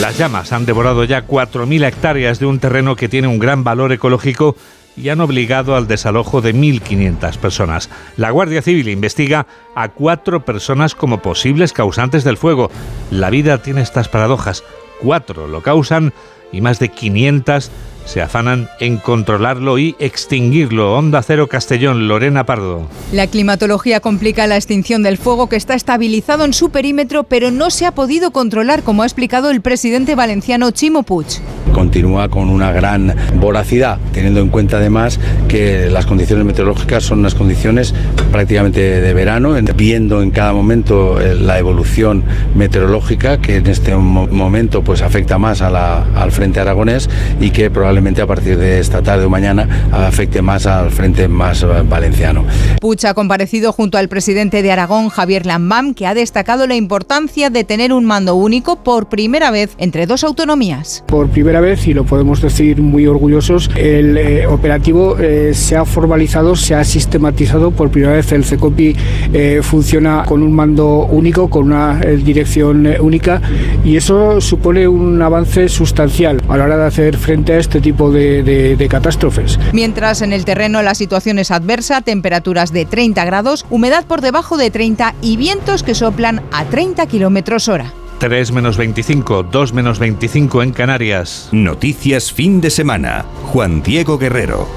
Las 0.00 0.16
llamas 0.16 0.52
han 0.52 0.64
devorado 0.64 1.04
ya 1.04 1.26
4.000 1.26 1.86
hectáreas 1.86 2.38
de 2.38 2.46
un 2.46 2.60
terreno 2.60 2.96
que 2.96 3.10
tiene 3.10 3.28
un 3.28 3.38
gran 3.38 3.62
valor 3.62 3.92
ecológico 3.92 4.56
y 4.96 5.08
han 5.08 5.20
obligado 5.20 5.76
al 5.76 5.86
desalojo 5.86 6.40
de 6.40 6.54
1.500 6.54 7.36
personas. 7.38 7.90
La 8.16 8.30
Guardia 8.30 8.62
Civil 8.62 8.88
investiga 8.88 9.46
a 9.74 9.88
cuatro 9.88 10.44
personas 10.44 10.94
como 10.94 11.22
posibles 11.22 11.72
causantes 11.72 12.24
del 12.24 12.36
fuego. 12.36 12.70
La 13.10 13.30
vida 13.30 13.62
tiene 13.62 13.82
estas 13.82 14.08
paradojas. 14.08 14.64
Cuatro 15.00 15.48
lo 15.48 15.62
causan 15.62 16.12
y 16.52 16.60
más 16.60 16.78
de 16.78 16.88
500 16.90 17.70
se 18.04 18.20
afanan 18.20 18.68
en 18.80 18.98
controlarlo 18.98 19.78
y 19.78 19.96
extinguirlo. 19.98 20.96
Onda 20.96 21.22
Cero 21.22 21.48
Castellón, 21.48 22.08
Lorena 22.08 22.44
Pardo. 22.44 22.88
La 23.12 23.26
climatología 23.26 24.00
complica 24.00 24.46
la 24.46 24.56
extinción 24.56 25.02
del 25.02 25.18
fuego 25.18 25.48
que 25.48 25.56
está 25.56 25.74
estabilizado 25.74 26.44
en 26.44 26.52
su 26.52 26.70
perímetro, 26.70 27.24
pero 27.24 27.50
no 27.50 27.70
se 27.70 27.86
ha 27.86 27.92
podido 27.92 28.32
controlar, 28.32 28.82
como 28.82 29.02
ha 29.02 29.06
explicado 29.06 29.50
el 29.50 29.60
presidente 29.60 30.14
valenciano 30.14 30.70
Chimo 30.72 31.02
Puig. 31.04 31.40
Continúa 31.72 32.28
con 32.28 32.48
una 32.48 32.72
gran 32.72 33.14
voracidad, 33.40 33.98
teniendo 34.12 34.40
en 34.40 34.48
cuenta 34.48 34.76
además 34.76 35.18
que 35.48 35.88
las 35.90 36.06
condiciones 36.06 36.44
meteorológicas 36.44 37.04
son 37.04 37.20
unas 37.20 37.34
condiciones 37.34 37.94
prácticamente 38.30 39.00
de 39.00 39.14
verano, 39.14 39.54
viendo 39.76 40.22
en 40.22 40.30
cada 40.30 40.52
momento 40.52 41.20
eh, 41.20 41.34
la 41.34 41.58
evolución 41.58 42.24
meteorológica 42.54 43.40
que 43.40 43.56
en 43.56 43.66
este 43.66 43.94
momento 43.96 44.82
pues 44.82 45.02
afecta 45.02 45.38
más 45.38 45.62
al 45.62 46.32
frente 46.32 46.60
aragonés 46.60 47.08
y 47.40 47.50
que 47.50 47.70
probablemente 47.70 48.22
a 48.22 48.26
partir 48.26 48.58
de 48.58 48.78
esta 48.78 49.02
tarde 49.02 49.24
o 49.24 49.30
mañana 49.30 49.88
afecte 49.92 50.42
más 50.42 50.66
al 50.66 50.90
frente 50.90 51.28
más 51.28 51.64
valenciano. 51.88 52.44
Puig 52.80 53.06
ha 53.06 53.14
comparecido 53.14 53.72
junto 53.72 53.98
al 53.98 54.08
presidente 54.08 54.62
de 54.62 54.72
Aragón, 54.72 55.08
Javier 55.08 55.46
Lambam, 55.46 55.94
que 55.94 56.06
ha 56.06 56.14
destacado 56.14 56.66
la 56.66 56.74
importancia 56.74 57.50
de 57.50 57.64
tener 57.64 57.92
un 57.92 58.04
mando 58.04 58.34
único 58.34 58.82
por 58.82 59.08
primera 59.08 59.50
vez 59.50 59.74
entre 59.78 60.06
dos 60.06 60.24
autonomías. 60.24 61.04
Por 61.06 61.28
primera 61.28 61.60
y 61.62 61.94
lo 61.94 62.04
podemos 62.04 62.42
decir 62.42 62.82
muy 62.82 63.06
orgullosos, 63.06 63.70
el 63.76 64.16
eh, 64.16 64.46
operativo 64.48 65.16
eh, 65.18 65.52
se 65.54 65.76
ha 65.76 65.84
formalizado, 65.84 66.56
se 66.56 66.74
ha 66.74 66.82
sistematizado. 66.82 67.70
Por 67.70 67.90
primera 67.90 68.14
vez 68.14 68.32
el 68.32 68.44
CECOPI 68.44 68.96
eh, 69.32 69.60
funciona 69.62 70.24
con 70.26 70.42
un 70.42 70.52
mando 70.52 71.06
único, 71.06 71.48
con 71.48 71.66
una 71.66 72.00
dirección 72.00 72.88
única, 73.00 73.40
y 73.84 73.96
eso 73.96 74.40
supone 74.40 74.88
un 74.88 75.22
avance 75.22 75.68
sustancial 75.68 76.42
a 76.48 76.56
la 76.56 76.64
hora 76.64 76.76
de 76.78 76.86
hacer 76.86 77.16
frente 77.16 77.52
a 77.52 77.58
este 77.58 77.80
tipo 77.80 78.10
de, 78.10 78.42
de 78.42 78.88
catástrofes. 78.88 79.58
Mientras 79.72 80.20
en 80.20 80.32
el 80.32 80.44
terreno 80.44 80.82
la 80.82 80.96
situación 80.96 81.38
es 81.38 81.52
adversa, 81.52 82.00
temperaturas 82.00 82.72
de 82.72 82.86
30 82.86 83.24
grados, 83.24 83.66
humedad 83.70 84.04
por 84.04 84.20
debajo 84.20 84.56
de 84.56 84.70
30 84.70 85.14
y 85.22 85.36
vientos 85.36 85.84
que 85.84 85.94
soplan 85.94 86.42
a 86.50 86.64
30 86.64 87.06
kilómetros 87.06 87.68
hora. 87.68 87.92
3 88.22 88.52
menos 88.52 88.76
25, 88.76 89.42
2 89.42 89.72
menos 89.72 89.98
25 89.98 90.62
en 90.62 90.70
Canarias. 90.70 91.48
Noticias 91.50 92.32
fin 92.32 92.60
de 92.60 92.70
semana. 92.70 93.24
Juan 93.46 93.82
Diego 93.82 94.16
Guerrero. 94.16 94.68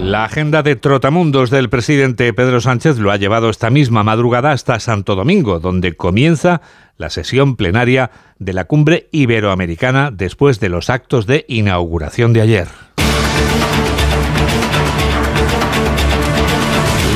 La 0.00 0.24
agenda 0.24 0.64
de 0.64 0.74
trotamundos 0.74 1.50
del 1.50 1.70
presidente 1.70 2.32
Pedro 2.32 2.60
Sánchez 2.60 2.98
lo 2.98 3.12
ha 3.12 3.16
llevado 3.16 3.48
esta 3.48 3.70
misma 3.70 4.02
madrugada 4.02 4.50
hasta 4.50 4.80
Santo 4.80 5.14
Domingo, 5.14 5.60
donde 5.60 5.92
comienza 5.92 6.60
la 6.96 7.08
sesión 7.08 7.54
plenaria 7.54 8.10
de 8.40 8.52
la 8.52 8.64
cumbre 8.64 9.08
iberoamericana 9.12 10.10
después 10.10 10.58
de 10.58 10.70
los 10.70 10.90
actos 10.90 11.28
de 11.28 11.44
inauguración 11.46 12.32
de 12.32 12.40
ayer. 12.40 12.68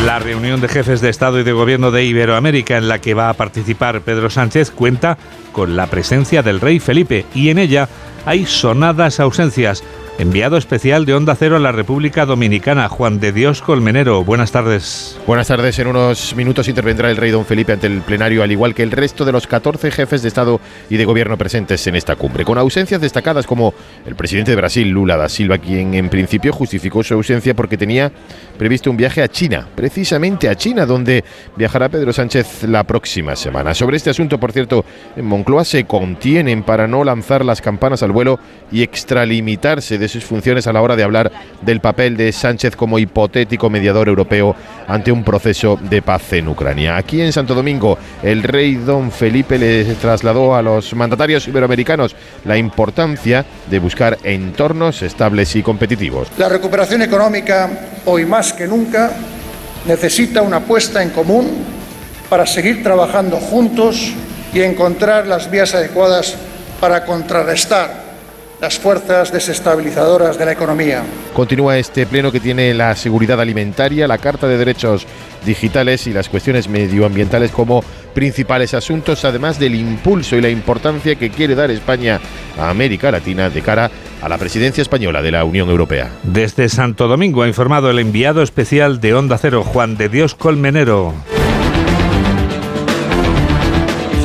La 0.05 0.21
reunión 0.21 0.61
de 0.61 0.69
jefes 0.69 1.01
de 1.01 1.09
Estado 1.09 1.41
y 1.41 1.43
de 1.43 1.53
Gobierno 1.53 1.91
de 1.91 2.05
Iberoamérica 2.05 2.77
en 2.77 2.87
la 2.87 3.01
que 3.01 3.15
va 3.15 3.31
a 3.31 3.35
participar 3.35 4.01
Pedro 4.03 4.31
Sánchez 4.31 4.71
cuenta 4.71 5.19
con 5.53 5.77
la 5.77 5.89
presencia 5.89 6.43
del 6.43 6.61
rey 6.61 6.79
Felipe 6.79 7.27
y 7.35 7.49
en 7.49 7.59
ella 7.59 7.89
hay 8.25 8.47
sonadas 8.47 9.19
ausencias 9.19 9.83
enviado 10.19 10.57
especial 10.57 11.07
de 11.07 11.15
Onda 11.15 11.37
Cero 11.37 11.55
a 11.55 11.61
la 11.61 11.71
República 11.71 12.27
Dominicana, 12.27 12.89
Juan 12.89 13.21
de 13.21 13.31
Dios 13.31 13.63
Colmenero. 13.63 14.25
Buenas 14.25 14.51
tardes. 14.51 15.17
Buenas 15.29 15.47
tardes. 15.47 15.79
En 15.79 15.87
unos 15.87 16.35
minutos 16.35 16.67
intervendrá 16.67 17.09
el 17.09 17.17
rey 17.17 17.31
don 17.31 17.47
Felipe 17.47 17.73
ante 17.73 17.87
el 17.87 18.01
plenario, 18.03 18.43
al 18.43 18.51
igual 18.51 18.75
que 18.75 18.83
el 18.83 18.91
resto 18.91 19.25
de 19.25 19.31
los 19.31 19.47
14 19.47 19.93
jefes 19.93 20.23
de 20.23 20.29
Estado 20.29 20.61
y 20.91 20.97
de 20.97 21.05
Gobierno 21.05 21.39
presentes 21.39 21.87
en 21.87 21.95
esta 21.95 22.17
cumbre, 22.17 22.45
con 22.45 22.59
ausencias 22.59 23.01
destacadas 23.01 23.47
como 23.47 23.75
el 24.07 24.17
presidente 24.17 24.51
de 24.51 24.57
Brasil, 24.57 24.89
Lula 24.89 25.17
da 25.17 25.29
Silva, 25.29 25.59
quien 25.59 25.95
en 25.95 26.09
principio 26.09 26.53
justificó 26.53 27.05
su 27.05 27.15
ausencia 27.15 27.55
porque 27.55 27.79
tenía 27.79 28.11
previsto 28.59 28.91
un 28.91 28.97
viaje 28.97 29.23
a 29.23 29.29
China, 29.29 29.69
precisamente 29.77 30.49
a 30.49 30.57
China, 30.57 30.85
donde 30.85 31.23
viajará 31.55 31.89
Pedro 31.89 32.13
Sánchez 32.13 32.65
la 32.65 32.83
próxima 32.83 33.37
semana. 33.37 33.73
Sobre 33.73 33.97
este 33.97 34.11
asunto, 34.11 34.41
por 34.41 34.51
cierto, 34.51 34.85
en 35.15 35.27
Moncloa 35.27 35.65
se 35.65 35.85
contienen 35.85 36.65
para 36.65 36.89
no 36.89 37.05
lanzar 37.05 37.45
las 37.45 37.63
campanas 37.63 38.03
al 38.03 38.11
vuelo 38.11 38.41
y 38.73 38.83
extralimitarse 38.83 40.08
sus 40.09 40.25
funciones 40.25 40.67
a 40.67 40.73
la 40.73 40.83
hora 40.83 40.97
de 40.97 41.03
hablar 41.03 41.31
del 41.63 41.81
papel 41.81 42.17
de 42.17 42.33
Sánchez 42.33 42.77
como 42.77 42.99
hipotético 42.99 43.71
mediador 43.71 44.09
europeo 44.09 44.57
ante 44.87 45.13
un 45.13 45.25
proceso 45.25 45.79
de 45.81 46.03
paz 46.03 46.33
en 46.33 46.49
Ucrania. 46.49 46.97
Aquí 46.97 47.21
en 47.21 47.33
Santo 47.33 47.55
Domingo, 47.55 47.99
el 48.23 48.43
rey 48.43 48.75
don 48.75 49.11
Felipe 49.11 49.59
le 49.59 49.85
trasladó 49.95 50.55
a 50.55 50.63
los 50.63 50.95
mandatarios 50.95 51.47
iberoamericanos 51.49 52.17
la 52.45 52.57
importancia 52.57 53.45
de 53.71 53.79
buscar 53.79 54.19
entornos 54.23 55.03
estables 55.03 55.55
y 55.57 55.63
competitivos. 55.63 56.29
La 56.39 56.49
recuperación 56.49 57.03
económica, 57.03 57.71
hoy 58.05 58.25
más 58.25 58.53
que 58.53 58.67
nunca, 58.67 59.13
necesita 59.87 60.43
una 60.43 60.59
apuesta 60.59 61.03
en 61.03 61.11
común 61.11 61.65
para 62.29 62.47
seguir 62.47 62.83
trabajando 62.83 63.37
juntos 63.37 64.13
y 64.53 64.61
encontrar 64.61 65.27
las 65.27 65.51
vías 65.51 65.75
adecuadas 65.75 66.37
para 66.81 67.05
contrarrestar 67.05 68.08
las 68.61 68.79
fuerzas 68.79 69.33
desestabilizadoras 69.33 70.39
de 70.39 70.45
la 70.45 70.53
economía. 70.53 71.05
Continúa 71.35 71.79
este 71.79 72.07
pleno 72.07 72.33
que 72.33 72.41
tiene 72.41 72.75
la 72.75 72.97
seguridad 72.97 73.41
alimentaria, 73.41 74.09
la 74.09 74.19
Carta 74.19 74.49
de 74.49 74.59
Derechos 74.59 75.07
Digitales 75.47 76.07
y 76.07 76.13
las 76.13 76.29
cuestiones 76.29 76.69
medioambientales 76.69 77.53
como 77.53 77.85
principales 78.15 78.75
asuntos, 78.75 79.25
además 79.25 79.59
del 79.59 79.77
impulso 79.77 80.37
y 80.37 80.41
la 80.41 80.49
importancia 80.49 81.15
que 81.15 81.31
quiere 81.31 81.55
dar 81.55 81.71
España 81.71 82.21
a 82.59 82.71
América 82.71 83.11
Latina 83.13 83.49
de 83.49 83.63
cara 83.63 83.91
a 84.21 84.29
la 84.29 84.39
presidencia 84.39 84.83
española 84.83 85.23
de 85.23 85.31
la 85.31 85.45
Unión 85.45 85.69
Europea. 85.71 86.11
Desde 86.25 86.69
Santo 86.69 87.07
Domingo 87.07 87.43
ha 87.43 87.49
informado 87.49 87.91
el 87.91 88.01
enviado 88.01 88.43
especial 88.43 89.01
de 89.01 89.15
Onda 89.15 89.39
Cero, 89.39 89.63
Juan 89.63 89.97
de 89.97 90.09
Dios 90.09 90.35
Colmenero. 90.35 91.15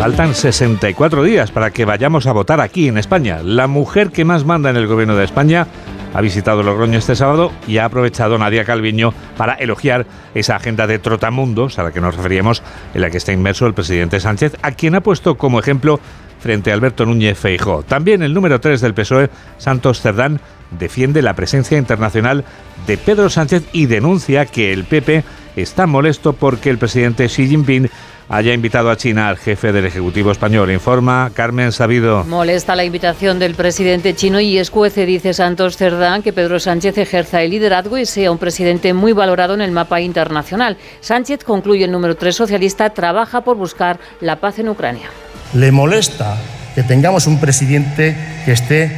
Faltan 0.03 0.35
64 0.35 1.23
días 1.23 1.51
para 1.51 1.71
que 1.71 1.85
vayamos 1.85 2.27
a 2.27 2.33
votar 2.33 2.59
aquí 2.59 2.89
en 2.89 2.97
España. 2.97 3.39
La 3.41 3.67
mujer 3.67 4.09
que 4.09 4.25
más 4.25 4.43
manda 4.43 4.69
en 4.69 4.75
el 4.75 4.85
gobierno 4.85 5.15
de 5.15 5.23
España 5.23 5.65
ha 6.13 6.19
visitado 6.19 6.61
Logroño 6.61 6.99
este 6.99 7.15
sábado 7.15 7.53
y 7.69 7.77
ha 7.77 7.85
aprovechado 7.85 8.37
Nadia 8.37 8.65
Calviño 8.65 9.13
para 9.37 9.53
elogiar 9.53 10.05
esa 10.35 10.57
agenda 10.57 10.87
de 10.87 10.99
trotamundos 10.99 11.79
a 11.79 11.83
la 11.83 11.93
que 11.93 12.01
nos 12.01 12.17
referíamos, 12.17 12.61
en 12.93 12.99
la 12.99 13.09
que 13.11 13.15
está 13.15 13.31
inmerso 13.31 13.65
el 13.65 13.73
presidente 13.73 14.19
Sánchez, 14.19 14.57
a 14.61 14.73
quien 14.73 14.95
ha 14.95 14.99
puesto 14.99 15.37
como 15.37 15.61
ejemplo 15.61 16.01
frente 16.41 16.71
a 16.71 16.73
Alberto 16.73 17.05
Núñez 17.05 17.39
Feijó. 17.39 17.83
También 17.83 18.23
el 18.23 18.33
número 18.33 18.59
3 18.59 18.81
del 18.81 18.93
PSOE, 18.93 19.29
Santos 19.57 20.01
Cerdán, 20.01 20.41
defiende 20.77 21.21
la 21.21 21.33
presencia 21.33 21.77
internacional 21.77 22.43
de 22.87 22.97
Pedro 22.97 23.29
Sánchez 23.29 23.63
y 23.71 23.85
denuncia 23.85 24.47
que 24.47 24.73
el 24.73 24.83
PP 24.83 25.23
está 25.55 25.87
molesto 25.87 26.33
porque 26.33 26.69
el 26.69 26.77
presidente 26.77 27.27
Xi 27.27 27.47
Jinping 27.47 27.89
haya 28.29 28.53
invitado 28.53 28.89
a 28.89 28.97
China 28.97 29.29
al 29.29 29.37
jefe 29.37 29.71
del 29.71 29.85
Ejecutivo 29.85 30.31
español. 30.31 30.71
Informa 30.71 31.31
Carmen 31.33 31.71
Sabido. 31.71 32.23
Molesta 32.23 32.75
la 32.75 32.83
invitación 32.83 33.37
del 33.39 33.53
presidente 33.53 34.15
chino 34.15 34.39
y 34.39 34.57
escuece, 34.57 35.05
dice 35.05 35.33
Santos 35.33 35.77
Cerdán, 35.77 36.23
que 36.23 36.33
Pedro 36.33 36.59
Sánchez 36.59 36.97
ejerza 36.97 37.41
el 37.41 37.51
liderazgo 37.51 37.97
y 37.97 38.05
sea 38.05 38.31
un 38.31 38.37
presidente 38.37 38.93
muy 38.93 39.13
valorado 39.13 39.53
en 39.53 39.61
el 39.61 39.71
mapa 39.71 40.01
internacional. 40.01 40.77
Sánchez, 41.01 41.43
concluye 41.43 41.85
el 41.85 41.91
número 41.91 42.15
3 42.15 42.35
socialista, 42.35 42.89
trabaja 42.91 43.41
por 43.41 43.57
buscar 43.57 43.99
la 44.21 44.37
paz 44.37 44.59
en 44.59 44.69
Ucrania. 44.69 45.09
Le 45.53 45.71
molesta 45.71 46.37
que 46.73 46.83
tengamos 46.83 47.27
un 47.27 47.39
presidente 47.39 48.17
que 48.45 48.53
esté 48.53 48.91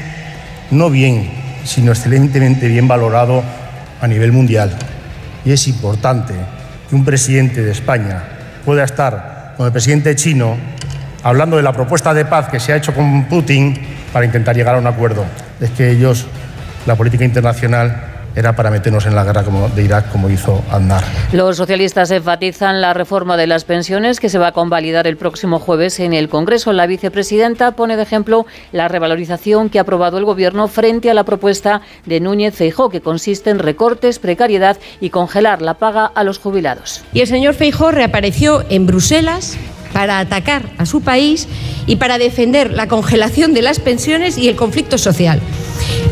no 0.72 0.90
bien, 0.90 1.30
sino 1.66 1.92
excelentemente 1.92 2.68
bien 2.68 2.88
valorado 2.88 3.44
a 4.00 4.08
nivel 4.08 4.32
mundial. 4.32 4.78
Y 5.46 5.52
es 5.52 5.68
importante 5.68 6.34
que 6.90 6.96
un 6.96 7.06
presidente 7.06 7.64
de 7.64 7.72
España 7.72 8.24
pueda 8.66 8.84
estar 8.84 9.54
con 9.56 9.68
el 9.68 9.72
presidente 9.72 10.16
chino 10.16 10.58
hablando 11.24 11.58
de 11.58 11.64
la 11.64 11.72
propuesta 11.72 12.14
de 12.14 12.26
paz 12.26 12.50
que 12.50 12.60
se 12.60 12.74
ha 12.74 12.76
hecho 12.76 12.94
con 12.94 13.26
Putin 13.26 13.80
para 14.12 14.26
intentar 14.26 14.56
llegar 14.56 14.76
a 14.76 14.80
un 14.80 14.88
acuerdo. 14.88 15.26
Es 15.62 15.70
que 15.72 15.92
ellos, 15.92 16.26
la 16.86 16.96
política 16.96 17.24
internacional, 17.24 18.15
era 18.36 18.56
para 18.56 18.72
meternos 18.72 19.06
en 19.06 19.16
la 19.16 19.24
guerra 19.24 19.44
como 19.44 19.70
de 19.70 19.84
Irak 19.84 20.12
como 20.12 20.30
hizo 20.30 20.64
Andar. 20.72 21.04
Los 21.32 21.58
socialistas 21.58 22.12
enfatizan 22.12 22.82
la 22.82 22.94
reforma 22.94 23.38
de 23.38 23.48
las 23.48 23.64
pensiones 23.64 24.20
que 24.20 24.30
se 24.30 24.38
va 24.38 24.48
a 24.48 24.52
convalidar 24.52 25.08
el 25.08 25.18
próximo 25.18 25.60
jueves 25.60 26.00
en 26.00 26.14
el 26.14 26.30
Congreso. 26.30 26.74
La 26.74 26.88
vicepresidenta 26.88 27.72
pone 27.72 27.96
de 27.96 28.04
ejemplo 28.04 28.46
la 28.72 28.88
revalorización 28.88 29.70
que 29.70 29.80
ha 29.80 29.84
aprobado 29.84 30.18
el 30.18 30.26
Gobierno 30.26 30.68
frente 30.68 31.10
a 31.10 31.14
la 31.14 31.24
propuesta 31.24 31.82
de 32.06 32.20
Núñez 32.20 32.56
Feijó, 32.56 32.90
que 32.90 33.02
consiste 33.02 33.50
en 33.50 33.60
recortes, 33.60 34.20
precariedad 34.20 34.78
y 35.00 35.10
congelar 35.10 35.62
la 35.62 35.76
paga 35.76 36.06
a 36.06 36.24
los 36.24 36.40
jubilados. 36.40 37.04
Y 37.14 37.22
el 37.22 37.28
señor 37.28 37.54
Feijó 37.54 37.92
reapareció 37.92 38.64
en 38.70 38.86
Bruselas 38.86 39.58
para 39.94 40.20
atacar 40.20 40.64
a 40.78 40.86
su 40.86 41.02
país 41.02 41.48
y 41.88 41.96
para 41.96 42.18
defender 42.18 42.74
la 42.74 42.88
congelación 42.88 43.54
de 43.54 43.62
las 43.62 43.80
pensiones 43.80 44.38
y 44.38 44.50
el 44.50 44.58
conflicto 44.58 44.98
social. 44.98 45.40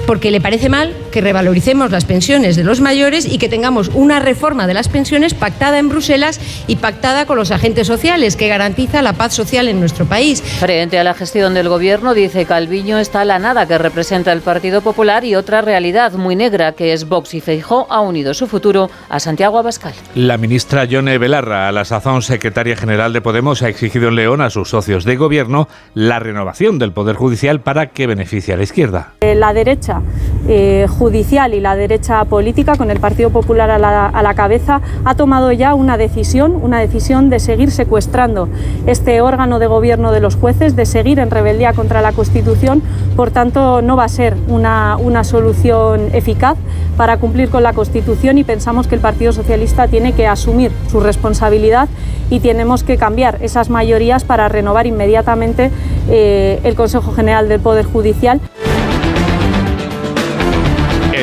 Porque 0.06 0.32
le 0.32 0.42
parece 0.42 0.70
mal 0.70 0.94
que 1.12 1.22
revaloricemos 1.22 1.92
las 1.92 2.06
pensiones 2.06 2.56
de 2.56 2.64
los 2.64 2.82
mayores 2.82 3.26
y 3.26 3.38
que 3.38 3.50
tengamos 3.50 3.90
una 3.94 4.20
reforma 4.20 4.68
de 4.68 4.74
las 4.74 4.90
pensiones 4.90 5.34
pactada 5.34 5.80
en 5.80 5.90
Bruselas 5.90 6.40
y 6.68 6.78
pactada 6.78 7.26
con 7.26 7.38
los 7.38 7.52
agentes 7.52 7.88
sociales, 7.88 8.36
que 8.36 8.48
garantiza 8.48 9.02
la 9.02 9.14
paz 9.14 9.34
social 9.34 9.68
en 9.68 9.80
nuestro 9.80 10.06
país. 10.06 10.42
Frente 10.42 11.00
a 11.00 11.04
la 11.04 11.14
gestión 11.14 11.54
del 11.54 11.70
Gobierno, 11.70 12.14
dice 12.14 12.46
Calviño, 12.46 12.98
está 12.98 13.26
la 13.26 13.40
nada 13.40 13.68
que 13.68 13.78
representa 13.78 14.32
el 14.32 14.42
Partido 14.42 14.82
Popular 14.82 15.24
y 15.26 15.36
otra 15.36 15.62
realidad 15.62 16.14
muy 16.14 16.36
negra, 16.36 16.74
que 16.74 16.94
es 16.94 17.08
Vox 17.08 17.34
y 17.34 17.42
Feijó, 17.42 17.88
ha 17.90 18.02
unido 18.02 18.34
su 18.34 18.48
futuro 18.48 18.90
a 19.10 19.20
Santiago 19.20 19.60
Abascal. 19.60 19.94
La 20.16 20.38
ministra 20.38 20.86
Yone 20.86 21.18
Belarra, 21.18 21.68
a 21.68 21.72
la 21.72 21.86
sazón 21.86 22.22
secretaria 22.22 22.76
general 22.76 23.14
de 23.14 23.22
Podemos, 23.22 23.62
ha 23.62 23.70
exigido 23.70 24.10
en 24.10 24.16
León 24.16 24.42
a 24.42 24.50
sus 24.50 24.70
socios 24.70 25.06
de 25.06 25.16
gobierno 25.16 25.68
la 25.94 26.20
renovación 26.20 26.80
del 26.80 26.92
Poder 26.92 27.16
Judicial 27.16 27.62
para 27.62 27.88
que 27.88 28.08
beneficie 28.08 28.54
a 28.54 28.58
la 28.58 28.64
izquierda. 28.64 29.14
Eh, 29.22 29.36
la 29.54 29.60
derecha 29.60 30.02
eh, 30.48 30.88
judicial 30.90 31.54
y 31.54 31.60
la 31.60 31.76
derecha 31.76 32.26
política, 32.26 32.76
con 32.76 32.90
el 32.90 33.00
Partido 33.00 33.30
Popular 33.30 33.70
a 33.70 33.78
la, 33.78 34.34
cabeza, 34.34 34.82
ha 35.06 35.14
tomado 35.14 35.52
ya 35.52 35.76
una 35.76 35.96
decisión, 35.96 36.58
una 36.60 36.80
decisión 36.80 37.30
de 37.30 37.40
seguir 37.40 37.70
secuestrando 37.70 38.50
este 38.88 39.22
órgano 39.22 39.60
de 39.60 39.68
gobierno 39.68 40.12
de 40.12 40.22
los 40.22 40.36
jueces, 40.36 40.76
de 40.76 40.88
seguir 40.88 41.20
en 41.20 41.30
rebeldía 41.30 41.74
contra 41.74 42.02
la 42.02 42.14
Constitución. 42.14 42.82
Por 43.16 43.30
tanto, 43.30 43.84
no 43.84 43.96
va 43.96 44.06
a 44.06 44.10
ser 44.10 44.36
una, 44.48 44.98
una 44.98 45.24
solución 45.24 46.10
eficaz 46.14 46.58
para 46.98 47.18
cumplir 47.18 47.50
con 47.50 47.62
la 47.62 47.74
Constitución 47.74 48.40
y 48.40 48.44
pensamos 48.44 48.88
que 48.88 48.96
el 48.96 49.02
Partido 49.02 49.34
Socialista 49.34 49.88
tiene 49.88 50.14
que 50.14 50.26
asumir 50.26 50.72
su 50.90 51.00
responsabilidad 51.00 51.88
y 52.32 52.40
tenemos 52.40 52.84
que 52.84 52.98
cambiar 52.98 53.38
esas 53.42 53.70
mayorías 53.70 54.24
para 54.24 54.50
renovar 54.50 54.88
inmediatamente 54.88 55.70
eh, 56.10 56.60
el 56.64 56.76
Consejo 56.76 57.12
General 57.14 57.48
del 57.48 57.60
Poder 57.60 57.86
Judicial. 57.86 58.42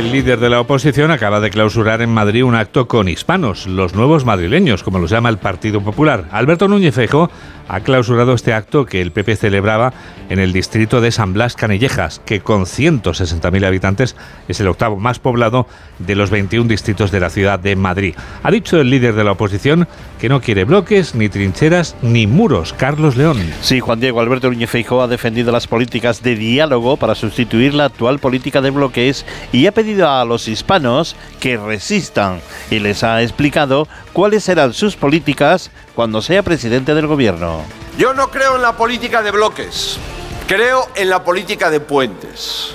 El 0.01 0.13
líder 0.13 0.41
de 0.41 0.49
la 0.49 0.63
oposición 0.63 1.11
acaba 1.11 1.41
de 1.41 1.51
clausurar 1.51 2.01
en 2.01 2.09
Madrid 2.09 2.43
un 2.43 2.55
acto 2.55 2.89
con 2.89 3.07
hispanos, 3.07 3.67
los 3.67 3.95
nuevos 3.95 4.25
madrileños, 4.25 4.83
como 4.83 4.99
los 4.99 5.11
llama 5.11 5.29
el 5.29 5.37
Partido 5.37 5.83
Popular. 5.83 6.25
Alberto 6.33 6.69
Núñez 6.69 6.95
Feijóo 6.95 7.31
ha 7.69 7.81
clausurado 7.81 8.33
este 8.33 8.55
acto 8.55 8.87
que 8.87 9.03
el 9.03 9.13
PP 9.13 9.37
celebraba 9.37 9.93
en 10.31 10.39
el 10.39 10.55
distrito 10.55 11.03
de 11.03 11.13
San 11.13 11.35
Blas 11.35 11.55
Canillejas, 11.55 12.21
que 12.25 12.41
con 12.41 12.63
160.000 12.63 13.67
habitantes 13.67 14.17
es 14.49 14.59
el 14.61 14.69
octavo 14.69 14.97
más 14.97 15.19
poblado 15.19 15.67
de 15.99 16.17
los 16.17 16.31
21 16.31 16.67
distritos 16.67 17.11
de 17.11 17.21
la 17.21 17.29
ciudad 17.29 17.59
de 17.59 17.77
Madrid. 17.77 18.15
Ha 18.43 18.51
dicho 18.51 18.81
el 18.81 18.89
líder 18.89 19.15
de 19.15 19.25
la 19.25 19.33
oposición 19.33 19.87
que 20.19 20.31
no 20.31 20.41
quiere 20.41 20.65
bloques, 20.65 21.15
ni 21.15 21.29
trincheras, 21.29 21.95
ni 22.01 22.27
muros. 22.27 22.73
Carlos 22.73 23.17
León. 23.17 23.39
Sí, 23.61 23.81
Juan 23.81 24.01
Diego 24.01 24.21
Alberto 24.21 24.51
Núñez 24.51 24.71
Feijóo 24.71 25.03
ha 25.03 25.09
defendido 25.09 25.53
las 25.53 25.67
políticas 25.67 26.23
de 26.23 26.37
diálogo 26.37 26.97
para 26.97 27.15
sustituir 27.15 27.75
la 27.75 27.85
actual 27.85 28.19
política 28.19 28.63
de 28.63 28.71
bloques 28.71 29.27
y 29.53 29.67
ha 29.67 29.73
pedido 29.73 29.90
a 29.99 30.25
los 30.25 30.49
hispanos 30.49 31.17
que 31.41 31.57
resistan 31.57 32.41
y 32.71 32.79
les 32.79 33.03
ha 33.03 33.23
explicado 33.23 33.89
cuáles 34.13 34.45
serán 34.45 34.73
sus 34.73 34.97
políticas 34.97 35.71
cuando 35.95 36.23
sea 36.23 36.43
presidente 36.43 36.95
del 36.95 37.07
gobierno. 37.07 37.63
Yo 37.99 38.15
no 38.15 38.31
creo 38.31 38.57
en 38.57 38.63
la 38.63 38.77
política 38.77 39.23
de 39.23 39.31
bloques, 39.31 39.99
creo 40.47 40.89
en 40.95 41.11
la 41.11 41.25
política 41.25 41.71
de 41.71 41.81
puentes. 41.81 42.75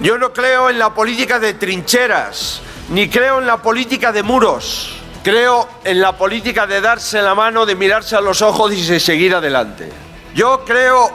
Yo 0.00 0.18
no 0.18 0.32
creo 0.32 0.68
en 0.68 0.78
la 0.78 0.92
política 0.92 1.38
de 1.38 1.54
trincheras, 1.54 2.60
ni 2.90 3.08
creo 3.08 3.38
en 3.38 3.46
la 3.46 3.62
política 3.62 4.12
de 4.12 4.22
muros. 4.22 4.92
Creo 5.22 5.68
en 5.82 6.00
la 6.00 6.16
política 6.16 6.66
de 6.66 6.80
darse 6.80 7.20
la 7.20 7.34
mano, 7.34 7.66
de 7.66 7.74
mirarse 7.74 8.14
a 8.14 8.20
los 8.20 8.42
ojos 8.42 8.72
y 8.72 8.82
de 8.82 9.00
seguir 9.00 9.34
adelante. 9.34 9.90
Yo 10.34 10.64
creo 10.64 11.10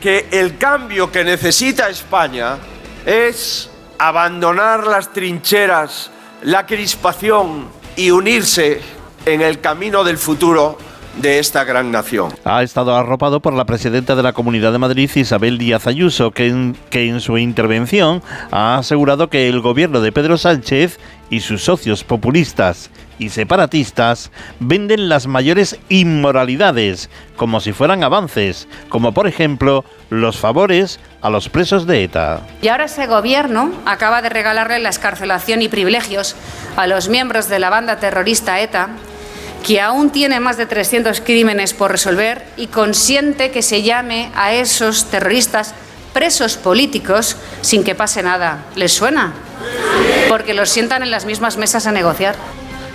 que 0.00 0.28
el 0.30 0.56
cambio 0.56 1.10
que 1.10 1.24
necesita 1.24 1.88
España 1.88 2.58
es 3.04 3.68
abandonar 3.98 4.86
las 4.86 5.12
trincheras, 5.12 6.10
la 6.42 6.66
crispación 6.66 7.68
y 7.96 8.10
unirse 8.10 8.80
en 9.24 9.40
el 9.40 9.60
camino 9.60 10.04
del 10.04 10.18
futuro 10.18 10.78
de 11.20 11.38
esta 11.38 11.64
gran 11.64 11.90
nación. 11.90 12.32
Ha 12.44 12.62
estado 12.62 12.94
arropado 12.94 13.40
por 13.40 13.54
la 13.54 13.64
presidenta 13.64 14.14
de 14.14 14.22
la 14.22 14.32
Comunidad 14.32 14.72
de 14.72 14.78
Madrid, 14.78 15.10
Isabel 15.14 15.58
Díaz 15.58 15.86
Ayuso, 15.86 16.30
que 16.30 16.48
en, 16.48 16.76
que 16.90 17.08
en 17.08 17.20
su 17.20 17.38
intervención 17.38 18.22
ha 18.50 18.76
asegurado 18.78 19.28
que 19.28 19.48
el 19.48 19.60
gobierno 19.60 20.00
de 20.00 20.12
Pedro 20.12 20.36
Sánchez 20.36 20.98
y 21.30 21.40
sus 21.40 21.64
socios 21.64 22.04
populistas 22.04 22.90
y 23.18 23.30
separatistas 23.30 24.30
venden 24.60 25.08
las 25.08 25.26
mayores 25.26 25.78
inmoralidades 25.88 27.08
como 27.36 27.60
si 27.60 27.72
fueran 27.72 28.04
avances, 28.04 28.68
como 28.88 29.12
por 29.12 29.26
ejemplo 29.26 29.84
los 30.10 30.36
favores 30.36 31.00
a 31.22 31.30
los 31.30 31.48
presos 31.48 31.86
de 31.86 32.04
ETA. 32.04 32.40
Y 32.62 32.68
ahora 32.68 32.84
ese 32.84 33.06
gobierno 33.06 33.72
acaba 33.86 34.22
de 34.22 34.28
regalarle 34.28 34.78
la 34.78 34.90
escarcelación 34.90 35.62
y 35.62 35.68
privilegios 35.68 36.36
a 36.76 36.86
los 36.86 37.08
miembros 37.08 37.48
de 37.48 37.58
la 37.58 37.70
banda 37.70 37.98
terrorista 37.98 38.60
ETA 38.60 38.90
que 39.66 39.80
aún 39.80 40.10
tiene 40.10 40.38
más 40.38 40.56
de 40.56 40.66
300 40.66 41.20
crímenes 41.22 41.74
por 41.74 41.90
resolver 41.90 42.44
y 42.56 42.68
consiente 42.68 43.50
que 43.50 43.62
se 43.62 43.82
llame 43.82 44.30
a 44.36 44.52
esos 44.52 45.06
terroristas 45.06 45.74
presos 46.12 46.56
políticos 46.56 47.36
sin 47.62 47.82
que 47.82 47.96
pase 47.96 48.22
nada. 48.22 48.64
¿Les 48.76 48.92
suena? 48.92 49.34
Porque 50.28 50.54
los 50.54 50.68
sientan 50.68 51.02
en 51.02 51.10
las 51.10 51.24
mismas 51.24 51.56
mesas 51.56 51.86
a 51.86 51.92
negociar. 51.92 52.34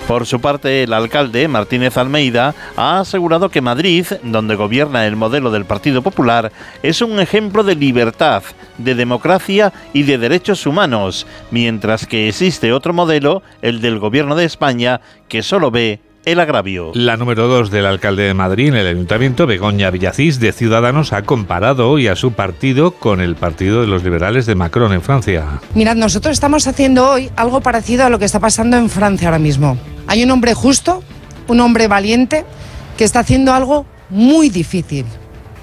Por 0.08 0.26
su 0.26 0.42
parte, 0.42 0.84
el 0.84 0.94
alcalde, 0.94 1.48
Martínez 1.48 1.96
Almeida, 1.98 2.54
ha 2.76 3.00
asegurado 3.00 3.50
que 3.50 3.62
Madrid, 3.62 4.06
donde 4.24 4.56
gobierna 4.56 5.06
el 5.06 5.16
modelo 5.16 5.52
del 5.52 5.64
Partido 5.64 6.02
Popular, 6.02 6.52
es 6.84 7.02
un 7.02 7.20
ejemplo 7.20 7.64
de 7.64 7.76
libertad, 7.76 8.44
de 8.78 8.96
democracia 8.96 9.72
y 9.94 10.04
de 10.04 10.18
derechos 10.18 10.66
humanos, 10.66 11.26
mientras 11.52 12.08
que 12.08 12.28
existe 12.28 12.74
otro 12.74 12.94
modelo, 12.94 13.42
el 13.62 13.80
del 13.80 14.00
gobierno 14.00 14.36
de 14.36 14.46
España, 14.46 15.00
que 15.30 15.44
solo 15.44 15.72
ve 15.72 16.02
el 16.26 16.40
agravio. 16.40 16.92
La 16.94 17.18
número 17.18 17.48
dos 17.48 17.72
del 17.72 17.86
alcalde 17.86 18.24
de 18.24 18.34
Madrid 18.34 18.70
en 18.70 18.76
el 18.76 18.88
ayuntamiento, 18.88 19.48
Begoña 19.48 19.90
Villacís, 19.90 20.40
de 20.40 20.52
Ciudadanos, 20.52 21.14
ha 21.14 21.24
comparado 21.24 21.90
hoy 21.90 22.08
a 22.08 22.16
su 22.16 22.34
partido 22.34 22.92
con 22.92 23.22
el 23.22 23.36
partido 23.36 23.82
de 23.82 23.88
los 23.88 24.04
liberales 24.04 24.46
de 24.46 24.56
Macron 24.56 24.94
en 24.94 25.02
Francia. 25.02 25.62
Mirad, 25.74 25.96
nosotros 25.96 26.34
estamos 26.34 26.68
haciendo 26.68 27.10
hoy 27.10 27.32
algo 27.36 27.62
parecido 27.62 28.06
a 28.06 28.10
lo 28.10 28.20
que 28.20 28.26
está 28.26 28.40
pasando 28.40 28.78
en 28.78 28.90
Francia 28.90 29.28
ahora 29.28 29.40
mismo. 29.40 29.78
Hay 30.08 30.24
un 30.24 30.32
hombre 30.32 30.54
justo, 30.54 31.04
un 31.48 31.60
hombre 31.60 31.88
valiente, 31.88 32.46
que 32.98 33.04
está 33.04 33.22
haciendo 33.22 33.54
algo 33.54 33.86
muy 34.10 34.50
difícil, 34.50 35.06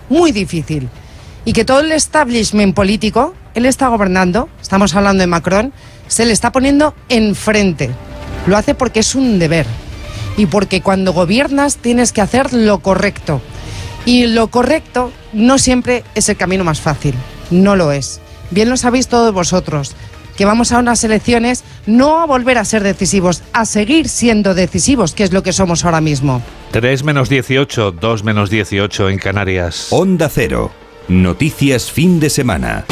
muy 0.08 0.32
difícil. 0.32 0.88
Y 1.44 1.52
que 1.52 1.64
todo 1.64 1.80
el 1.80 1.92
establishment 1.92 2.74
político, 2.74 3.34
él 3.54 3.64
está 3.64 3.88
gobernando, 3.88 4.48
estamos 4.60 4.94
hablando 4.94 5.20
de 5.20 5.28
Macron, 5.28 5.72
se 6.08 6.26
le 6.26 6.32
está 6.32 6.50
poniendo 6.50 6.94
enfrente. 7.08 7.90
Lo 8.46 8.56
hace 8.56 8.74
porque 8.74 9.00
es 9.00 9.14
un 9.14 9.38
deber 9.38 9.66
y 10.38 10.46
porque 10.46 10.80
cuando 10.80 11.12
gobiernas 11.12 11.76
tienes 11.76 12.12
que 12.12 12.22
hacer 12.22 12.54
lo 12.54 12.78
correcto. 12.78 13.42
Y 14.06 14.28
lo 14.28 14.46
correcto 14.46 15.12
no 15.34 15.58
siempre 15.58 16.04
es 16.14 16.30
el 16.30 16.36
camino 16.38 16.64
más 16.64 16.80
fácil, 16.80 17.14
no 17.50 17.76
lo 17.76 17.92
es. 17.92 18.20
Bien 18.50 18.70
lo 18.70 18.78
sabéis 18.78 19.08
todos 19.08 19.34
vosotros, 19.34 19.94
que 20.36 20.46
vamos 20.46 20.72
a 20.72 20.78
unas 20.78 21.02
elecciones 21.04 21.64
no 21.84 22.20
a 22.20 22.26
volver 22.26 22.56
a 22.56 22.64
ser 22.64 22.82
decisivos, 22.84 23.42
a 23.52 23.66
seguir 23.66 24.08
siendo 24.08 24.54
decisivos, 24.54 25.12
que 25.12 25.24
es 25.24 25.32
lo 25.32 25.42
que 25.42 25.52
somos 25.52 25.84
ahora 25.84 26.00
mismo. 26.00 26.40
3 26.70 27.02
menos 27.02 27.28
18, 27.28 27.92
2 27.92 28.24
menos 28.24 28.48
18 28.48 29.10
en 29.10 29.18
Canarias. 29.18 29.88
Onda 29.90 30.30
Cero. 30.32 30.70
Noticias 31.08 31.90
fin 31.90 32.20
de 32.20 32.30
semana. 32.30 32.84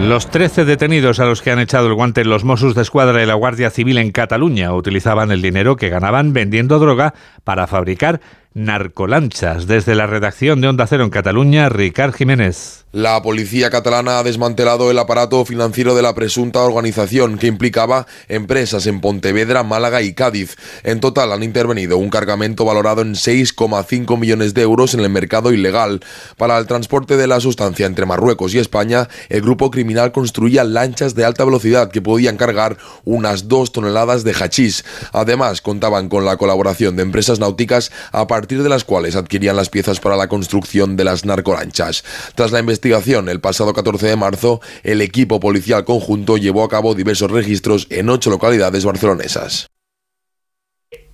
Los 0.00 0.30
13 0.30 0.64
detenidos 0.64 1.20
a 1.20 1.26
los 1.26 1.42
que 1.42 1.50
han 1.50 1.58
echado 1.58 1.86
el 1.86 1.94
guante 1.94 2.24
los 2.24 2.42
Mossos 2.42 2.74
de 2.74 2.80
Escuadra 2.80 3.22
y 3.22 3.26
la 3.26 3.34
Guardia 3.34 3.70
Civil 3.70 3.98
en 3.98 4.12
Cataluña 4.12 4.72
utilizaban 4.72 5.30
el 5.30 5.42
dinero 5.42 5.76
que 5.76 5.90
ganaban 5.90 6.32
vendiendo 6.32 6.78
droga 6.78 7.12
para 7.44 7.66
fabricar 7.66 8.22
narcolanchas. 8.54 9.66
Desde 9.66 9.94
la 9.94 10.06
redacción 10.06 10.60
de 10.60 10.68
Onda 10.68 10.86
Cero 10.86 11.04
en 11.04 11.10
Cataluña, 11.10 11.68
Ricard 11.68 12.12
Jiménez. 12.14 12.84
La 12.92 13.22
policía 13.22 13.70
catalana 13.70 14.18
ha 14.18 14.24
desmantelado 14.24 14.90
el 14.90 14.98
aparato 14.98 15.44
financiero 15.44 15.94
de 15.94 16.02
la 16.02 16.12
presunta 16.12 16.58
organización 16.58 17.38
que 17.38 17.46
implicaba 17.46 18.08
empresas 18.26 18.88
en 18.88 19.00
Pontevedra, 19.00 19.62
Málaga 19.62 20.02
y 20.02 20.12
Cádiz. 20.12 20.56
En 20.82 20.98
total 20.98 21.30
han 21.30 21.44
intervenido 21.44 21.98
un 21.98 22.10
cargamento 22.10 22.64
valorado 22.64 23.02
en 23.02 23.14
6,5 23.14 24.18
millones 24.18 24.54
de 24.54 24.62
euros 24.62 24.94
en 24.94 25.00
el 25.00 25.08
mercado 25.08 25.52
ilegal. 25.52 26.00
Para 26.36 26.58
el 26.58 26.66
transporte 26.66 27.16
de 27.16 27.28
la 27.28 27.38
sustancia 27.38 27.86
entre 27.86 28.06
Marruecos 28.06 28.54
y 28.54 28.58
España, 28.58 29.08
el 29.28 29.42
grupo 29.42 29.70
criminal 29.70 30.10
construía 30.10 30.64
lanchas 30.64 31.14
de 31.14 31.24
alta 31.24 31.44
velocidad 31.44 31.92
que 31.92 32.02
podían 32.02 32.36
cargar 32.36 32.76
unas 33.04 33.46
dos 33.46 33.70
toneladas 33.70 34.24
de 34.24 34.32
hachís. 34.32 34.84
Además, 35.12 35.60
contaban 35.60 36.08
con 36.08 36.24
la 36.24 36.36
colaboración 36.36 36.96
de 36.96 37.04
empresas 37.04 37.38
náuticas 37.38 37.92
a 38.10 38.26
partir 38.26 38.39
de 38.48 38.68
las 38.68 38.84
cuales 38.84 39.16
adquirían 39.16 39.56
las 39.56 39.68
piezas 39.68 40.00
para 40.00 40.16
la 40.16 40.28
construcción 40.28 40.96
de 40.96 41.04
las 41.04 41.24
narcolanchas. 41.24 42.04
Tras 42.34 42.52
la 42.52 42.60
investigación, 42.60 43.28
el 43.28 43.40
pasado 43.40 43.72
14 43.72 44.06
de 44.06 44.16
marzo, 44.16 44.60
el 44.82 45.00
equipo 45.00 45.40
policial 45.40 45.84
conjunto 45.84 46.36
llevó 46.36 46.64
a 46.64 46.68
cabo 46.68 46.94
diversos 46.94 47.30
registros 47.30 47.86
en 47.90 48.08
ocho 48.08 48.30
localidades 48.30 48.84
barcelonesas. 48.84 49.68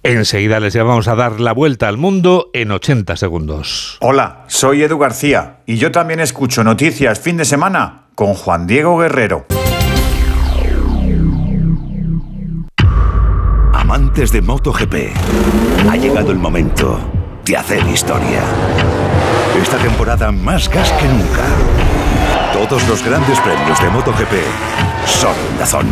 Enseguida 0.03 0.61
les 0.61 0.73
llevamos 0.73 1.09
a 1.09 1.17
dar 1.17 1.41
la 1.41 1.53
vuelta 1.53 1.89
al 1.89 1.97
mundo 1.97 2.51
en 2.53 2.71
80 2.71 3.17
segundos. 3.17 3.99
Hola, 4.01 4.45
soy 4.47 4.83
Edu 4.83 4.99
García 4.99 5.63
y 5.67 5.79
yo 5.79 5.91
también 5.91 6.21
escucho 6.21 6.63
noticias 6.63 7.19
fin 7.19 7.37
de 7.37 7.45
semana 7.45 8.05
con 8.15 8.35
Juan 8.35 8.69
Diego 8.69 8.97
Guerrero. 8.99 9.47
Amantes 13.73 14.31
de 14.31 14.43
MotoGP, 14.43 14.95
ha 15.91 15.97
llegado 15.97 16.31
el 16.31 16.39
momento 16.39 17.16
de 17.47 17.57
hacer 17.57 17.87
historia. 17.87 18.43
Esta 19.63 19.79
temporada 19.79 20.33
más 20.33 20.69
gas 20.69 20.91
que 20.93 21.07
nunca. 21.07 21.45
Todos 22.53 22.87
los 22.89 23.05
grandes 23.05 23.39
premios 23.41 23.81
de 23.81 23.89
MotoGP 23.91 24.33
son 25.07 25.35
Dazón. 25.59 25.87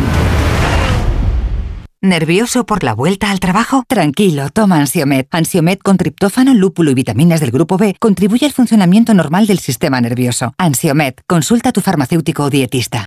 ¿Nervioso 2.01 2.67
por 2.67 2.83
la 2.85 2.93
vuelta 2.93 3.31
al 3.31 3.41
trabajo? 3.41 3.85
Tranquilo, 3.89 4.51
toma 4.51 4.77
Ansiomet. 4.77 5.27
Ansiomet 5.31 5.81
con 5.81 5.97
triptófano, 5.97 6.53
lúpulo 6.53 6.91
y 6.91 6.95
vitaminas 6.95 7.41
del 7.41 7.51
grupo 7.51 7.79
B 7.79 7.97
contribuye 7.99 8.45
al 8.45 8.53
funcionamiento 8.53 9.15
normal 9.15 9.47
del 9.47 9.59
sistema 9.59 10.01
nervioso. 10.01 10.53
Ansiomet, 10.59 11.23
consulta 11.27 11.71
a 11.71 11.73
tu 11.73 11.81
farmacéutico 11.81 12.45
o 12.45 12.51
dietista. 12.51 13.07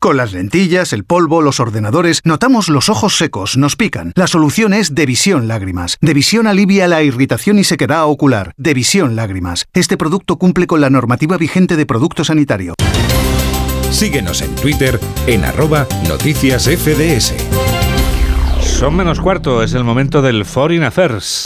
Con 0.00 0.16
las 0.16 0.32
lentillas, 0.32 0.94
el 0.94 1.04
polvo, 1.04 1.42
los 1.42 1.60
ordenadores, 1.60 2.22
notamos 2.24 2.70
los 2.70 2.88
ojos 2.88 3.18
secos, 3.18 3.58
nos 3.58 3.76
pican. 3.76 4.14
La 4.16 4.26
solución 4.26 4.72
es 4.72 4.94
Devisión 4.94 5.46
Lágrimas. 5.46 5.98
Devisión 6.00 6.46
alivia 6.46 6.88
la 6.88 7.02
irritación 7.02 7.58
y 7.58 7.64
sequedad 7.64 8.06
ocular. 8.06 8.54
Devisión 8.56 9.14
Lágrimas. 9.14 9.66
Este 9.74 9.98
producto 9.98 10.38
cumple 10.38 10.66
con 10.66 10.80
la 10.80 10.88
normativa 10.88 11.36
vigente 11.36 11.76
de 11.76 11.84
producto 11.84 12.24
sanitario. 12.24 12.72
Síguenos 13.90 14.40
en 14.40 14.54
Twitter 14.54 14.98
en 15.26 15.44
arroba 15.44 15.86
noticias 16.08 16.64
FDS. 16.64 17.34
Son 18.62 18.96
menos 18.96 19.20
cuarto, 19.20 19.62
es 19.62 19.74
el 19.74 19.84
momento 19.84 20.22
del 20.22 20.46
Foreign 20.46 20.84
Affairs. 20.84 21.44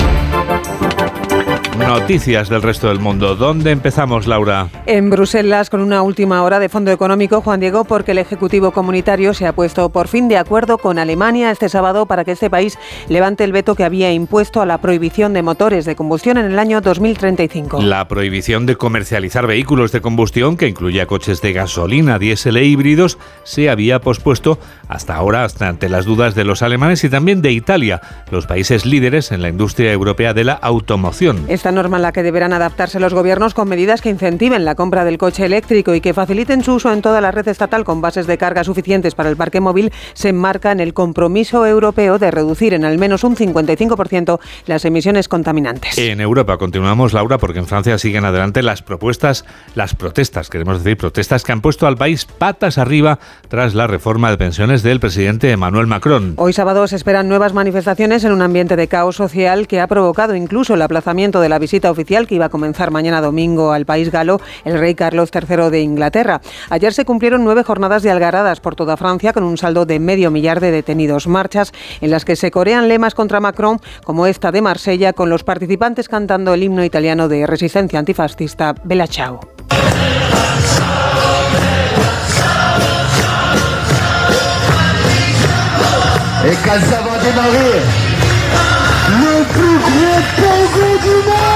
Noticias 1.78 2.48
del 2.48 2.62
resto 2.62 2.86
del 2.88 3.00
mundo. 3.00 3.34
¿Dónde 3.34 3.72
empezamos, 3.72 4.28
Laura? 4.28 4.68
En 4.86 5.10
Bruselas, 5.10 5.70
con 5.70 5.80
una 5.80 6.02
última 6.02 6.42
hora 6.44 6.60
de 6.60 6.68
fondo 6.68 6.92
económico, 6.92 7.40
Juan 7.40 7.58
Diego, 7.58 7.84
porque 7.84 8.12
el 8.12 8.18
Ejecutivo 8.18 8.70
Comunitario 8.70 9.34
se 9.34 9.46
ha 9.46 9.52
puesto 9.52 9.88
por 9.88 10.06
fin 10.06 10.28
de 10.28 10.38
acuerdo 10.38 10.78
con 10.78 11.00
Alemania 11.00 11.50
este 11.50 11.68
sábado 11.68 12.06
para 12.06 12.24
que 12.24 12.32
este 12.32 12.48
país 12.48 12.78
levante 13.08 13.42
el 13.42 13.50
veto 13.50 13.74
que 13.74 13.82
había 13.82 14.12
impuesto 14.12 14.62
a 14.62 14.66
la 14.66 14.78
prohibición 14.78 15.32
de 15.32 15.42
motores 15.42 15.84
de 15.84 15.96
combustión 15.96 16.38
en 16.38 16.46
el 16.46 16.58
año 16.60 16.80
2035. 16.80 17.82
La 17.82 18.06
prohibición 18.06 18.66
de 18.66 18.76
comercializar 18.76 19.48
vehículos 19.48 19.90
de 19.90 20.00
combustión, 20.00 20.56
que 20.56 20.68
incluía 20.68 21.06
coches 21.06 21.42
de 21.42 21.52
gasolina, 21.52 22.20
diésel 22.20 22.56
e 22.56 22.64
híbridos, 22.64 23.18
se 23.42 23.68
había 23.68 24.00
pospuesto 24.00 24.60
hasta 24.88 25.16
ahora, 25.16 25.44
hasta 25.44 25.68
ante 25.68 25.88
las 25.88 26.04
dudas 26.04 26.36
de 26.36 26.44
los 26.44 26.62
alemanes 26.62 27.02
y 27.02 27.08
también 27.08 27.42
de 27.42 27.50
Italia, 27.50 28.00
los 28.30 28.46
países 28.46 28.86
líderes 28.86 29.32
en 29.32 29.42
la 29.42 29.48
industria 29.48 29.92
europea 29.92 30.34
de 30.34 30.44
la 30.44 30.52
automoción. 30.52 31.44
Esta 31.64 31.72
norma 31.72 31.96
en 31.96 32.02
la 32.02 32.12
que 32.12 32.22
deberán 32.22 32.52
adaptarse 32.52 33.00
los 33.00 33.14
gobiernos 33.14 33.54
con 33.54 33.70
medidas 33.70 34.02
que 34.02 34.10
incentiven 34.10 34.66
la 34.66 34.74
compra 34.74 35.02
del 35.06 35.16
coche 35.16 35.46
eléctrico 35.46 35.94
y 35.94 36.02
que 36.02 36.12
faciliten 36.12 36.62
su 36.62 36.74
uso 36.74 36.92
en 36.92 37.00
toda 37.00 37.22
la 37.22 37.30
red 37.30 37.48
estatal 37.48 37.84
con 37.84 38.02
bases 38.02 38.26
de 38.26 38.36
carga 38.36 38.64
suficientes 38.64 39.14
para 39.14 39.30
el 39.30 39.38
parque 39.38 39.62
móvil 39.62 39.90
se 40.12 40.28
enmarca 40.28 40.72
en 40.72 40.80
el 40.80 40.92
compromiso 40.92 41.64
europeo 41.64 42.18
de 42.18 42.30
reducir 42.30 42.74
en 42.74 42.84
al 42.84 42.98
menos 42.98 43.24
un 43.24 43.34
55% 43.34 44.40
las 44.66 44.84
emisiones 44.84 45.26
contaminantes. 45.26 45.96
En 45.96 46.20
Europa 46.20 46.58
continuamos, 46.58 47.14
Laura, 47.14 47.38
porque 47.38 47.60
en 47.60 47.66
Francia 47.66 47.96
siguen 47.96 48.26
adelante 48.26 48.62
las 48.62 48.82
propuestas, 48.82 49.46
las 49.74 49.94
protestas, 49.94 50.50
queremos 50.50 50.84
decir, 50.84 50.98
protestas 50.98 51.44
que 51.44 51.52
han 51.52 51.62
puesto 51.62 51.86
al 51.86 51.96
país 51.96 52.26
patas 52.26 52.76
arriba 52.76 53.20
tras 53.48 53.74
la 53.74 53.86
reforma 53.86 54.28
de 54.28 54.36
pensiones 54.36 54.82
del 54.82 55.00
presidente 55.00 55.50
Emmanuel 55.50 55.86
Macron. 55.86 56.34
Hoy 56.36 56.52
sábado 56.52 56.86
se 56.88 56.96
esperan 56.96 57.30
nuevas 57.30 57.54
manifestaciones 57.54 58.22
en 58.24 58.32
un 58.32 58.42
ambiente 58.42 58.76
de 58.76 58.86
caos 58.86 59.16
social 59.16 59.66
que 59.66 59.80
ha 59.80 59.86
provocado 59.86 60.34
incluso 60.34 60.74
el 60.74 60.82
aplazamiento 60.82 61.40
de 61.40 61.48
la 61.48 61.53
visita 61.58 61.90
oficial 61.90 62.26
que 62.26 62.34
iba 62.36 62.46
a 62.46 62.48
comenzar 62.50 62.90
mañana 62.90 63.20
domingo 63.20 63.72
al 63.72 63.86
país 63.86 64.10
galo 64.10 64.40
el 64.64 64.78
rey 64.78 64.94
Carlos 64.94 65.30
III 65.32 65.70
de 65.70 65.80
Inglaterra. 65.80 66.40
Ayer 66.70 66.92
se 66.92 67.04
cumplieron 67.04 67.44
nueve 67.44 67.62
jornadas 67.62 68.02
de 68.02 68.10
algaradas 68.10 68.60
por 68.60 68.76
toda 68.76 68.96
Francia 68.96 69.32
con 69.32 69.44
un 69.44 69.58
saldo 69.58 69.86
de 69.86 69.98
medio 70.00 70.30
millar 70.30 70.60
de 70.60 70.70
detenidos. 70.70 71.26
Marchas 71.26 71.72
en 72.00 72.10
las 72.10 72.24
que 72.24 72.36
se 72.36 72.50
corean 72.50 72.88
lemas 72.88 73.14
contra 73.14 73.40
Macron 73.40 73.80
como 74.04 74.26
esta 74.26 74.52
de 74.52 74.62
Marsella 74.62 75.12
con 75.12 75.30
los 75.30 75.44
participantes 75.44 76.08
cantando 76.08 76.54
el 76.54 76.62
himno 76.62 76.84
italiano 76.84 77.28
de 77.28 77.46
resistencia 77.46 77.98
antifascista 77.98 78.74
Bella 78.84 79.06
Ciao. 79.06 79.40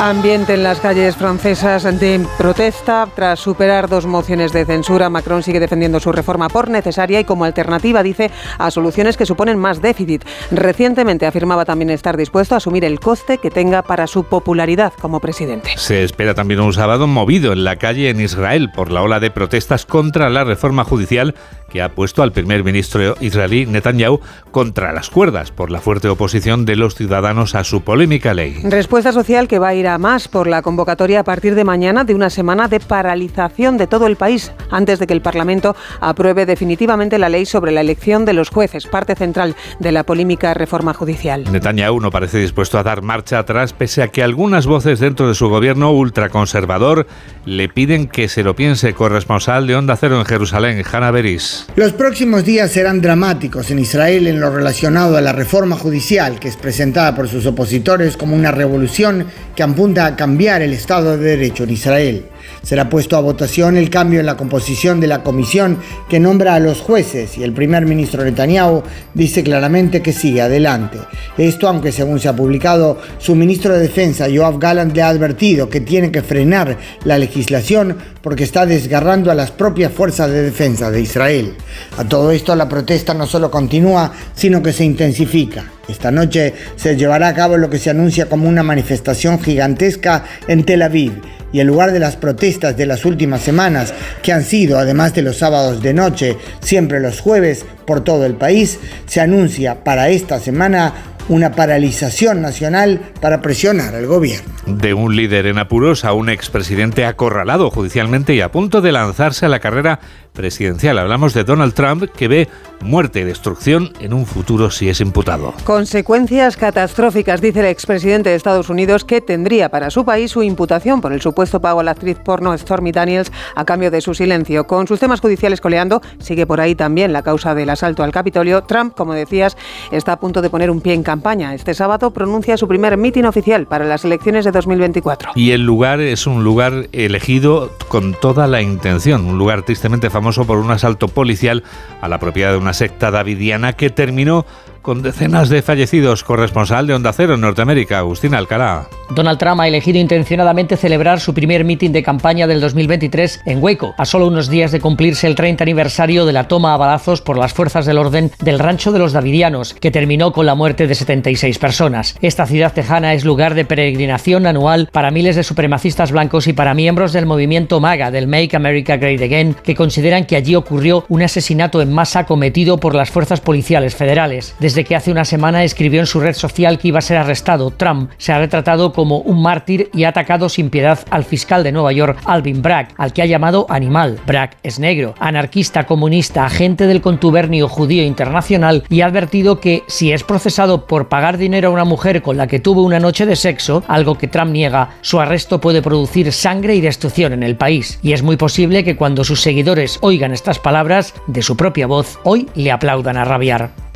Ambiente 0.00 0.54
en 0.54 0.62
las 0.62 0.80
calles 0.80 1.16
francesas 1.16 1.82
de 1.82 2.24
protesta. 2.38 3.08
Tras 3.14 3.40
superar 3.40 3.88
dos 3.88 4.06
mociones 4.06 4.52
de 4.52 4.64
censura, 4.64 5.10
Macron 5.10 5.42
sigue 5.42 5.60
defendiendo 5.60 6.00
su 6.00 6.12
reforma 6.12 6.48
por 6.48 6.70
necesaria 6.70 7.20
y 7.20 7.24
como 7.24 7.44
alternativa, 7.44 8.02
dice, 8.02 8.30
a 8.58 8.70
soluciones 8.70 9.16
que 9.16 9.26
suponen 9.26 9.58
más 9.58 9.82
déficit. 9.82 10.24
Recientemente 10.50 11.26
afirmaba 11.26 11.64
también 11.64 11.90
estar 11.90 12.16
dispuesto 12.16 12.54
a 12.54 12.58
asumir 12.58 12.84
el 12.84 13.00
coste 13.00 13.38
que 13.38 13.50
tenga 13.50 13.82
para 13.82 14.06
su 14.06 14.24
popularidad 14.24 14.92
como 15.00 15.20
presidente. 15.20 15.70
Se 15.76 16.04
espera 16.04 16.34
también 16.34 16.60
un 16.60 16.72
sábado 16.72 17.06
movido 17.06 17.52
en 17.52 17.64
la 17.64 17.76
calle 17.76 18.08
en 18.08 18.20
Israel 18.20 18.70
por 18.74 18.90
la 18.90 19.02
ola 19.02 19.20
de 19.20 19.30
protestas 19.30 19.84
contra 19.84 20.30
la 20.30 20.44
reforma 20.44 20.84
judicial 20.84 21.34
que 21.68 21.82
ha 21.82 21.90
puesto 21.90 22.22
al 22.22 22.32
primer 22.32 22.64
ministro 22.64 23.14
israelí 23.20 23.66
Netanyahu 23.66 24.20
contra 24.50 24.92
las 24.92 25.10
cuerdas 25.10 25.50
por 25.50 25.70
la 25.70 25.80
fuerte 25.80 26.08
oposición 26.08 26.64
de 26.64 26.76
los 26.76 26.94
ciudadanos 26.94 27.54
a 27.54 27.64
su 27.64 27.82
polémica 27.82 28.34
ley. 28.34 28.57
Respuesta 28.64 29.12
social 29.12 29.46
que 29.46 29.60
va 29.60 29.68
a 29.68 29.74
ir 29.74 29.86
a 29.86 29.98
más 29.98 30.26
por 30.26 30.48
la 30.48 30.62
convocatoria 30.62 31.20
a 31.20 31.24
partir 31.24 31.54
de 31.54 31.62
mañana 31.62 32.02
de 32.02 32.14
una 32.14 32.28
semana 32.28 32.66
de 32.66 32.80
paralización 32.80 33.76
de 33.76 33.86
todo 33.86 34.06
el 34.06 34.16
país 34.16 34.52
antes 34.70 34.98
de 34.98 35.06
que 35.06 35.14
el 35.14 35.22
Parlamento 35.22 35.76
apruebe 36.00 36.44
definitivamente 36.44 37.18
la 37.18 37.28
ley 37.28 37.46
sobre 37.46 37.70
la 37.70 37.82
elección 37.82 38.24
de 38.24 38.32
los 38.32 38.48
jueces, 38.48 38.86
parte 38.86 39.14
central 39.14 39.54
de 39.78 39.92
la 39.92 40.02
polémica 40.02 40.54
reforma 40.54 40.92
judicial. 40.92 41.44
Netanyahu 41.52 42.00
no 42.00 42.10
parece 42.10 42.38
dispuesto 42.38 42.78
a 42.78 42.82
dar 42.82 43.02
marcha 43.02 43.38
atrás 43.38 43.72
pese 43.72 44.02
a 44.02 44.08
que 44.08 44.24
algunas 44.24 44.66
voces 44.66 44.98
dentro 44.98 45.28
de 45.28 45.34
su 45.34 45.48
gobierno 45.48 45.92
ultraconservador 45.92 47.06
le 47.44 47.68
piden 47.68 48.08
que 48.08 48.28
se 48.28 48.42
lo 48.42 48.56
piense 48.56 48.92
corresponsal 48.92 49.66
de 49.68 49.76
Onda 49.76 49.96
Cero 49.96 50.18
en 50.18 50.26
Jerusalén, 50.26 50.82
Hanna 50.90 51.12
Beris. 51.12 51.66
Los 51.76 51.92
próximos 51.92 52.44
días 52.44 52.72
serán 52.72 53.00
dramáticos 53.00 53.70
en 53.70 53.78
Israel 53.78 54.26
en 54.26 54.40
lo 54.40 54.50
relacionado 54.50 55.16
a 55.16 55.20
la 55.20 55.32
reforma 55.32 55.76
judicial, 55.76 56.40
que 56.40 56.48
es 56.48 56.56
presentada 56.56 57.14
por 57.14 57.28
sus 57.28 57.46
opositores 57.46 58.16
como 58.16 58.34
una 58.34 58.47
revolución 58.50 59.26
que 59.54 59.62
apunta 59.62 60.06
a 60.06 60.16
cambiar 60.16 60.62
el 60.62 60.72
Estado 60.72 61.16
de 61.16 61.36
Derecho 61.36 61.64
en 61.64 61.70
Israel. 61.70 62.24
Será 62.62 62.88
puesto 62.88 63.16
a 63.16 63.20
votación 63.20 63.76
el 63.76 63.90
cambio 63.90 64.20
en 64.20 64.26
la 64.26 64.36
composición 64.36 65.00
de 65.00 65.06
la 65.06 65.22
comisión 65.22 65.78
que 66.08 66.20
nombra 66.20 66.54
a 66.54 66.60
los 66.60 66.80
jueces 66.80 67.38
y 67.38 67.42
el 67.42 67.52
primer 67.52 67.86
ministro 67.86 68.24
Netanyahu 68.24 68.82
dice 69.14 69.42
claramente 69.42 70.02
que 70.02 70.12
sigue 70.12 70.42
adelante. 70.42 70.98
Esto 71.36 71.68
aunque 71.68 71.92
según 71.92 72.20
se 72.20 72.28
ha 72.28 72.36
publicado, 72.36 72.98
su 73.18 73.34
ministro 73.34 73.74
de 73.74 73.80
Defensa, 73.80 74.28
Yoav 74.28 74.58
Gallant, 74.58 74.94
le 74.94 75.02
ha 75.02 75.08
advertido 75.08 75.68
que 75.68 75.80
tiene 75.80 76.10
que 76.10 76.22
frenar 76.22 76.76
la 77.04 77.18
legislación 77.18 77.96
porque 78.28 78.44
está 78.44 78.66
desgarrando 78.66 79.30
a 79.30 79.34
las 79.34 79.50
propias 79.50 79.90
fuerzas 79.90 80.30
de 80.30 80.42
defensa 80.42 80.90
de 80.90 81.00
Israel. 81.00 81.54
A 81.96 82.04
todo 82.04 82.30
esto 82.30 82.54
la 82.54 82.68
protesta 82.68 83.14
no 83.14 83.26
solo 83.26 83.50
continúa, 83.50 84.12
sino 84.34 84.62
que 84.62 84.74
se 84.74 84.84
intensifica. 84.84 85.64
Esta 85.88 86.10
noche 86.10 86.52
se 86.76 86.94
llevará 86.94 87.28
a 87.28 87.34
cabo 87.34 87.56
lo 87.56 87.70
que 87.70 87.78
se 87.78 87.88
anuncia 87.88 88.26
como 88.26 88.46
una 88.46 88.62
manifestación 88.62 89.40
gigantesca 89.40 90.24
en 90.46 90.64
Tel 90.64 90.82
Aviv 90.82 91.22
y 91.54 91.60
en 91.60 91.68
lugar 91.68 91.90
de 91.90 92.00
las 92.00 92.16
protestas 92.16 92.76
de 92.76 92.84
las 92.84 93.06
últimas 93.06 93.40
semanas, 93.40 93.94
que 94.22 94.34
han 94.34 94.44
sido, 94.44 94.78
además 94.78 95.14
de 95.14 95.22
los 95.22 95.38
sábados 95.38 95.80
de 95.80 95.94
noche, 95.94 96.36
siempre 96.60 97.00
los 97.00 97.20
jueves 97.20 97.64
por 97.86 98.04
todo 98.04 98.26
el 98.26 98.34
país, 98.34 98.78
se 99.06 99.22
anuncia 99.22 99.84
para 99.84 100.10
esta 100.10 100.38
semana 100.38 101.16
una 101.28 101.52
paralización 101.52 102.42
nacional 102.42 103.00
para 103.20 103.40
presionar 103.40 103.94
al 103.94 104.06
gobierno. 104.06 104.52
De 104.66 104.94
un 104.94 105.14
líder 105.16 105.46
en 105.46 105.58
apuros 105.58 106.04
a 106.04 106.12
un 106.12 106.28
expresidente 106.28 107.04
acorralado 107.04 107.70
judicialmente 107.70 108.34
y 108.34 108.40
a 108.40 108.50
punto 108.50 108.80
de 108.80 108.92
lanzarse 108.92 109.46
a 109.46 109.48
la 109.48 109.60
carrera 109.60 110.00
presidencial. 110.32 110.98
Hablamos 110.98 111.34
de 111.34 111.44
Donald 111.44 111.74
Trump, 111.74 112.04
que 112.16 112.28
ve 112.28 112.48
muerte 112.80 113.20
y 113.20 113.24
destrucción 113.24 113.92
en 114.00 114.12
un 114.12 114.26
futuro 114.26 114.70
si 114.70 114.88
es 114.88 115.00
imputado. 115.00 115.54
Consecuencias 115.64 116.56
catastróficas, 116.56 117.40
dice 117.40 117.60
el 117.60 117.66
expresidente 117.66 118.30
de 118.30 118.36
Estados 118.36 118.70
Unidos, 118.70 119.04
que 119.04 119.20
tendría 119.20 119.68
para 119.68 119.90
su 119.90 120.04
país 120.04 120.30
su 120.30 120.42
imputación 120.42 121.00
por 121.00 121.12
el 121.12 121.20
supuesto 121.20 121.60
pago 121.60 121.80
a 121.80 121.84
la 121.84 121.92
actriz 121.92 122.18
porno 122.24 122.56
Stormy 122.56 122.92
Daniels 122.92 123.32
a 123.54 123.64
cambio 123.64 123.90
de 123.90 124.00
su 124.00 124.14
silencio. 124.14 124.66
Con 124.66 124.86
sus 124.86 125.00
temas 125.00 125.20
judiciales 125.20 125.60
coleando, 125.60 126.00
sigue 126.18 126.46
por 126.46 126.60
ahí 126.60 126.74
también 126.74 127.12
la 127.12 127.22
causa 127.22 127.54
del 127.54 127.70
asalto 127.70 128.02
al 128.02 128.12
Capitolio. 128.12 128.62
Trump, 128.62 128.94
como 128.94 129.14
decías, 129.14 129.56
está 129.90 130.12
a 130.12 130.20
punto 130.20 130.42
de 130.42 130.50
poner 130.50 130.70
un 130.70 130.80
pie 130.80 130.94
en 130.94 131.02
campaña. 131.02 131.54
Este 131.54 131.74
sábado 131.74 132.10
pronuncia 132.12 132.56
su 132.56 132.68
primer 132.68 132.96
mitin 132.96 133.26
oficial 133.26 133.66
para 133.66 133.84
las 133.84 134.04
elecciones 134.04 134.44
de 134.44 134.52
2024. 134.52 135.32
Y 135.34 135.50
el 135.52 135.62
lugar 135.62 136.00
es 136.00 136.26
un 136.26 136.44
lugar 136.44 136.88
elegido 136.92 137.70
con 137.88 138.14
toda 138.14 138.46
la 138.46 138.62
intención, 138.62 139.24
un 139.24 139.38
lugar 139.38 139.62
tristemente 139.62 140.10
famoso 140.10 140.46
por 140.46 140.58
un 140.58 140.70
asalto 140.70 141.08
policial 141.08 141.64
a 142.00 142.08
la 142.08 142.18
propiedad 142.18 142.52
de 142.52 142.58
una 142.58 142.67
secta 142.72 143.10
davidiana 143.10 143.72
que 143.72 143.90
terminó 143.90 144.46
con 144.88 145.02
decenas 145.02 145.50
de 145.50 145.60
fallecidos. 145.60 146.24
Corresponsal 146.24 146.86
de 146.86 146.94
Onda 146.94 147.12
Cero 147.12 147.34
en 147.34 147.42
Norteamérica, 147.42 147.98
Agustín 147.98 148.34
Alcalá. 148.34 148.88
Donald 149.14 149.38
Trump 149.38 149.60
ha 149.60 149.68
elegido 149.68 149.98
intencionadamente 149.98 150.78
celebrar 150.78 151.20
su 151.20 151.34
primer 151.34 151.62
mitin 151.64 151.92
de 151.92 152.02
campaña 152.02 152.46
del 152.46 152.60
2023 152.60 153.42
en 153.44 153.62
Waco, 153.62 153.94
a 153.98 154.06
solo 154.06 154.26
unos 154.26 154.48
días 154.48 154.72
de 154.72 154.80
cumplirse 154.80 155.26
el 155.26 155.34
30 155.34 155.62
aniversario 155.62 156.24
de 156.24 156.32
la 156.32 156.48
toma 156.48 156.72
a 156.72 156.78
balazos 156.78 157.20
por 157.20 157.36
las 157.36 157.52
fuerzas 157.52 157.84
del 157.84 157.98
orden 157.98 158.30
del 158.40 158.58
rancho 158.58 158.90
de 158.90 158.98
los 158.98 159.12
Davidianos, 159.12 159.74
que 159.74 159.90
terminó 159.90 160.32
con 160.32 160.46
la 160.46 160.54
muerte 160.54 160.86
de 160.86 160.94
76 160.94 161.58
personas. 161.58 162.16
Esta 162.22 162.46
ciudad 162.46 162.72
tejana 162.72 163.12
es 163.12 163.26
lugar 163.26 163.54
de 163.54 163.66
peregrinación 163.66 164.46
anual 164.46 164.88
para 164.90 165.10
miles 165.10 165.36
de 165.36 165.44
supremacistas 165.44 166.12
blancos 166.12 166.46
y 166.46 166.54
para 166.54 166.72
miembros 166.72 167.12
del 167.12 167.26
movimiento 167.26 167.78
MAGA 167.78 168.10
del 168.10 168.26
Make 168.26 168.56
America 168.56 168.96
Great 168.96 169.20
Again, 169.20 169.54
que 169.62 169.74
consideran 169.74 170.24
que 170.24 170.36
allí 170.36 170.54
ocurrió 170.54 171.04
un 171.08 171.22
asesinato 171.22 171.82
en 171.82 171.92
masa 171.92 172.24
cometido 172.24 172.78
por 172.78 172.94
las 172.94 173.10
fuerzas 173.10 173.42
policiales 173.42 173.94
federales. 173.94 174.54
Desde 174.60 174.77
que 174.84 174.96
hace 174.96 175.10
una 175.10 175.24
semana 175.24 175.64
escribió 175.64 176.00
en 176.00 176.06
su 176.06 176.20
red 176.20 176.34
social 176.34 176.78
que 176.78 176.88
iba 176.88 176.98
a 176.98 177.02
ser 177.02 177.16
arrestado, 177.16 177.70
Trump 177.70 178.10
se 178.18 178.32
ha 178.32 178.38
retratado 178.38 178.92
como 178.92 179.18
un 179.18 179.42
mártir 179.42 179.90
y 179.94 180.04
ha 180.04 180.08
atacado 180.08 180.48
sin 180.48 180.70
piedad 180.70 180.98
al 181.10 181.24
fiscal 181.24 181.62
de 181.62 181.72
Nueva 181.72 181.92
York, 181.92 182.18
Alvin 182.24 182.62
Bragg, 182.62 182.88
al 182.96 183.12
que 183.12 183.22
ha 183.22 183.26
llamado 183.26 183.66
animal. 183.68 184.18
Bragg 184.26 184.56
es 184.62 184.78
negro, 184.78 185.14
anarquista, 185.18 185.86
comunista, 185.86 186.44
agente 186.44 186.86
del 186.86 187.00
contubernio 187.00 187.68
judío 187.68 188.04
internacional 188.04 188.84
y 188.88 189.00
ha 189.00 189.06
advertido 189.06 189.60
que 189.60 189.82
si 189.86 190.12
es 190.12 190.24
procesado 190.24 190.86
por 190.86 191.08
pagar 191.08 191.38
dinero 191.38 191.68
a 191.68 191.72
una 191.72 191.84
mujer 191.84 192.22
con 192.22 192.36
la 192.36 192.46
que 192.46 192.60
tuvo 192.60 192.82
una 192.82 193.00
noche 193.00 193.26
de 193.26 193.36
sexo, 193.36 193.82
algo 193.88 194.16
que 194.16 194.28
Trump 194.28 194.52
niega, 194.52 194.90
su 195.00 195.20
arresto 195.20 195.60
puede 195.60 195.82
producir 195.82 196.32
sangre 196.32 196.74
y 196.74 196.80
destrucción 196.80 197.32
en 197.32 197.42
el 197.42 197.56
país. 197.56 197.98
Y 198.02 198.12
es 198.12 198.22
muy 198.22 198.36
posible 198.36 198.84
que 198.84 198.96
cuando 198.96 199.24
sus 199.24 199.40
seguidores 199.40 199.98
oigan 200.00 200.32
estas 200.32 200.58
palabras 200.58 201.14
de 201.26 201.42
su 201.42 201.56
propia 201.56 201.86
voz, 201.86 202.18
hoy 202.24 202.48
le 202.54 202.70
aplaudan 202.70 203.16
a 203.16 203.24
rabiar. 203.24 203.87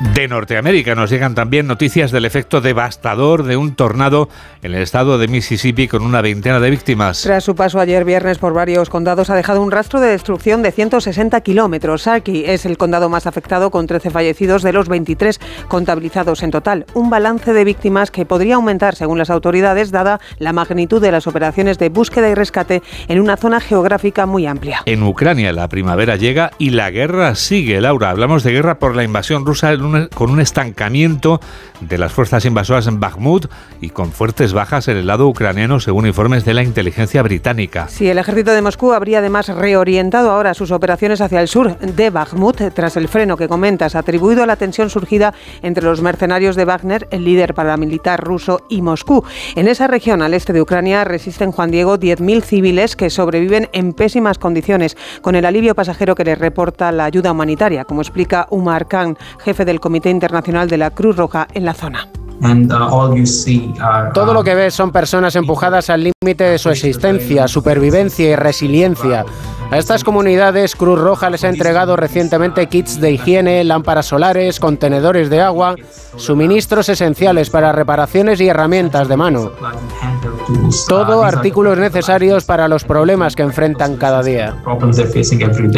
De 0.00 0.26
Norteamérica 0.26 0.96
nos 0.96 1.08
llegan 1.08 1.36
también 1.36 1.68
noticias 1.68 2.10
del 2.10 2.24
efecto 2.24 2.60
devastador 2.60 3.44
de 3.44 3.56
un 3.56 3.76
tornado 3.76 4.28
en 4.62 4.74
el 4.74 4.82
estado 4.82 5.18
de 5.18 5.28
Mississippi 5.28 5.86
con 5.86 6.02
una 6.02 6.20
veintena 6.20 6.58
de 6.58 6.68
víctimas. 6.68 7.22
Tras 7.22 7.44
su 7.44 7.54
paso 7.54 7.78
ayer 7.78 8.04
viernes 8.04 8.38
por 8.38 8.54
varios 8.54 8.90
condados 8.90 9.30
ha 9.30 9.36
dejado 9.36 9.62
un 9.62 9.70
rastro 9.70 10.00
de 10.00 10.08
destrucción 10.08 10.62
de 10.62 10.72
160 10.72 11.40
kilómetros. 11.42 12.02
Sarkey 12.02 12.44
es 12.44 12.66
el 12.66 12.76
condado 12.76 13.08
más 13.08 13.28
afectado 13.28 13.70
con 13.70 13.86
13 13.86 14.10
fallecidos 14.10 14.62
de 14.62 14.72
los 14.72 14.88
23 14.88 15.38
contabilizados 15.68 16.42
en 16.42 16.50
total. 16.50 16.86
Un 16.94 17.08
balance 17.08 17.52
de 17.52 17.64
víctimas 17.64 18.10
que 18.10 18.26
podría 18.26 18.56
aumentar 18.56 18.96
según 18.96 19.18
las 19.18 19.30
autoridades 19.30 19.92
dada 19.92 20.20
la 20.38 20.52
magnitud 20.52 21.00
de 21.00 21.12
las 21.12 21.28
operaciones 21.28 21.78
de 21.78 21.88
búsqueda 21.88 22.28
y 22.28 22.34
rescate 22.34 22.82
en 23.06 23.20
una 23.20 23.36
zona 23.36 23.60
geográfica 23.60 24.26
muy 24.26 24.46
amplia. 24.46 24.82
En 24.86 25.04
Ucrania 25.04 25.52
la 25.52 25.68
primavera 25.68 26.16
llega 26.16 26.50
y 26.58 26.70
la 26.70 26.90
guerra 26.90 27.36
sigue. 27.36 27.80
Laura, 27.80 28.10
hablamos 28.10 28.42
de 28.42 28.52
guerra 28.52 28.80
por 28.80 28.96
la 28.96 29.04
invasión 29.04 29.46
rusa 29.46 29.72
en 29.72 29.83
con 30.14 30.30
un 30.30 30.40
estancamiento 30.40 31.40
de 31.80 31.98
las 31.98 32.12
fuerzas 32.12 32.44
invasoras 32.44 32.86
en 32.86 33.00
Bakhmut 33.00 33.46
y 33.80 33.90
con 33.90 34.12
fuertes 34.12 34.52
bajas 34.52 34.88
en 34.88 34.96
el 34.96 35.06
lado 35.06 35.28
ucraniano, 35.28 35.80
según 35.80 36.06
informes 36.06 36.44
de 36.44 36.54
la 36.54 36.62
inteligencia 36.62 37.22
británica. 37.22 37.88
Sí, 37.88 38.08
el 38.08 38.18
ejército 38.18 38.52
de 38.52 38.62
Moscú 38.62 38.92
habría 38.92 39.18
además 39.18 39.48
reorientado 39.48 40.30
ahora 40.30 40.54
sus 40.54 40.70
operaciones 40.70 41.20
hacia 41.20 41.40
el 41.40 41.48
sur 41.48 41.76
de 41.78 42.10
Bakhmut 42.10 42.60
tras 42.74 42.96
el 42.96 43.08
freno 43.08 43.36
que 43.36 43.48
comentas, 43.48 43.94
atribuido 43.94 44.42
a 44.42 44.46
la 44.46 44.56
tensión 44.56 44.90
surgida 44.90 45.34
entre 45.62 45.84
los 45.84 46.00
mercenarios 46.00 46.56
de 46.56 46.64
Wagner, 46.64 47.08
el 47.10 47.24
líder 47.24 47.54
paramilitar 47.54 48.22
ruso, 48.22 48.62
y 48.68 48.82
Moscú. 48.82 49.24
En 49.56 49.68
esa 49.68 49.86
región 49.86 50.22
al 50.22 50.34
este 50.34 50.52
de 50.52 50.62
Ucrania 50.62 51.04
resisten 51.04 51.52
Juan 51.52 51.70
Diego 51.70 51.98
10.000 51.98 52.42
civiles 52.42 52.96
que 52.96 53.10
sobreviven 53.10 53.68
en 53.72 53.92
pésimas 53.92 54.38
condiciones, 54.38 54.96
con 55.22 55.34
el 55.34 55.44
alivio 55.44 55.74
pasajero 55.74 56.14
que 56.14 56.24
les 56.24 56.38
reporta 56.38 56.92
la 56.92 57.04
ayuda 57.04 57.32
humanitaria, 57.32 57.84
como 57.84 58.00
explica 58.00 58.46
Umar 58.50 58.88
Khan, 58.88 59.16
jefe 59.38 59.64
del 59.74 59.80
Comité 59.80 60.08
Internacional 60.08 60.68
de 60.68 60.78
la 60.78 60.92
Cruz 60.92 61.16
Roja 61.16 61.48
en 61.52 61.64
la 61.64 61.74
zona. 61.74 62.08
Todo 64.12 64.34
lo 64.34 64.44
que 64.44 64.54
ves 64.54 64.74
son 64.74 64.92
personas 64.92 65.36
empujadas 65.36 65.90
al 65.90 66.12
límite 66.22 66.44
de 66.44 66.58
su 66.58 66.70
existencia, 66.70 67.48
supervivencia 67.48 68.30
y 68.30 68.36
resiliencia. 68.36 69.24
A 69.70 69.78
estas 69.78 70.04
comunidades 70.04 70.76
Cruz 70.76 71.00
Roja 71.00 71.30
les 71.30 71.42
ha 71.42 71.48
entregado 71.48 71.96
recientemente 71.96 72.68
kits 72.68 73.00
de 73.00 73.12
higiene, 73.12 73.64
lámparas 73.64 74.06
solares, 74.06 74.60
contenedores 74.60 75.30
de 75.30 75.40
agua, 75.40 75.74
suministros 76.16 76.88
esenciales 76.88 77.50
para 77.50 77.72
reparaciones 77.72 78.40
y 78.40 78.48
herramientas 78.48 79.08
de 79.08 79.16
mano. 79.16 79.52
Todo 80.88 81.24
artículos 81.24 81.78
necesarios 81.78 82.44
para 82.44 82.68
los 82.68 82.84
problemas 82.84 83.34
que 83.34 83.42
enfrentan 83.42 83.96
cada 83.96 84.22
día. 84.22 84.54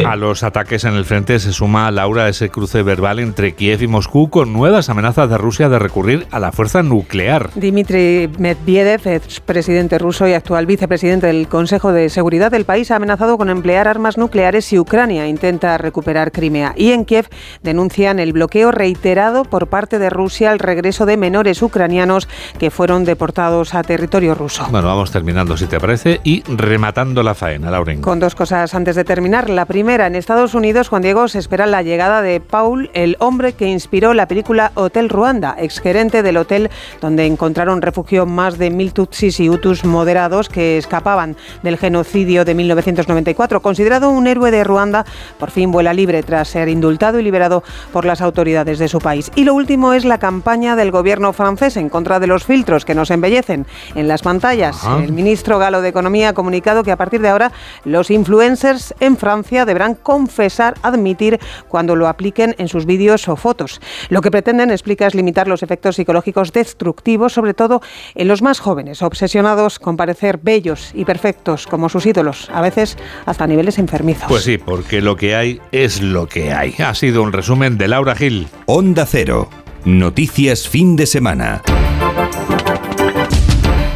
A 0.06 0.16
los 0.16 0.42
ataques 0.42 0.84
en 0.84 0.94
el 0.94 1.04
frente 1.04 1.38
se 1.38 1.52
suma, 1.52 1.90
Laura, 1.90 2.28
ese 2.28 2.50
cruce 2.50 2.82
verbal 2.82 3.18
entre 3.18 3.54
Kiev 3.54 3.82
y 3.82 3.86
Moscú 3.86 4.28
con 4.28 4.52
nuevas 4.52 4.88
amenazas 4.88 5.30
de 5.30 5.38
Rusia 5.38 5.68
de 5.68 5.78
recurrir 5.78 6.26
a 6.30 6.40
la 6.40 6.45
fuerza 6.52 6.82
nuclear. 6.82 7.50
Dmitry 7.54 8.30
Medvedev, 8.38 9.06
expresidente 9.06 9.98
ruso 9.98 10.26
y 10.28 10.32
actual 10.32 10.66
vicepresidente 10.66 11.26
del 11.26 11.48
Consejo 11.48 11.92
de 11.92 12.08
Seguridad 12.08 12.50
del 12.50 12.64
país, 12.64 12.90
ha 12.90 12.96
amenazado 12.96 13.38
con 13.38 13.50
emplear 13.50 13.88
armas 13.88 14.18
nucleares 14.18 14.64
si 14.64 14.78
Ucrania 14.78 15.26
intenta 15.26 15.78
recuperar 15.78 16.32
Crimea. 16.32 16.74
Y 16.76 16.92
en 16.92 17.04
Kiev 17.04 17.28
denuncian 17.62 18.18
el 18.18 18.32
bloqueo 18.32 18.70
reiterado 18.70 19.44
por 19.44 19.68
parte 19.68 19.98
de 19.98 20.10
Rusia 20.10 20.50
al 20.50 20.58
regreso 20.58 21.06
de 21.06 21.16
menores 21.16 21.62
ucranianos 21.62 22.28
que 22.58 22.70
fueron 22.70 23.04
deportados 23.04 23.74
a 23.74 23.82
territorio 23.82 24.34
ruso. 24.34 24.66
Bueno, 24.70 24.88
vamos 24.88 25.10
terminando 25.10 25.56
si 25.56 25.66
te 25.66 25.80
parece 25.80 26.20
y 26.24 26.42
rematando 26.42 27.22
la 27.22 27.34
faena, 27.34 27.70
Lauren. 27.70 28.00
Con 28.00 28.20
dos 28.20 28.34
cosas 28.34 28.74
antes 28.74 28.96
de 28.96 29.04
terminar. 29.04 29.50
La 29.50 29.64
primera, 29.64 30.06
en 30.06 30.14
Estados 30.14 30.54
Unidos, 30.54 30.88
Juan 30.88 31.02
Diego, 31.02 31.28
se 31.28 31.38
espera 31.38 31.66
la 31.66 31.82
llegada 31.82 32.22
de 32.22 32.40
Paul, 32.40 32.90
el 32.94 33.16
hombre 33.20 33.52
que 33.52 33.68
inspiró 33.68 34.14
la 34.14 34.28
película 34.28 34.72
Hotel 34.74 35.08
Ruanda, 35.08 35.56
exgerente 35.58 36.22
del 36.22 36.35
hotel 36.36 36.70
donde 37.00 37.26
encontraron 37.26 37.82
refugio 37.82 38.26
más 38.26 38.58
de 38.58 38.70
mil 38.70 38.92
tutsis 38.92 39.40
y 39.40 39.48
hutus 39.48 39.84
moderados 39.84 40.48
que 40.48 40.78
escapaban 40.78 41.36
del 41.62 41.78
genocidio 41.78 42.44
de 42.44 42.54
1994. 42.54 43.60
Considerado 43.62 44.10
un 44.10 44.26
héroe 44.26 44.50
de 44.50 44.64
Ruanda, 44.64 45.04
por 45.38 45.50
fin 45.50 45.72
vuela 45.72 45.92
libre 45.92 46.22
tras 46.22 46.48
ser 46.48 46.68
indultado 46.68 47.18
y 47.18 47.22
liberado 47.22 47.62
por 47.92 48.04
las 48.04 48.20
autoridades 48.20 48.78
de 48.78 48.88
su 48.88 48.98
país. 48.98 49.30
Y 49.34 49.44
lo 49.44 49.54
último 49.54 49.92
es 49.92 50.04
la 50.04 50.18
campaña 50.18 50.76
del 50.76 50.90
gobierno 50.90 51.32
francés 51.32 51.76
en 51.76 51.88
contra 51.88 52.20
de 52.20 52.26
los 52.26 52.44
filtros 52.44 52.84
que 52.84 52.94
nos 52.94 53.10
embellecen 53.10 53.66
en 53.94 54.08
las 54.08 54.22
pantallas. 54.22 54.82
El 55.02 55.12
ministro 55.12 55.58
galo 55.58 55.80
de 55.80 55.88
Economía 55.88 56.30
ha 56.30 56.34
comunicado 56.34 56.82
que 56.82 56.92
a 56.92 56.96
partir 56.96 57.20
de 57.20 57.28
ahora 57.28 57.52
los 57.84 58.10
influencers 58.10 58.94
en 59.00 59.16
Francia 59.16 59.64
deberán 59.64 59.94
confesar, 59.94 60.74
admitir 60.82 61.40
cuando 61.68 61.96
lo 61.96 62.08
apliquen 62.08 62.54
en 62.58 62.68
sus 62.68 62.86
vídeos 62.86 63.28
o 63.28 63.36
fotos. 63.36 63.80
Lo 64.08 64.20
que 64.20 64.30
pretenden, 64.30 64.70
explica, 64.70 65.06
es 65.06 65.14
limitar 65.14 65.48
los 65.48 65.62
efectos 65.62 65.96
psicológicos 65.96 66.25
destructivos, 66.52 67.32
sobre 67.32 67.54
todo 67.54 67.80
en 68.14 68.28
los 68.28 68.42
más 68.42 68.60
jóvenes, 68.60 69.02
obsesionados 69.02 69.78
con 69.78 69.96
parecer 69.96 70.38
bellos 70.42 70.90
y 70.94 71.04
perfectos 71.04 71.66
como 71.66 71.88
sus 71.88 72.06
ídolos, 72.06 72.50
a 72.52 72.60
veces 72.60 72.96
hasta 73.24 73.46
niveles 73.46 73.78
enfermizos. 73.78 74.28
Pues 74.28 74.44
sí, 74.44 74.58
porque 74.58 75.00
lo 75.00 75.16
que 75.16 75.34
hay 75.34 75.60
es 75.72 76.02
lo 76.02 76.26
que 76.26 76.52
hay. 76.52 76.74
Ha 76.78 76.94
sido 76.94 77.22
un 77.22 77.32
resumen 77.32 77.78
de 77.78 77.88
Laura 77.88 78.14
Gil. 78.14 78.48
Onda 78.66 79.06
Cero. 79.06 79.48
Noticias 79.84 80.68
fin 80.68 80.96
de 80.96 81.06
semana. 81.06 81.62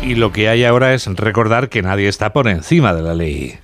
Y 0.02 0.14
lo 0.14 0.32
que 0.32 0.48
hay 0.48 0.64
ahora 0.64 0.94
es 0.94 1.06
recordar 1.06 1.68
que 1.68 1.82
nadie 1.82 2.08
está 2.08 2.32
por 2.32 2.48
encima 2.48 2.94
de 2.94 3.02
la 3.02 3.14
ley. 3.14 3.58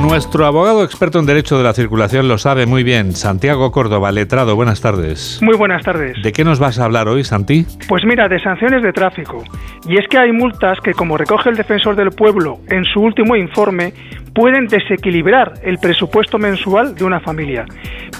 Nuestro 0.00 0.46
abogado 0.46 0.84
experto 0.84 1.18
en 1.18 1.26
Derecho 1.26 1.58
de 1.58 1.64
la 1.64 1.72
Circulación 1.72 2.28
lo 2.28 2.38
sabe 2.38 2.66
muy 2.66 2.84
bien. 2.84 3.12
Santiago 3.12 3.72
Córdoba, 3.72 4.12
letrado, 4.12 4.54
buenas 4.54 4.80
tardes. 4.80 5.40
Muy 5.42 5.56
buenas 5.56 5.82
tardes. 5.82 6.22
¿De 6.22 6.32
qué 6.32 6.44
nos 6.44 6.60
vas 6.60 6.78
a 6.78 6.84
hablar 6.84 7.08
hoy, 7.08 7.24
Santi? 7.24 7.66
Pues 7.88 8.04
mira, 8.06 8.28
de 8.28 8.40
sanciones 8.40 8.82
de 8.82 8.92
tráfico. 8.92 9.42
Y 9.88 9.98
es 9.98 10.06
que 10.08 10.18
hay 10.18 10.30
multas 10.30 10.78
que, 10.80 10.92
como 10.92 11.16
recoge 11.16 11.50
el 11.50 11.56
defensor 11.56 11.96
del 11.96 12.10
pueblo 12.10 12.60
en 12.68 12.84
su 12.84 13.00
último 13.00 13.34
informe, 13.34 13.92
pueden 14.34 14.66
desequilibrar 14.68 15.54
el 15.62 15.78
presupuesto 15.78 16.38
mensual 16.38 16.94
de 16.94 17.04
una 17.04 17.18
familia. 17.18 17.66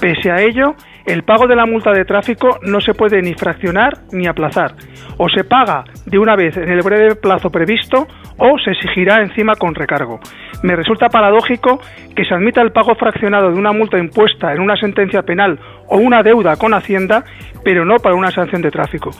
Pese 0.01 0.31
a 0.31 0.41
ello, 0.41 0.75
el 1.09 1.23
pago 1.23 1.47
de 1.47 1.55
la 1.55 1.65
multa 1.65 1.91
de 1.91 2.05
tráfico 2.05 2.59
no 2.61 2.79
se 2.79 2.93
puede 2.93 3.19
ni 3.21 3.33
fraccionar 3.33 3.93
ni 4.11 4.27
aplazar. 4.27 4.75
O 5.17 5.27
se 5.27 5.43
paga 5.43 5.83
de 6.05 6.19
una 6.19 6.35
vez 6.35 6.55
en 6.55 6.69
el 6.69 6.81
breve 6.81 7.15
plazo 7.15 7.49
previsto 7.49 8.07
o 8.37 8.57
se 8.59 8.71
exigirá 8.71 9.21
encima 9.21 9.55
con 9.55 9.73
recargo. 9.73 10.19
Me 10.61 10.75
resulta 10.75 11.09
paradójico 11.09 11.79
que 12.15 12.25
se 12.25 12.35
admita 12.35 12.61
el 12.61 12.71
pago 12.71 12.93
fraccionado 12.93 13.51
de 13.51 13.57
una 13.57 13.73
multa 13.73 13.97
impuesta 13.97 14.53
en 14.53 14.61
una 14.61 14.77
sentencia 14.77 15.23
penal 15.23 15.59
o 15.89 15.97
una 15.97 16.23
deuda 16.23 16.55
con 16.55 16.73
Hacienda, 16.73 17.23
pero 17.63 17.85
no 17.85 17.97
para 17.97 18.15
una 18.15 18.31
sanción 18.31 18.61
de 18.61 18.71
tráfico. 18.71 19.11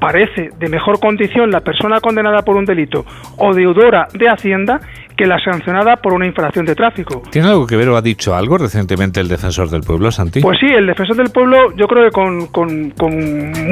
Parece 0.00 0.50
de 0.58 0.68
mejor 0.68 1.00
condición 1.00 1.50
la 1.50 1.60
persona 1.60 2.00
condenada 2.00 2.42
por 2.42 2.56
un 2.56 2.64
delito 2.64 3.04
o 3.38 3.52
deudora 3.52 4.06
de 4.14 4.28
Hacienda 4.28 4.80
que 5.16 5.26
la 5.26 5.40
sancionada 5.40 5.96
por 5.96 6.12
una 6.12 6.26
infracción 6.26 6.64
de 6.64 6.76
tráfico. 6.76 7.22
¿Tiene 7.30 7.48
algo 7.48 7.66
que 7.66 7.74
ver 7.74 7.88
o 7.88 7.96
ha 7.96 8.02
dicho 8.02 8.36
algo 8.36 8.56
recientemente 8.56 9.18
el 9.18 9.26
defensor 9.26 9.68
del 9.68 9.82
pueblo, 9.82 10.12
Santi? 10.12 10.40
Pues 10.40 10.58
sí, 10.60 10.66
el 10.66 10.86
defensor 10.86 11.16
del 11.16 11.30
pueblo, 11.30 11.74
yo 11.74 11.88
creo 11.88 12.04
que 12.04 12.12
con, 12.12 12.46
con, 12.46 12.90
con 12.90 13.12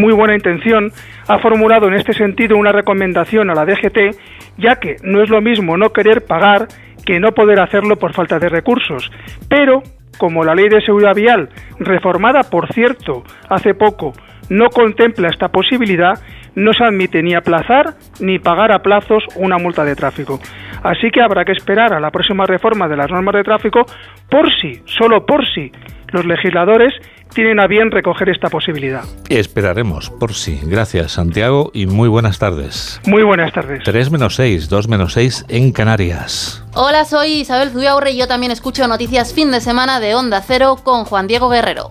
muy 0.00 0.12
buena 0.12 0.34
intención, 0.34 0.90
ha 1.28 1.38
formulado 1.38 1.86
en 1.86 1.94
este 1.94 2.12
sentido 2.12 2.56
una 2.56 2.72
recomendación 2.72 3.48
a 3.48 3.54
la 3.54 3.64
DGT, 3.64 4.16
ya 4.58 4.80
que 4.80 4.96
no 5.04 5.22
es 5.22 5.30
lo 5.30 5.40
mismo 5.40 5.76
no 5.76 5.90
querer 5.90 6.24
pagar 6.24 6.66
que 7.06 7.20
no 7.20 7.30
poder 7.32 7.60
hacerlo 7.60 7.96
por 7.96 8.12
falta 8.12 8.38
de 8.38 8.48
recursos. 8.48 9.10
Pero, 9.48 9.82
como 10.18 10.44
la 10.44 10.54
ley 10.54 10.68
de 10.68 10.80
seguridad 10.80 11.14
vial, 11.14 11.48
reformada 11.78 12.42
por 12.50 12.72
cierto 12.72 13.22
hace 13.48 13.74
poco, 13.74 14.12
no 14.48 14.68
contempla 14.70 15.28
esta 15.28 15.48
posibilidad, 15.48 16.14
no 16.54 16.72
se 16.72 16.84
admite 16.84 17.22
ni 17.22 17.34
aplazar 17.34 17.94
ni 18.20 18.38
pagar 18.38 18.72
a 18.72 18.82
plazos 18.82 19.24
una 19.36 19.58
multa 19.58 19.84
de 19.84 19.94
tráfico. 19.94 20.40
Así 20.82 21.10
que 21.10 21.20
habrá 21.20 21.44
que 21.44 21.52
esperar 21.52 21.92
a 21.92 22.00
la 22.00 22.10
próxima 22.10 22.46
reforma 22.46 22.88
de 22.88 22.96
las 22.96 23.10
normas 23.10 23.34
de 23.34 23.42
tráfico 23.42 23.84
por 24.30 24.48
si, 24.60 24.82
solo 24.86 25.26
por 25.26 25.44
si, 25.52 25.70
los 26.12 26.24
legisladores 26.24 26.94
tienen 27.34 27.60
a 27.60 27.66
bien 27.66 27.90
recoger 27.90 28.28
esta 28.28 28.48
posibilidad. 28.48 29.04
Esperaremos, 29.28 30.10
por 30.10 30.34
si. 30.34 30.60
Gracias, 30.62 31.12
Santiago, 31.12 31.70
y 31.74 31.86
muy 31.86 32.08
buenas 32.08 32.38
tardes. 32.38 33.00
Muy 33.06 33.22
buenas 33.22 33.52
tardes. 33.52 33.82
3 33.84 34.10
menos 34.10 34.36
6, 34.36 34.68
2 34.68 34.88
menos 34.88 35.12
6 35.12 35.46
en 35.48 35.72
Canarias. 35.72 36.62
Hola, 36.74 37.04
soy 37.04 37.40
Isabel 37.40 37.70
Zubiaurre 37.70 38.12
y 38.12 38.18
yo 38.18 38.26
también 38.26 38.52
escucho 38.52 38.86
noticias 38.88 39.32
fin 39.32 39.50
de 39.50 39.60
semana 39.60 40.00
de 40.00 40.14
Onda 40.14 40.42
Cero 40.46 40.76
con 40.82 41.04
Juan 41.04 41.26
Diego 41.26 41.48
Guerrero. 41.48 41.90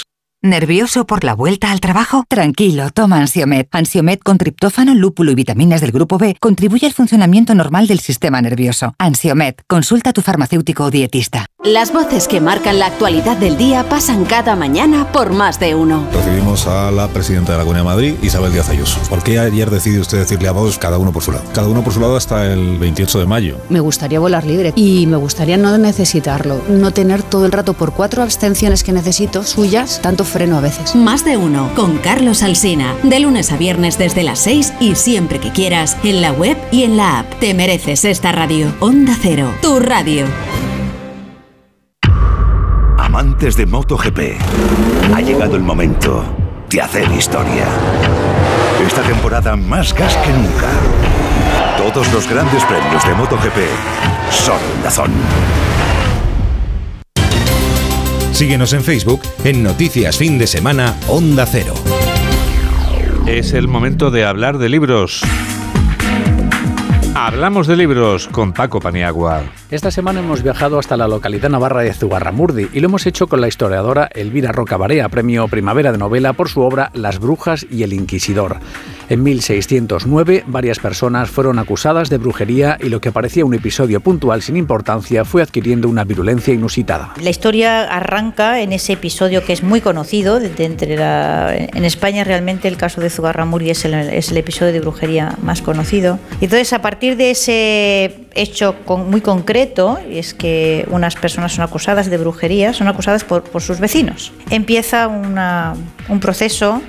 ¿Nervioso 0.43 1.05
por 1.05 1.23
la 1.23 1.35
vuelta 1.35 1.71
al 1.71 1.79
trabajo? 1.81 2.25
Tranquilo, 2.27 2.89
toma 2.89 3.17
Ansiomet. 3.17 3.67
Ansiomet 3.71 4.23
con 4.23 4.39
triptófano, 4.39 4.95
lúpulo 4.95 5.29
y 5.29 5.35
vitaminas 5.35 5.81
del 5.81 5.91
grupo 5.91 6.17
B 6.17 6.35
contribuye 6.39 6.87
al 6.87 6.93
funcionamiento 6.93 7.53
normal 7.53 7.85
del 7.85 7.99
sistema 7.99 8.41
nervioso. 8.41 8.95
Ansiomet, 8.97 9.61
consulta 9.67 10.09
a 10.09 10.13
tu 10.13 10.23
farmacéutico 10.23 10.85
o 10.85 10.89
dietista. 10.89 11.45
Las 11.63 11.93
voces 11.93 12.27
que 12.27 12.41
marcan 12.41 12.79
la 12.79 12.87
actualidad 12.87 13.37
del 13.37 13.55
día 13.55 13.87
pasan 13.87 14.25
cada 14.25 14.55
mañana 14.55 15.11
por 15.11 15.31
más 15.31 15.59
de 15.59 15.75
uno. 15.75 16.07
Recibimos 16.11 16.65
a 16.65 16.89
la 16.89 17.07
presidenta 17.07 17.51
de 17.51 17.59
la 17.59 17.63
Comunidad 17.65 17.83
de 17.83 17.89
Madrid, 17.89 18.15
Isabel 18.23 18.51
Díaz 18.51 18.69
Ayuso. 18.69 18.99
¿Por 19.07 19.21
qué 19.21 19.37
ayer 19.37 19.69
decidió 19.69 20.01
usted 20.01 20.17
decirle 20.17 20.47
a 20.47 20.53
vos 20.53 20.79
cada 20.79 20.97
uno 20.97 21.11
por 21.11 21.21
su 21.21 21.31
lado? 21.31 21.43
Cada 21.53 21.67
uno 21.67 21.83
por 21.83 21.93
su 21.93 21.99
lado 21.99 22.15
hasta 22.15 22.51
el 22.51 22.79
28 22.79 23.19
de 23.19 23.25
mayo. 23.27 23.57
Me 23.69 23.79
gustaría 23.79 24.19
volar 24.19 24.43
libre 24.43 24.73
y 24.75 25.05
me 25.05 25.17
gustaría 25.17 25.55
no 25.55 25.77
necesitarlo, 25.77 26.63
no 26.67 26.89
tener 26.93 27.21
todo 27.21 27.45
el 27.45 27.51
rato 27.51 27.73
por 27.75 27.93
cuatro 27.93 28.23
abstenciones 28.23 28.83
que 28.83 28.91
necesito 28.91 29.43
suyas, 29.43 30.01
tanto 30.01 30.25
freno 30.25 30.57
a 30.57 30.61
veces. 30.61 30.95
Más 30.95 31.23
de 31.23 31.37
uno 31.37 31.69
con 31.75 31.99
Carlos 31.99 32.41
Alsina. 32.41 32.95
De 33.03 33.19
lunes 33.19 33.51
a 33.51 33.57
viernes 33.57 33.99
desde 33.99 34.23
las 34.23 34.39
6 34.39 34.73
y 34.79 34.95
siempre 34.95 35.39
que 35.39 35.51
quieras 35.51 35.95
en 36.03 36.21
la 36.21 36.31
web 36.31 36.57
y 36.71 36.85
en 36.85 36.97
la 36.97 37.19
app. 37.19 37.39
Te 37.39 37.53
mereces 37.53 38.03
esta 38.03 38.31
radio. 38.31 38.73
Onda 38.79 39.15
Cero, 39.21 39.53
tu 39.61 39.79
radio. 39.79 40.25
Amantes 43.21 43.55
de 43.55 43.67
MotoGP, 43.67 44.19
ha 45.13 45.21
llegado 45.21 45.55
el 45.55 45.61
momento 45.61 46.25
de 46.71 46.81
hacer 46.81 47.07
historia. 47.11 47.67
Esta 48.83 49.03
temporada 49.03 49.55
más 49.55 49.93
gas 49.93 50.17
que 50.17 50.31
nunca. 50.31 50.71
Todos 51.77 52.11
los 52.13 52.27
grandes 52.27 52.63
premios 52.65 53.05
de 53.05 53.13
MotoGP 53.13 53.57
son 54.31 54.57
Dazón. 54.83 55.11
Síguenos 58.31 58.73
en 58.73 58.81
Facebook 58.81 59.21
en 59.43 59.61
Noticias 59.61 60.17
Fin 60.17 60.39
de 60.39 60.47
Semana 60.47 60.95
Onda 61.07 61.45
Cero. 61.45 61.75
Es 63.27 63.53
el 63.53 63.67
momento 63.67 64.09
de 64.09 64.25
hablar 64.25 64.57
de 64.57 64.67
libros. 64.67 65.21
Hablamos 67.23 67.67
de 67.67 67.77
libros 67.77 68.27
con 68.29 68.51
Paco 68.51 68.79
Paniagua. 68.79 69.43
Esta 69.69 69.91
semana 69.91 70.21
hemos 70.21 70.41
viajado 70.41 70.79
hasta 70.79 70.97
la 70.97 71.07
localidad 71.07 71.51
navarra 71.51 71.81
de 71.81 71.93
Zugarramurdi 71.93 72.69
y 72.73 72.79
lo 72.79 72.87
hemos 72.87 73.05
hecho 73.05 73.27
con 73.27 73.41
la 73.41 73.47
historiadora 73.47 74.09
Elvira 74.11 74.51
Roca 74.51 74.75
Barea, 74.75 75.07
premio 75.07 75.47
Primavera 75.47 75.91
de 75.91 75.99
Novela 75.99 76.33
por 76.33 76.49
su 76.49 76.61
obra 76.61 76.89
Las 76.95 77.19
Brujas 77.19 77.67
y 77.69 77.83
el 77.83 77.93
Inquisidor. 77.93 78.57
En 79.11 79.23
1609, 79.23 80.45
varias 80.47 80.79
personas 80.79 81.29
fueron 81.29 81.59
acusadas 81.59 82.09
de 82.09 82.17
brujería 82.17 82.77
y 82.81 82.87
lo 82.87 83.01
que 83.01 83.11
parecía 83.11 83.43
un 83.43 83.53
episodio 83.53 83.99
puntual 83.99 84.41
sin 84.41 84.55
importancia 84.55 85.25
fue 85.25 85.41
adquiriendo 85.41 85.89
una 85.89 86.05
virulencia 86.05 86.53
inusitada. 86.53 87.13
La 87.21 87.29
historia 87.29 87.93
arranca 87.93 88.61
en 88.61 88.71
ese 88.71 88.93
episodio 88.93 89.43
que 89.43 89.51
es 89.51 89.63
muy 89.63 89.81
conocido. 89.81 90.39
Entre 90.39 90.93
en 90.95 91.83
España 91.83 92.23
realmente 92.23 92.69
el 92.69 92.77
caso 92.77 93.01
de 93.01 93.09
Zugarramurdi 93.09 93.71
es 93.71 93.83
el, 93.83 93.95
es 93.95 94.31
el 94.31 94.37
episodio 94.37 94.71
de 94.71 94.79
brujería 94.79 95.37
más 95.43 95.61
conocido. 95.61 96.17
Entonces 96.39 96.71
a 96.71 96.81
partir 96.81 97.17
de 97.17 97.31
ese 97.31 98.27
hecho 98.33 98.77
muy 98.87 99.19
concreto, 99.19 99.99
es 100.09 100.33
que 100.33 100.87
unas 100.89 101.15
personas 101.15 101.51
son 101.51 101.65
acusadas 101.65 102.09
de 102.09 102.17
brujería, 102.17 102.71
son 102.71 102.87
acusadas 102.87 103.25
por, 103.25 103.43
sus 103.61 103.81
vecinos. 103.81 104.31
Empieza 104.49 105.09
un 105.09 106.19
proceso 106.21 106.81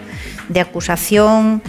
de 0.49 0.61
acusación 0.61 1.63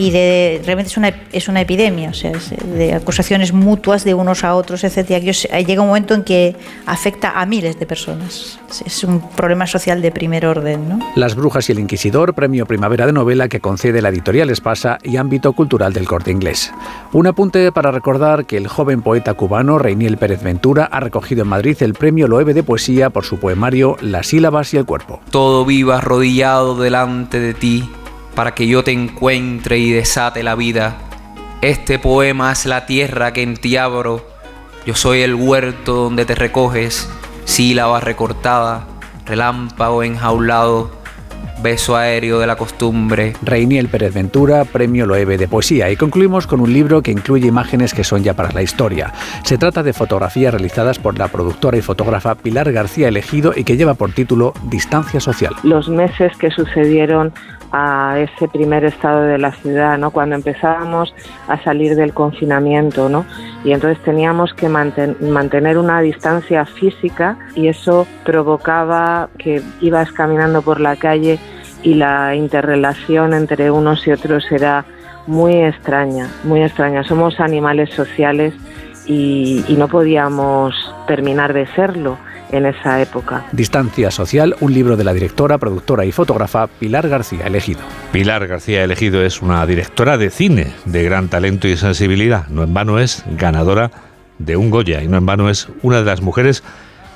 y 0.00 0.10
de 0.10 0.62
realmente 0.64 0.90
es 0.90 0.96
una, 0.96 1.12
es 1.30 1.48
una 1.48 1.60
epidemia, 1.60 2.08
o 2.08 2.14
sea, 2.14 2.30
es 2.30 2.54
de 2.64 2.94
acusaciones 2.94 3.52
mutuas 3.52 4.02
de 4.02 4.14
unos 4.14 4.44
a 4.44 4.54
otros, 4.54 4.82
etcétera. 4.82 5.20
Llega 5.20 5.82
un 5.82 5.88
momento 5.88 6.14
en 6.14 6.24
que 6.24 6.56
afecta 6.86 7.38
a 7.38 7.44
miles 7.44 7.78
de 7.78 7.84
personas. 7.84 8.58
Es 8.86 9.04
un 9.04 9.20
problema 9.32 9.66
social 9.66 10.00
de 10.00 10.10
primer 10.10 10.46
orden. 10.46 10.88
¿no? 10.88 11.00
Las 11.16 11.34
Brujas 11.34 11.68
y 11.68 11.72
el 11.72 11.80
Inquisidor, 11.80 12.32
premio 12.32 12.64
Primavera 12.64 13.04
de 13.04 13.12
Novela 13.12 13.48
que 13.48 13.60
concede 13.60 14.00
la 14.00 14.08
editorial 14.08 14.48
Espasa 14.48 14.96
y 15.02 15.18
ámbito 15.18 15.52
cultural 15.52 15.92
del 15.92 16.08
corte 16.08 16.30
inglés. 16.30 16.72
Un 17.12 17.26
apunte 17.26 17.70
para 17.70 17.90
recordar 17.90 18.46
que 18.46 18.56
el 18.56 18.68
joven 18.68 19.02
poeta 19.02 19.34
cubano 19.34 19.78
Reiniel 19.78 20.16
Pérez 20.16 20.42
Ventura 20.42 20.88
ha 20.90 21.00
recogido 21.00 21.42
en 21.42 21.48
Madrid 21.48 21.76
el 21.80 21.92
premio 21.92 22.26
Loewe 22.26 22.54
de 22.54 22.62
Poesía 22.62 23.10
por 23.10 23.26
su 23.26 23.38
poemario 23.38 23.98
Las 24.00 24.28
sílabas 24.28 24.72
y 24.72 24.78
el 24.78 24.86
cuerpo. 24.86 25.20
Todo 25.30 25.66
viva 25.66 25.98
arrodillado 25.98 26.80
delante 26.80 27.38
de 27.38 27.52
ti 27.52 27.90
para 28.34 28.54
que 28.54 28.66
yo 28.66 28.84
te 28.84 28.92
encuentre 28.92 29.78
y 29.78 29.90
desate 29.92 30.42
la 30.42 30.54
vida. 30.54 30.96
Este 31.62 31.98
poema 31.98 32.52
es 32.52 32.66
la 32.66 32.86
tierra 32.86 33.32
que 33.32 33.42
en 33.42 33.56
ti 33.56 33.76
abro. 33.76 34.26
Yo 34.86 34.94
soy 34.94 35.20
el 35.20 35.34
huerto 35.34 35.94
donde 35.94 36.24
te 36.24 36.34
recoges, 36.34 37.08
sílaba 37.44 38.00
recortada, 38.00 38.86
relámpago 39.26 40.02
enjaulado, 40.02 40.90
beso 41.62 41.96
aéreo 41.96 42.38
de 42.38 42.46
la 42.46 42.56
costumbre. 42.56 43.34
Reiniel 43.42 43.88
Pérez 43.88 44.14
Ventura, 44.14 44.64
premio 44.64 45.06
Loewe 45.06 45.36
de 45.36 45.48
poesía. 45.48 45.90
Y 45.90 45.96
concluimos 45.96 46.46
con 46.46 46.60
un 46.60 46.72
libro 46.72 47.02
que 47.02 47.10
incluye 47.10 47.46
imágenes 47.46 47.94
que 47.94 48.04
son 48.04 48.22
ya 48.22 48.34
para 48.34 48.52
la 48.52 48.62
historia. 48.62 49.12
Se 49.44 49.58
trata 49.58 49.82
de 49.82 49.92
fotografías 49.92 50.52
realizadas 50.52 50.98
por 50.98 51.18
la 51.18 51.28
productora 51.28 51.76
y 51.76 51.82
fotógrafa 51.82 52.34
Pilar 52.34 52.72
García 52.72 53.08
Elegido 53.08 53.52
y 53.54 53.64
que 53.64 53.76
lleva 53.76 53.94
por 53.94 54.12
título 54.12 54.54
Distancia 54.64 55.20
Social. 55.20 55.54
Los 55.62 55.88
meses 55.88 56.36
que 56.38 56.50
sucedieron 56.50 57.32
a 57.72 58.18
ese 58.18 58.48
primer 58.48 58.84
estado 58.84 59.22
de 59.22 59.38
la 59.38 59.52
ciudad, 59.52 59.98
¿no? 59.98 60.10
Cuando 60.10 60.34
empezábamos 60.34 61.14
a 61.48 61.62
salir 61.62 61.94
del 61.94 62.12
confinamiento, 62.12 63.08
¿no? 63.08 63.24
Y 63.64 63.72
entonces 63.72 64.02
teníamos 64.04 64.54
que 64.54 64.68
manten 64.68 65.16
mantener 65.20 65.78
una 65.78 66.00
distancia 66.00 66.64
física 66.64 67.38
y 67.54 67.68
eso 67.68 68.06
provocaba 68.24 69.28
que 69.38 69.62
ibas 69.80 70.10
caminando 70.12 70.62
por 70.62 70.80
la 70.80 70.96
calle 70.96 71.38
y 71.82 71.94
la 71.94 72.34
interrelación 72.34 73.34
entre 73.34 73.70
unos 73.70 74.06
y 74.06 74.12
otros 74.12 74.50
era 74.50 74.84
muy 75.26 75.54
extraña, 75.62 76.28
muy 76.44 76.62
extraña. 76.62 77.04
Somos 77.04 77.38
animales 77.40 77.90
sociales 77.90 78.54
y, 79.06 79.64
y 79.68 79.74
no 79.74 79.88
podíamos 79.88 80.74
terminar 81.06 81.52
de 81.52 81.66
serlo 81.68 82.18
en 82.52 82.66
esa 82.66 83.00
época. 83.00 83.46
Distancia 83.52 84.10
Social, 84.10 84.56
un 84.60 84.72
libro 84.72 84.96
de 84.96 85.04
la 85.04 85.12
directora, 85.12 85.58
productora 85.58 86.04
y 86.04 86.12
fotógrafa 86.12 86.66
Pilar 86.66 87.08
García 87.08 87.46
Elegido. 87.46 87.80
Pilar 88.12 88.46
García 88.46 88.84
Elegido 88.84 89.22
es 89.22 89.42
una 89.42 89.64
directora 89.66 90.18
de 90.18 90.30
cine 90.30 90.72
de 90.84 91.02
gran 91.02 91.28
talento 91.28 91.68
y 91.68 91.76
sensibilidad. 91.76 92.46
No 92.48 92.62
en 92.62 92.74
vano 92.74 92.98
es 92.98 93.24
ganadora 93.36 93.90
de 94.38 94.56
un 94.56 94.70
Goya 94.70 95.02
y 95.02 95.08
no 95.08 95.16
en 95.16 95.26
vano 95.26 95.50
es 95.50 95.68
una 95.82 95.98
de 95.98 96.04
las 96.04 96.22
mujeres 96.22 96.62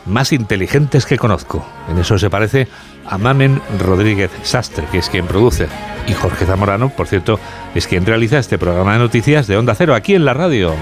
más 0.06 0.32
inteligentes 0.32 1.06
que 1.06 1.18
conozco. 1.18 1.64
En 1.90 1.98
eso 1.98 2.18
se 2.18 2.30
parece 2.30 2.68
a 3.06 3.18
Mamen 3.18 3.60
Rodríguez 3.78 4.30
Sastre, 4.42 4.84
que 4.90 4.98
es 4.98 5.08
quien 5.08 5.26
produce. 5.26 5.68
Y 6.06 6.12
Jorge 6.12 6.44
Zamorano, 6.44 6.90
por 6.90 7.06
cierto, 7.06 7.40
es 7.74 7.86
quien 7.86 8.04
realiza 8.04 8.38
este 8.38 8.58
programa 8.58 8.92
de 8.92 8.98
noticias 8.98 9.46
de 9.46 9.56
Onda 9.56 9.74
Cero 9.74 9.94
aquí 9.94 10.14
en 10.14 10.24
la 10.24 10.34
radio. 10.34 10.74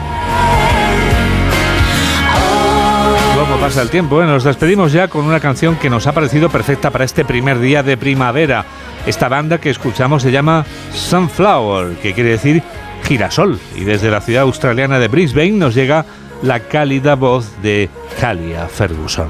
¿Cómo 3.42 3.56
pasa 3.56 3.82
el 3.82 3.90
tiempo? 3.90 4.22
eh? 4.22 4.24
Nos 4.24 4.44
despedimos 4.44 4.92
ya 4.92 5.08
con 5.08 5.24
una 5.24 5.40
canción 5.40 5.74
que 5.74 5.90
nos 5.90 6.06
ha 6.06 6.12
parecido 6.12 6.48
perfecta 6.48 6.92
para 6.92 7.04
este 7.04 7.24
primer 7.24 7.58
día 7.58 7.82
de 7.82 7.96
primavera. 7.96 8.64
Esta 9.04 9.28
banda 9.28 9.58
que 9.58 9.68
escuchamos 9.68 10.22
se 10.22 10.30
llama 10.30 10.64
Sunflower, 10.94 11.96
que 11.96 12.12
quiere 12.14 12.30
decir 12.30 12.62
girasol. 13.02 13.58
Y 13.74 13.82
desde 13.82 14.12
la 14.12 14.20
ciudad 14.20 14.42
australiana 14.44 15.00
de 15.00 15.08
Brisbane 15.08 15.50
nos 15.50 15.74
llega 15.74 16.04
la 16.40 16.60
cálida 16.60 17.16
voz 17.16 17.60
de 17.62 17.90
Calia 18.20 18.68
Ferguson. 18.68 19.26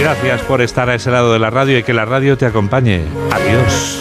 Gracias 0.00 0.40
por 0.42 0.62
estar 0.62 0.90
a 0.90 0.96
ese 0.96 1.12
lado 1.12 1.32
de 1.32 1.38
la 1.38 1.50
radio 1.50 1.78
y 1.78 1.84
que 1.84 1.94
la 1.94 2.06
radio 2.06 2.36
te 2.36 2.46
acompañe. 2.46 3.04
Adiós. 3.30 4.00